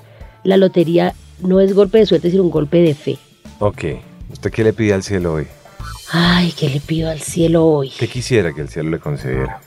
La 0.45 0.57
Lotería 0.57 1.15
no 1.43 1.61
es 1.61 1.75
golpe 1.75 1.99
de 1.99 2.07
suerte, 2.07 2.31
sino 2.31 2.43
un 2.43 2.51
golpe 2.51 2.79
de 2.79 2.95
fe. 2.95 3.19
Ok. 3.59 3.85
¿Usted 4.33 4.51
qué 4.51 4.65
le 4.65 4.73
pide 4.73 4.95
al 4.95 5.03
cielo 5.03 5.35
hoy? 5.35 5.47
Ay, 6.13 6.53
¿qué 6.59 6.69
le 6.69 6.81
pido 6.81 7.11
al 7.11 7.21
cielo 7.21 7.67
hoy? 7.67 7.91
¿Qué 7.91 8.09
quisiera 8.09 8.53
que 8.53 8.63
el 8.63 8.69
cielo 8.69 8.91
le 8.91 8.99
concediera? 8.99 9.61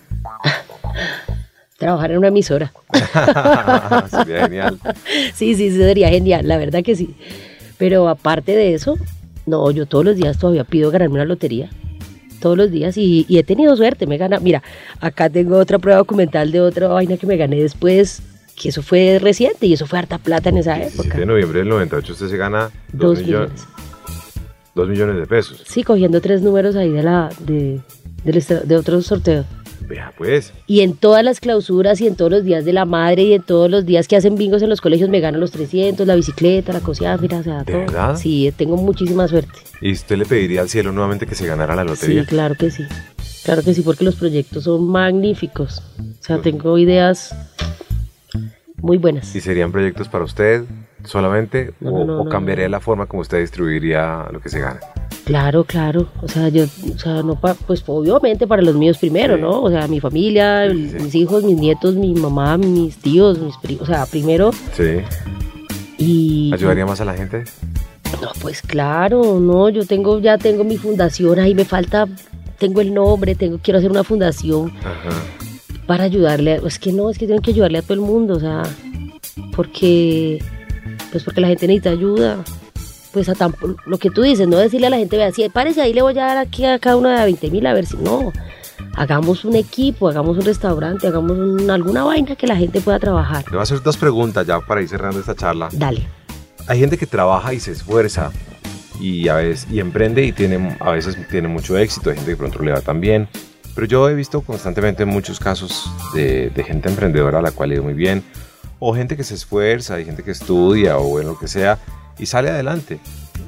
Trabajar 1.78 2.12
en 2.12 2.18
una 2.18 2.28
emisora. 2.30 2.72
sería 4.10 4.44
genial. 4.44 4.80
Sí, 5.34 5.56
sí, 5.56 5.72
sería 5.72 6.10
genial, 6.10 6.48
la 6.48 6.58
verdad 6.58 6.84
que 6.84 6.96
sí. 6.96 7.16
Pero 7.78 8.08
aparte 8.08 8.56
de 8.56 8.74
eso, 8.74 8.98
no, 9.46 9.70
yo 9.72 9.86
todos 9.86 10.06
los 10.06 10.16
días 10.16 10.38
todavía 10.38 10.64
pido 10.64 10.92
ganarme 10.92 11.16
una 11.16 11.26
lotería. 11.26 11.70
Todos 12.40 12.58
los 12.58 12.72
días 12.72 12.98
y, 12.98 13.26
y 13.28 13.38
he 13.38 13.44
tenido 13.44 13.76
suerte, 13.76 14.06
me 14.06 14.18
gana. 14.18 14.40
Mira, 14.40 14.64
acá 15.00 15.30
tengo 15.30 15.58
otra 15.58 15.80
prueba 15.80 16.00
documental 16.00 16.52
de 16.52 16.62
otra 16.62 16.88
vaina 16.88 17.18
que 17.18 17.28
me 17.28 17.38
gané 17.38 17.58
después 17.58 18.22
que 18.56 18.70
eso 18.70 18.82
fue 18.82 19.20
reciente 19.22 19.66
y 19.66 19.74
eso 19.74 19.86
fue 19.88 20.00
harta 20.00 20.18
plata 20.18 20.50
en 20.50 20.58
esa 20.58 20.82
época. 20.82 21.18
de 21.18 21.26
noviembre 21.26 21.60
del 21.60 21.70
98 21.70 22.14
usted 22.14 22.28
se 22.30 22.38
gana 22.38 22.72
2 22.94 23.20
millones. 23.20 23.68
2 24.76 24.90
millones 24.90 25.18
de 25.18 25.28
pesos. 25.28 25.64
Sí, 25.68 25.84
cogiendo 25.84 26.20
tres 26.22 26.42
números 26.42 26.76
ahí 26.76 26.90
de 26.90 27.04
la 27.04 27.30
de, 27.40 27.82
de 28.24 28.76
otros 28.76 29.06
sorteos. 29.06 29.46
Vea 29.88 30.14
pues. 30.18 30.54
Y 30.66 30.82
en 30.82 30.96
todas 30.96 31.24
las 31.24 31.40
clausuras 31.40 32.00
y 32.02 32.08
en 32.08 32.16
todos 32.16 32.32
los 32.32 32.44
días 32.44 32.64
de 32.66 32.74
la 32.74 32.86
madre 32.86 33.24
y 33.24 33.34
en 33.34 33.44
todos 33.44 33.70
los 33.70 33.86
días 33.86 34.08
que 34.08 34.16
hacen 34.16 34.36
bingos 34.36 34.62
en 34.62 34.70
los 34.70 34.82
colegios 34.82 35.10
me 35.10 35.20
gano 35.20 35.38
los 35.38 35.52
300, 35.52 36.08
la 36.08 36.16
bicicleta, 36.16 36.74
la 36.74 36.80
cocina, 36.80 37.18
mira, 37.18 37.40
o 37.40 37.44
sea, 37.44 37.64
¿De 37.64 37.74
verdad? 37.74 38.16
Sí, 38.16 38.52
tengo 38.56 38.78
muchísima 38.78 39.28
suerte. 39.28 39.60
¿Y 39.82 39.92
usted 39.92 40.18
le 40.18 40.26
pediría 40.26 40.62
al 40.62 40.70
cielo 40.70 40.92
nuevamente 40.92 41.28
que 41.28 41.36
se 41.36 41.46
ganara 41.46 41.76
la 41.76 41.84
lotería? 41.84 42.22
Sí, 42.22 42.28
claro 42.28 42.56
que 42.56 42.72
sí. 42.72 42.84
Claro 43.44 43.62
que 43.62 43.74
sí, 43.74 43.82
porque 43.82 44.06
los 44.06 44.16
proyectos 44.16 44.64
son 44.64 44.88
magníficos. 44.88 45.80
O 46.00 46.24
sea, 46.24 46.42
tengo 46.42 46.78
ideas 46.78 47.36
muy 48.84 48.98
buenas. 48.98 49.34
¿Y 49.34 49.40
serían 49.40 49.72
proyectos 49.72 50.10
para 50.10 50.26
usted 50.26 50.66
solamente 51.06 51.74
o, 51.84 52.26
cambiaría 52.26 52.68
la 52.68 52.82
forma 52.82 53.06
como 53.06 53.22
usted 53.22 53.40
distribuiría 53.40 54.28
lo 54.32 54.42
que 54.42 54.50
se 54.50 54.60
gana? 54.60 54.82
Claro, 55.24 55.64
claro. 55.64 56.10
O 56.22 56.28
sea, 56.28 56.50
yo, 56.50 56.66
o 56.66 57.00
sea, 57.00 57.24
no 57.24 57.40
pues 57.66 57.82
obviamente 57.88 58.46
para 58.46 58.62
los 58.62 58.76
míos 58.76 58.98
primero, 58.98 59.38
¿no? 59.38 59.62
O 59.62 59.70
sea, 59.70 59.88
mi 59.88 60.02
familia, 60.02 60.68
mis 60.74 61.16
hijos, 61.16 61.44
mis 61.44 61.58
nietos, 61.58 61.96
mi 61.96 62.14
mamá, 62.14 62.58
mis 62.58 62.98
tíos, 62.98 63.40
mis 63.40 63.56
primos, 63.58 63.84
o 63.84 63.86
sea, 63.86 64.06
primero. 64.06 64.52
Sí. 64.74 65.00
Y 65.98 66.52
¿Ayudaría 66.54 66.86
más 66.86 67.00
a 67.00 67.06
la 67.06 67.14
gente? 67.14 67.46
No, 68.22 68.32
pues 68.42 68.62
claro, 68.62 69.40
no, 69.40 69.70
yo 69.70 69.86
tengo 69.86 70.20
ya 70.20 70.38
tengo 70.38 70.66
mi 70.66 70.76
fundación, 70.76 71.40
ahí 71.40 71.56
me 71.56 71.64
falta 71.64 72.06
tengo 72.60 72.82
el 72.82 72.94
nombre, 72.94 73.34
tengo 73.36 73.60
quiero 73.64 73.80
hacer 73.80 73.92
una 73.92 74.04
fundación. 74.04 74.74
Ajá 74.80 75.53
para 75.86 76.06
ayudarle, 76.06 76.62
es 76.66 76.80
que 76.80 76.92
no, 76.92 77.10
es 77.10 77.18
que 77.18 77.26
tienen 77.26 77.42
que 77.42 77.52
ayudarle 77.52 77.80
a 77.80 77.82
todo 77.82 77.96
el 77.96 78.02
mundo, 78.02 78.36
o 78.36 78.40
sea, 78.40 78.64
porque, 79.56 80.44
pues 81.12 81.24
porque 81.24 81.42
la 81.42 81.48
gente 81.48 81.68
necesita 81.68 81.90
ayuda, 81.92 82.44
pues 83.12 83.30
a 83.30 83.36
lo 83.86 83.98
que 83.98 84.10
tú 84.10 84.22
dices, 84.22 84.48
no 84.48 84.58
decirle 84.58 84.88
a 84.88 84.90
la 84.90 84.98
gente, 84.98 85.18
vea, 85.18 85.32
si 85.32 85.48
parece 85.50 85.82
ahí 85.82 85.94
le 85.94 86.02
voy 86.02 86.18
a 86.18 86.26
dar 86.26 86.38
aquí 86.38 86.66
a 86.66 86.80
cada 86.80 86.98
uno 86.98 87.10
de 87.10 87.24
20 87.24 87.52
mil 87.52 87.66
a 87.68 87.74
ver 87.74 87.86
si 87.86 87.98
no, 87.98 88.32
hagamos 88.96 89.46
un 89.46 89.56
equipo, 89.56 90.08
hagamos 90.08 90.38
un 90.38 90.46
restaurante, 90.46 91.08
hagamos 91.08 91.70
alguna 91.70 92.04
vaina 92.04 92.36
que 92.36 92.48
la 92.48 92.56
gente 92.56 92.82
pueda 92.82 93.00
trabajar. 93.00 93.44
Le 93.46 93.52
voy 93.52 93.60
a 93.60 93.64
hacer 93.64 93.82
dos 93.82 93.98
preguntas 93.98 94.46
ya 94.48 94.60
para 94.60 94.82
ir 94.82 94.90
cerrando 94.90 95.20
esta 95.20 95.36
charla. 95.36 95.70
Dale. 95.72 96.08
Hay 96.68 96.80
gente 96.80 96.98
que 96.98 97.06
trabaja 97.06 97.54
y 97.54 97.60
se 97.60 97.72
esfuerza 97.72 98.32
y 99.00 99.28
a 99.28 99.36
veces 99.36 99.68
y 99.70 99.80
emprende 99.80 100.24
y 100.24 100.32
tiene 100.32 100.78
a 100.80 100.92
veces 100.92 101.18
tiene 101.30 101.48
mucho 101.48 101.78
éxito, 101.78 102.10
hay 102.10 102.16
gente 102.16 102.32
que 102.32 102.38
pronto 102.38 102.64
le 102.64 102.72
va 102.72 102.82
también 102.82 103.28
pero 103.76 103.88
yo 103.88 104.10
he 104.10 104.14
visto 104.14 104.42
constantemente 104.42 105.06
muchos 105.06 105.40
casos 105.40 105.92
de, 106.14 106.52
gente 106.66 106.90
emprendedora 106.90 107.40
a 107.40 107.42
la 107.42 107.52
cual 107.52 107.70
le 107.70 107.82
muy 107.82 107.94
bien, 107.94 108.24
o 108.80 108.94
gente 108.94 109.16
que 109.16 109.24
se 109.24 109.36
esfuerza, 109.36 110.00
y 110.00 110.06
gente 110.06 110.24
que 110.24 110.32
estudia 110.32 110.98
o 110.98 111.20
en 111.20 111.28
lo 111.28 111.38
que 111.38 111.48
sea, 111.48 111.80
y 112.20 112.26
sale 112.26 112.50
adelante 112.50 113.00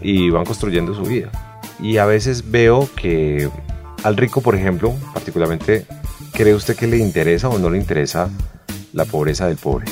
y 0.02 0.30
van 0.30 0.46
construyendo 0.46 0.94
su 0.94 1.04
vida. 1.04 1.32
Y 1.80 1.98
a 1.98 2.06
veces 2.06 2.50
veo 2.50 2.90
que 2.96 3.50
al 4.04 4.18
rico, 4.18 4.42
por 4.42 4.56
ejemplo, 4.56 4.94
particularmente, 5.14 5.86
¿cree 6.32 6.54
usted 6.54 6.76
que 6.76 6.88
le 6.88 6.98
interesa 6.98 7.50
o 7.50 7.60
no 7.60 7.70
le 7.70 7.78
interesa 7.78 8.30
la 8.94 9.06
pobreza 9.06 9.48
del 9.48 9.58
pobre? 9.58 9.86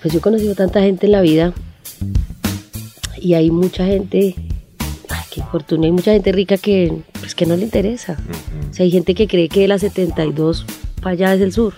Pues 0.00 0.12
yo 0.12 0.18
he 0.18 0.22
conocido 0.22 0.54
tanta 0.54 0.80
gente 0.80 1.06
en 1.06 1.12
la 1.12 1.20
vida 1.20 1.52
y 3.18 3.34
hay 3.34 3.50
mucha 3.50 3.84
gente 3.84 4.34
qué 5.30 5.42
fortuna. 5.42 5.86
Hay 5.86 5.92
mucha 5.92 6.12
gente 6.12 6.32
rica 6.32 6.58
que, 6.58 7.02
pues, 7.30 7.34
que 7.34 7.46
no 7.46 7.56
le 7.56 7.62
interesa. 7.62 8.16
O 8.70 8.74
sea, 8.74 8.84
hay 8.84 8.90
gente 8.90 9.14
que 9.14 9.28
cree 9.28 9.48
que 9.48 9.60
de 9.60 9.68
la 9.68 9.78
72 9.78 10.66
para 11.00 11.12
allá 11.12 11.34
es 11.34 11.40
el 11.40 11.52
sur. 11.52 11.74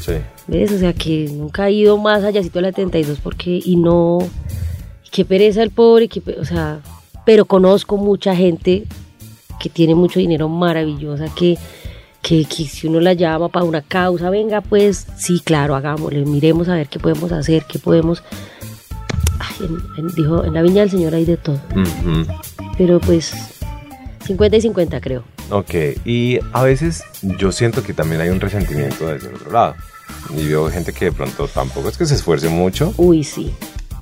Sí. 0.00 0.12
¿Ves? 0.46 0.72
O 0.72 0.78
sea, 0.78 0.92
que 0.92 1.28
nunca 1.32 1.64
ha 1.64 1.70
ido 1.70 1.98
más 1.98 2.22
allá 2.22 2.40
de 2.40 2.60
la 2.60 2.68
72 2.68 3.18
porque, 3.20 3.60
y 3.64 3.76
no, 3.76 4.18
qué 5.10 5.24
pereza 5.24 5.62
el 5.62 5.70
pobre, 5.70 6.08
que, 6.08 6.22
o 6.38 6.44
sea, 6.44 6.80
pero 7.24 7.44
conozco 7.44 7.96
mucha 7.96 8.36
gente 8.36 8.84
que 9.58 9.68
tiene 9.68 9.94
mucho 9.94 10.20
dinero 10.20 10.48
maravillosa, 10.48 11.26
que, 11.34 11.56
que, 12.22 12.44
que, 12.44 12.64
si 12.64 12.86
uno 12.86 13.00
la 13.00 13.14
llama 13.14 13.48
para 13.48 13.64
una 13.64 13.82
causa, 13.82 14.30
venga, 14.30 14.60
pues 14.60 15.06
sí, 15.16 15.40
claro, 15.40 15.74
hagámosle, 15.74 16.24
miremos 16.24 16.68
a 16.68 16.74
ver 16.74 16.88
qué 16.88 16.98
podemos 16.98 17.32
hacer, 17.32 17.64
qué 17.68 17.78
podemos... 17.78 18.22
Ay, 19.40 19.68
dijo, 20.14 20.44
en 20.44 20.54
la 20.54 20.62
viña 20.62 20.82
del 20.82 20.90
Señor 20.90 21.14
hay 21.14 21.24
de 21.24 21.36
todo 21.36 21.58
pero 22.76 23.00
pues 23.00 23.34
50 24.24 24.56
y 24.56 24.60
50 24.60 25.00
creo. 25.00 25.24
Ok, 25.50 25.74
y 26.04 26.38
a 26.52 26.62
veces 26.62 27.04
yo 27.22 27.52
siento 27.52 27.82
que 27.82 27.92
también 27.92 28.20
hay 28.20 28.30
un 28.30 28.40
resentimiento 28.40 29.06
desde 29.06 29.28
el 29.28 29.34
otro 29.34 29.52
lado. 29.52 29.74
Y 30.36 30.46
veo 30.46 30.70
gente 30.70 30.92
que 30.92 31.06
de 31.06 31.12
pronto 31.12 31.48
tampoco 31.48 31.88
es 31.88 31.98
que 31.98 32.06
se 32.06 32.14
esfuerce 32.14 32.48
mucho. 32.48 32.94
Uy, 32.96 33.24
sí. 33.24 33.54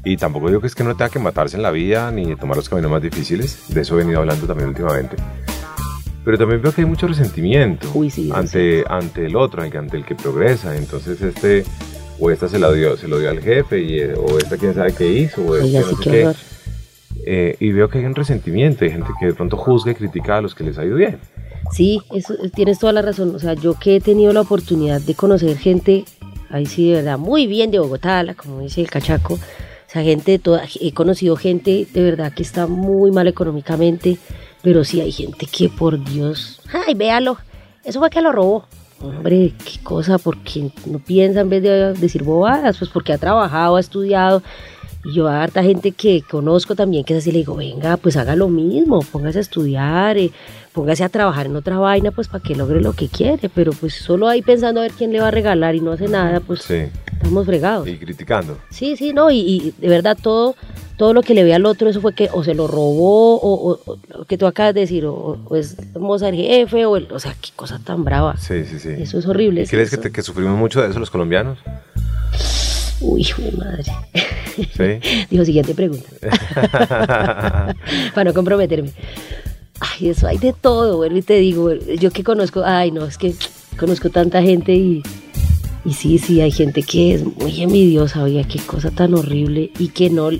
Y 0.04 0.16
tampoco 0.16 0.48
digo 0.48 0.60
que 0.60 0.66
es 0.66 0.74
que 0.74 0.84
no 0.84 0.96
tenga 0.96 1.10
que 1.10 1.18
matarse 1.18 1.56
en 1.56 1.62
la 1.62 1.70
vida 1.70 2.10
ni 2.10 2.34
tomar 2.36 2.56
los 2.56 2.68
caminos 2.68 2.90
más 2.90 3.02
difíciles. 3.02 3.68
De 3.68 3.82
eso 3.82 3.94
he 3.94 3.98
venido 3.98 4.20
hablando 4.20 4.46
también 4.46 4.68
últimamente. 4.68 5.16
Pero 6.24 6.38
también 6.38 6.62
veo 6.62 6.72
que 6.72 6.82
hay 6.82 6.86
mucho 6.86 7.08
resentimiento 7.08 7.90
Uy, 7.94 8.08
sí, 8.08 8.30
ante, 8.32 8.84
ante 8.88 9.26
el 9.26 9.34
otro, 9.34 9.62
ante 9.62 9.96
el 9.96 10.04
que 10.04 10.14
progresa. 10.14 10.76
Entonces 10.76 11.20
este, 11.20 11.64
o 12.18 12.30
esta 12.30 12.48
se 12.48 12.58
la 12.58 12.72
dio, 12.72 12.96
se 12.96 13.08
lo 13.08 13.18
dio 13.18 13.30
al 13.30 13.40
jefe, 13.40 13.80
y, 13.80 14.00
o 14.02 14.38
esta 14.38 14.56
quién 14.56 14.74
sabe 14.74 14.92
qué 14.92 15.12
hizo, 15.12 15.42
o 15.42 15.56
este 15.56 15.80
no 15.80 15.86
sé 15.86 15.96
qué. 16.02 16.32
Eh, 17.24 17.56
y 17.60 17.70
veo 17.70 17.88
que 17.88 17.98
hay 17.98 18.04
un 18.04 18.14
resentimiento, 18.14 18.84
hay 18.84 18.90
gente 18.90 19.10
que 19.18 19.26
de 19.26 19.34
pronto 19.34 19.56
juzga 19.56 19.92
y 19.92 19.94
critica 19.94 20.38
a 20.38 20.40
los 20.40 20.54
que 20.54 20.64
les 20.64 20.78
ha 20.78 20.84
ido 20.84 20.96
bien. 20.96 21.18
Sí, 21.70 22.00
eso, 22.12 22.34
tienes 22.54 22.78
toda 22.78 22.92
la 22.92 23.02
razón. 23.02 23.34
O 23.34 23.38
sea, 23.38 23.54
yo 23.54 23.74
que 23.74 23.96
he 23.96 24.00
tenido 24.00 24.32
la 24.32 24.40
oportunidad 24.40 25.00
de 25.00 25.14
conocer 25.14 25.56
gente, 25.56 26.04
ahí 26.50 26.66
sí, 26.66 26.88
de 26.88 26.96
verdad, 26.96 27.18
muy 27.18 27.46
bien 27.46 27.70
de 27.70 27.78
Bogotá, 27.78 28.24
como 28.34 28.60
dice 28.60 28.80
el 28.80 28.90
cachaco. 28.90 29.34
O 29.34 29.92
sea, 29.92 30.02
gente 30.02 30.32
de 30.32 30.38
toda, 30.38 30.64
he 30.80 30.92
conocido 30.92 31.36
gente 31.36 31.86
de 31.92 32.02
verdad 32.02 32.32
que 32.32 32.42
está 32.42 32.66
muy 32.66 33.10
mal 33.10 33.28
económicamente, 33.28 34.16
pero 34.62 34.84
sí 34.84 35.00
hay 35.00 35.12
gente 35.12 35.46
que, 35.46 35.68
por 35.68 36.02
Dios, 36.02 36.60
ay, 36.86 36.94
véalo, 36.94 37.36
eso 37.84 38.00
fue 38.00 38.10
que 38.10 38.22
lo 38.22 38.32
robó. 38.32 38.66
Hombre, 39.00 39.52
qué 39.64 39.82
cosa, 39.82 40.16
porque 40.18 40.70
no 40.86 40.98
piensa 40.98 41.40
en 41.40 41.50
vez 41.50 41.62
de 41.62 41.92
decir 41.94 42.22
bobadas, 42.22 42.78
pues 42.78 42.90
porque 42.90 43.12
ha 43.12 43.18
trabajado, 43.18 43.76
ha 43.76 43.80
estudiado 43.80 44.42
y 45.04 45.12
yo 45.14 45.26
a 45.28 45.42
harta 45.42 45.62
gente 45.62 45.92
que 45.92 46.22
conozco 46.22 46.74
también 46.74 47.04
que 47.04 47.14
es 47.14 47.20
así, 47.22 47.32
le 47.32 47.38
digo, 47.38 47.54
venga, 47.56 47.96
pues 47.96 48.16
haga 48.16 48.36
lo 48.36 48.48
mismo, 48.48 49.00
póngase 49.00 49.38
a 49.38 49.40
estudiar, 49.40 50.16
eh, 50.18 50.30
póngase 50.72 51.02
a 51.04 51.08
trabajar 51.08 51.46
en 51.46 51.56
otra 51.56 51.78
vaina, 51.78 52.10
pues 52.12 52.28
para 52.28 52.42
que 52.42 52.54
logre 52.54 52.80
lo 52.80 52.92
que 52.92 53.08
quiere, 53.08 53.48
pero 53.48 53.72
pues 53.72 53.94
solo 53.94 54.28
ahí 54.28 54.42
pensando 54.42 54.80
a 54.80 54.84
ver 54.84 54.92
quién 54.92 55.12
le 55.12 55.20
va 55.20 55.28
a 55.28 55.30
regalar 55.32 55.74
y 55.74 55.80
no 55.80 55.92
hace 55.92 56.08
nada, 56.08 56.40
pues 56.40 56.60
estamos 56.70 57.46
fregados. 57.46 57.86
Y 57.88 57.96
criticando. 57.98 58.58
Sí, 58.70 58.96
sí, 58.96 59.12
no, 59.12 59.30
y, 59.30 59.74
de 59.78 59.88
verdad 59.88 60.16
todo, 60.20 60.54
todo 60.96 61.12
lo 61.14 61.22
que 61.22 61.34
le 61.34 61.42
ve 61.42 61.52
al 61.54 61.66
otro, 61.66 61.88
eso 61.88 62.00
fue 62.00 62.14
que 62.14 62.28
o 62.32 62.44
se 62.44 62.54
lo 62.54 62.68
robó, 62.68 63.36
o, 63.40 63.72
o- 63.72 63.80
o 63.86 63.98
lo 64.18 64.24
que 64.24 64.38
tú 64.38 64.46
acabas 64.46 64.72
de 64.74 64.80
decir, 64.82 65.04
o, 65.06 65.38
o 65.48 65.56
es 65.56 65.76
Mozart 65.98 66.34
jefe, 66.36 66.86
o, 66.86 66.96
el- 66.96 67.10
o 67.12 67.18
sea, 67.18 67.34
qué 67.40 67.50
cosa 67.56 67.80
tan 67.84 68.04
brava. 68.04 68.36
Sí, 68.36 68.64
sí, 68.64 68.78
sí. 68.78 68.90
Eso 68.98 69.18
es 69.18 69.26
horrible. 69.26 69.62
¿Y 69.62 69.66
¿Crees 69.66 69.90
que, 69.90 69.96
te- 69.96 70.12
que 70.12 70.22
sufrimos 70.22 70.56
mucho 70.56 70.80
de 70.80 70.90
eso 70.90 71.00
los 71.00 71.10
colombianos? 71.10 71.58
Uy, 73.02 73.22
hijo 73.22 73.42
de 73.42 73.52
madre. 73.52 73.84
Sí. 74.56 75.26
Dijo, 75.30 75.44
siguiente 75.44 75.74
pregunta. 75.74 76.08
Para 78.14 78.24
no 78.24 78.34
comprometerme. 78.34 78.90
Ay, 79.80 80.10
eso 80.10 80.28
hay 80.28 80.38
de 80.38 80.52
todo, 80.52 80.98
bueno, 80.98 81.16
y 81.16 81.22
te 81.22 81.34
digo, 81.34 81.72
yo 81.74 82.12
que 82.12 82.22
conozco, 82.22 82.62
ay, 82.64 82.92
no, 82.92 83.04
es 83.04 83.18
que 83.18 83.34
conozco 83.76 84.10
tanta 84.10 84.40
gente 84.40 84.72
y, 84.74 85.02
y 85.84 85.92
sí, 85.94 86.18
sí, 86.18 86.40
hay 86.40 86.52
gente 86.52 86.84
que 86.84 87.14
es 87.14 87.24
muy 87.24 87.62
envidiosa, 87.62 88.22
oiga, 88.22 88.44
qué 88.44 88.60
cosa 88.60 88.92
tan 88.92 89.14
horrible 89.14 89.72
y 89.80 89.88
que 89.88 90.08
no, 90.08 90.30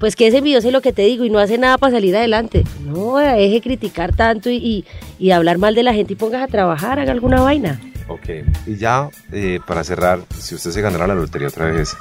pues 0.00 0.16
que 0.16 0.26
es 0.26 0.34
envidiosa 0.34 0.66
y 0.66 0.72
lo 0.72 0.80
que 0.80 0.92
te 0.92 1.02
digo 1.02 1.24
y 1.24 1.30
no 1.30 1.38
hace 1.38 1.58
nada 1.58 1.78
para 1.78 1.92
salir 1.92 2.16
adelante. 2.16 2.64
No, 2.84 3.18
deje 3.18 3.60
criticar 3.60 4.16
tanto 4.16 4.50
y, 4.50 4.56
y, 4.56 4.84
y 5.20 5.30
hablar 5.30 5.58
mal 5.58 5.76
de 5.76 5.84
la 5.84 5.94
gente 5.94 6.14
y 6.14 6.16
pongas 6.16 6.42
a 6.42 6.48
trabajar, 6.48 6.98
haga 6.98 7.12
alguna 7.12 7.40
vaina. 7.40 7.80
Ok. 8.12 8.28
Y 8.66 8.76
ya, 8.76 9.08
eh, 9.32 9.58
para 9.66 9.84
cerrar, 9.84 10.20
si 10.38 10.54
usted 10.54 10.70
se 10.70 10.80
ganara 10.82 11.06
la 11.06 11.14
lotería 11.14 11.48
otra 11.48 11.66
vez, 11.66 11.96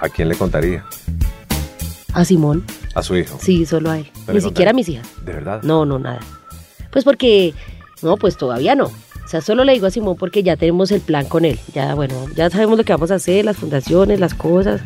¿a 0.00 0.08
quién 0.08 0.28
le 0.28 0.34
contaría? 0.34 0.84
A 2.12 2.24
Simón, 2.24 2.64
A 2.94 3.02
su 3.02 3.16
hijo. 3.16 3.38
sí, 3.40 3.66
solo 3.66 3.90
a 3.90 3.98
él. 3.98 4.10
¿Le 4.26 4.34
Ni 4.34 4.40
siquiera 4.40 4.70
a 4.70 4.74
mis 4.74 4.88
hijas. 4.88 5.06
¿De 5.24 5.32
verdad? 5.32 5.62
No, 5.62 5.84
no, 5.84 5.98
nada. 5.98 6.20
Pues 6.90 7.04
porque, 7.04 7.54
no, 8.02 8.16
pues 8.16 8.36
todavía 8.36 8.74
no. 8.74 8.86
O 8.86 9.28
sea, 9.30 9.40
solo 9.42 9.62
le 9.62 9.74
digo 9.74 9.86
a 9.86 9.90
Simón 9.90 10.16
porque 10.16 10.42
ya 10.42 10.56
tenemos 10.56 10.90
el 10.90 11.00
plan 11.00 11.26
con 11.26 11.44
él. 11.44 11.60
Ya, 11.72 11.94
bueno, 11.94 12.14
ya 12.34 12.50
sabemos 12.50 12.78
lo 12.78 12.84
que 12.84 12.92
vamos 12.92 13.10
a 13.12 13.16
hacer, 13.16 13.44
las 13.44 13.58
fundaciones, 13.58 14.18
las 14.18 14.34
cosas. 14.34 14.80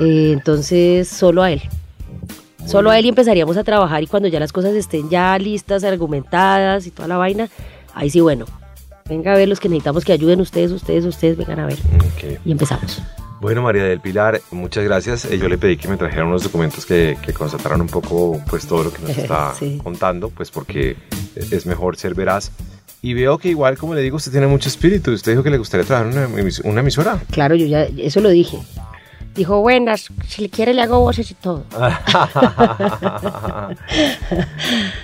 Eh, 0.00 0.30
entonces, 0.32 1.08
solo 1.08 1.42
a 1.42 1.52
él. 1.52 1.62
Solo 2.66 2.90
a 2.90 2.98
él 2.98 3.04
y 3.06 3.08
empezaríamos 3.10 3.56
a 3.56 3.64
trabajar 3.64 4.02
y 4.02 4.06
cuando 4.06 4.28
ya 4.28 4.40
las 4.40 4.52
cosas 4.52 4.74
estén 4.74 5.10
ya 5.10 5.38
listas, 5.38 5.84
argumentadas 5.84 6.86
y 6.86 6.90
toda 6.90 7.06
la 7.08 7.18
vaina, 7.18 7.48
ahí 7.94 8.08
sí, 8.10 8.20
bueno, 8.20 8.46
venga 9.08 9.32
a 9.32 9.36
ver 9.36 9.48
los 9.48 9.60
que 9.60 9.68
necesitamos 9.68 10.04
que 10.04 10.12
ayuden 10.12 10.40
ustedes, 10.40 10.70
ustedes, 10.70 11.04
ustedes, 11.04 11.36
vengan 11.36 11.60
a 11.60 11.66
ver. 11.66 11.78
Ok. 11.96 12.40
Y 12.44 12.52
empezamos. 12.52 13.02
Bueno, 13.40 13.62
María 13.62 13.82
del 13.84 14.00
Pilar, 14.00 14.40
muchas 14.52 14.84
gracias. 14.84 15.24
Eh, 15.24 15.36
Yo 15.38 15.48
le 15.48 15.58
pedí 15.58 15.76
que 15.76 15.88
me 15.88 15.96
trajeran 15.96 16.28
unos 16.28 16.44
documentos 16.44 16.86
que, 16.86 17.16
que 17.24 17.32
constataran 17.32 17.80
un 17.80 17.88
poco 17.88 18.40
pues 18.48 18.66
todo 18.66 18.84
lo 18.84 18.92
que 18.92 19.02
nos 19.02 19.10
está 19.18 19.52
Sí. 19.58 19.80
contando, 19.82 20.30
pues 20.30 20.50
porque 20.52 20.96
es 21.34 21.66
mejor 21.66 21.96
ser 21.96 22.14
veraz. 22.14 22.52
Y 23.04 23.14
veo 23.14 23.38
que 23.38 23.48
igual, 23.48 23.76
como 23.76 23.96
le 23.96 24.00
digo, 24.00 24.16
usted 24.16 24.30
tiene 24.30 24.46
mucho 24.46 24.68
espíritu. 24.68 25.10
Usted 25.10 25.32
dijo 25.32 25.42
que 25.42 25.50
le 25.50 25.58
gustaría 25.58 25.84
trabajar 25.84 26.12
en 26.12 26.18
una, 26.18 26.50
una 26.64 26.80
emisora. 26.82 27.20
Claro, 27.32 27.56
yo 27.56 27.66
ya, 27.66 27.82
eso 27.82 28.20
lo 28.20 28.28
dije. 28.28 28.58
Dijo, 29.34 29.60
buenas, 29.60 30.08
si 30.28 30.42
le 30.42 30.50
quiere 30.50 30.74
le 30.74 30.82
hago 30.82 31.00
voces 31.00 31.30
y 31.30 31.34
todo. 31.34 31.64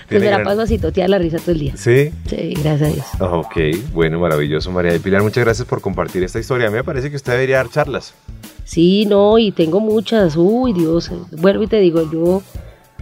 Pues 0.09 0.23
me 0.23 0.31
la 0.31 0.43
paso 0.43 0.63
así, 0.63 0.79
totear 0.79 1.11
la 1.11 1.19
risa 1.19 1.39
todo 1.39 1.53
el 1.53 1.59
día. 1.59 1.77
Sí. 1.77 2.11
Sí, 2.27 2.55
gracias 2.63 2.83
a 2.83 2.95
Dios. 2.95 3.07
Ok, 3.21 3.57
bueno, 3.93 4.19
maravilloso, 4.19 4.71
María 4.71 4.93
del 4.93 5.03
Pilar. 5.03 5.23
Muchas 5.23 5.45
gracias 5.45 5.69
por 5.69 5.83
compartir 5.83 6.23
esta 6.23 6.39
historia. 6.39 6.69
A 6.69 6.71
mí 6.71 6.77
me 6.77 6.85
parece 6.85 7.11
que 7.11 7.17
usted 7.17 7.33
debería 7.33 7.59
dar 7.59 7.69
charlas. 7.69 8.15
Sí, 8.65 9.05
no, 9.07 9.39
y 9.39 9.53
tengo 9.53 9.81
muchas. 9.81 10.35
Uy, 10.37 10.73
Dios. 10.73 11.11
Vuelvo 11.33 11.65
y 11.65 11.67
te 11.67 11.79
digo, 11.81 12.11
yo 12.11 12.43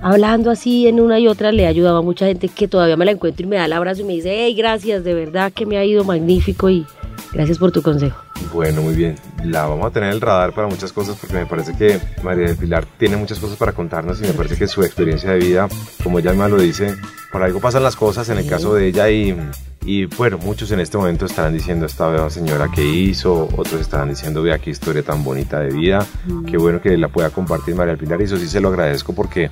hablando 0.03 0.51
así 0.51 0.89
en 0.89 1.01
una 1.01 1.19
y 1.19 1.29
otra 1.29 1.53
le 1.53 1.63
he 1.63 1.67
ayudado 1.67 1.99
a 1.99 2.03
mucha 2.03 2.27
gente 2.27 2.49
que 2.49 2.69
todavía 2.69 2.97
me 2.97 3.05
la 3.05 3.13
encuentro 3.13 3.47
y 3.47 3.49
me 3.49 3.57
da 3.57 3.67
el 3.67 3.73
abrazo 3.73 4.03
y 4.03 4.05
me 4.05 4.15
dice, 4.15 4.31
hey, 4.33 4.55
gracias, 4.55 5.05
de 5.05 5.15
verdad 5.15 5.53
que 5.53 5.65
me 5.65 5.79
ha 5.79 5.85
ido 5.85 6.05
magnífico 6.05 6.69
y 6.71 6.87
gracias 7.33 7.59
por 7.59 7.73
tu 7.73 7.83
consejo. 7.83 8.17
Bueno, 8.53 8.83
muy 8.83 8.95
bien. 8.95 9.17
La 9.45 9.67
vamos 9.67 9.87
a 9.87 9.91
tener 9.91 10.09
en 10.11 10.15
el 10.15 10.21
radar 10.21 10.53
para 10.53 10.69
muchas 10.69 10.93
cosas 10.93 11.17
porque 11.21 11.35
me 11.37 11.47
parece 11.47 11.77
que 11.77 12.01
María 12.23 12.47
del 12.49 12.57
Pilar 12.57 12.87
tiene 12.99 13.17
muchas 13.17 13.39
cosas 13.39 13.57
para 13.57 13.73
contarnos 13.73 14.19
y 14.21 14.25
me 14.25 14.33
parece 14.33 14.57
que 14.57 14.67
su 14.69 14.83
experiencia 14.83 15.31
de 15.31 15.39
vida, 15.39 15.69
como 16.03 16.19
ella 16.19 16.31
misma 16.31 16.49
lo 16.49 16.61
dice, 16.61 16.95
por 17.33 17.43
algo 17.43 17.61
pasan 17.61 17.83
las 17.83 17.97
cosas 17.97 18.29
en 18.29 18.39
el 18.39 18.47
caso 18.49 18.75
de 18.75 18.87
ella 18.89 19.11
y, 19.11 19.37
y 19.85 20.07
bueno, 20.07 20.39
muchos 20.39 20.71
en 20.73 20.81
este 20.81 20.97
momento 20.99 21.27
estarán 21.27 21.53
diciendo 21.53 21.87
esta 21.87 22.29
señora 22.31 22.69
que 22.75 22.85
hizo, 22.85 23.49
otros 23.57 23.81
estarán 23.81 24.09
diciendo, 24.09 24.43
vea 24.43 24.59
qué 24.59 24.71
historia 24.71 25.03
tan 25.03 25.23
bonita 25.25 25.61
de 25.61 25.73
vida, 25.73 26.05
qué 26.51 26.57
bueno 26.57 26.81
que 26.81 26.97
la 26.97 27.09
pueda 27.09 27.31
compartir 27.31 27.75
María 27.75 27.93
del 27.95 27.99
Pilar 28.01 28.21
y 28.21 28.25
eso 28.25 28.37
sí 28.37 28.49
se 28.49 28.61
lo 28.61 28.69
agradezco 28.69 29.13
porque 29.15 29.51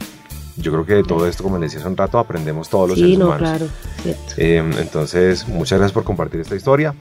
yo 0.56 0.70
creo 0.70 0.86
que 0.86 0.94
de 0.94 1.02
todo 1.02 1.26
esto, 1.26 1.42
como 1.42 1.58
les 1.58 1.70
decía 1.72 1.80
hace 1.80 1.88
un 1.88 1.96
rato, 1.96 2.16
aprendemos 2.18 2.68
todos 2.68 2.90
los 2.90 2.96
Sí, 2.98 3.02
seres 3.04 3.18
no, 3.18 3.26
humanos. 3.26 3.48
claro, 3.48 3.66
cierto. 4.02 4.22
Eh, 4.36 4.58
entonces, 4.78 5.48
muchas 5.48 5.78
gracias 5.80 5.92
por 5.92 6.04
compartir 6.04 6.40
esta 6.40 6.54
historia. 6.54 6.94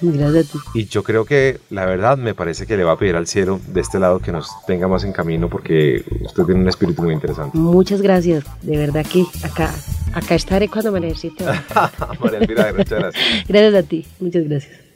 Gracias 0.00 0.48
a 0.48 0.52
ti. 0.52 0.58
Y 0.74 0.86
yo 0.86 1.02
creo 1.02 1.24
que 1.24 1.60
la 1.70 1.84
verdad 1.84 2.16
me 2.18 2.34
parece 2.34 2.66
que 2.66 2.76
le 2.76 2.84
va 2.84 2.92
a 2.92 2.98
pedir 2.98 3.16
al 3.16 3.26
cielo 3.26 3.60
de 3.68 3.80
este 3.80 3.98
lado 3.98 4.20
que 4.20 4.32
nos 4.32 4.48
tenga 4.66 4.88
más 4.88 5.04
en 5.04 5.12
camino 5.12 5.48
porque 5.48 6.04
usted 6.22 6.44
tiene 6.44 6.60
un 6.60 6.68
espíritu 6.68 7.02
muy 7.02 7.14
interesante. 7.14 7.56
Muchas 7.56 8.02
gracias, 8.02 8.44
de 8.62 8.76
verdad 8.76 9.04
que 9.06 9.24
acá, 9.42 9.74
acá 10.12 10.34
estaré 10.34 10.68
cuando 10.68 10.92
me 10.92 11.00
necesite. 11.00 11.44
María 12.20 12.38
Elvira, 12.38 12.72
muchas 12.76 12.98
gracias. 12.98 13.24
Gracias 13.48 13.74
a 13.74 13.82
ti, 13.82 14.06
muchas 14.20 14.48
gracias. 14.48 14.89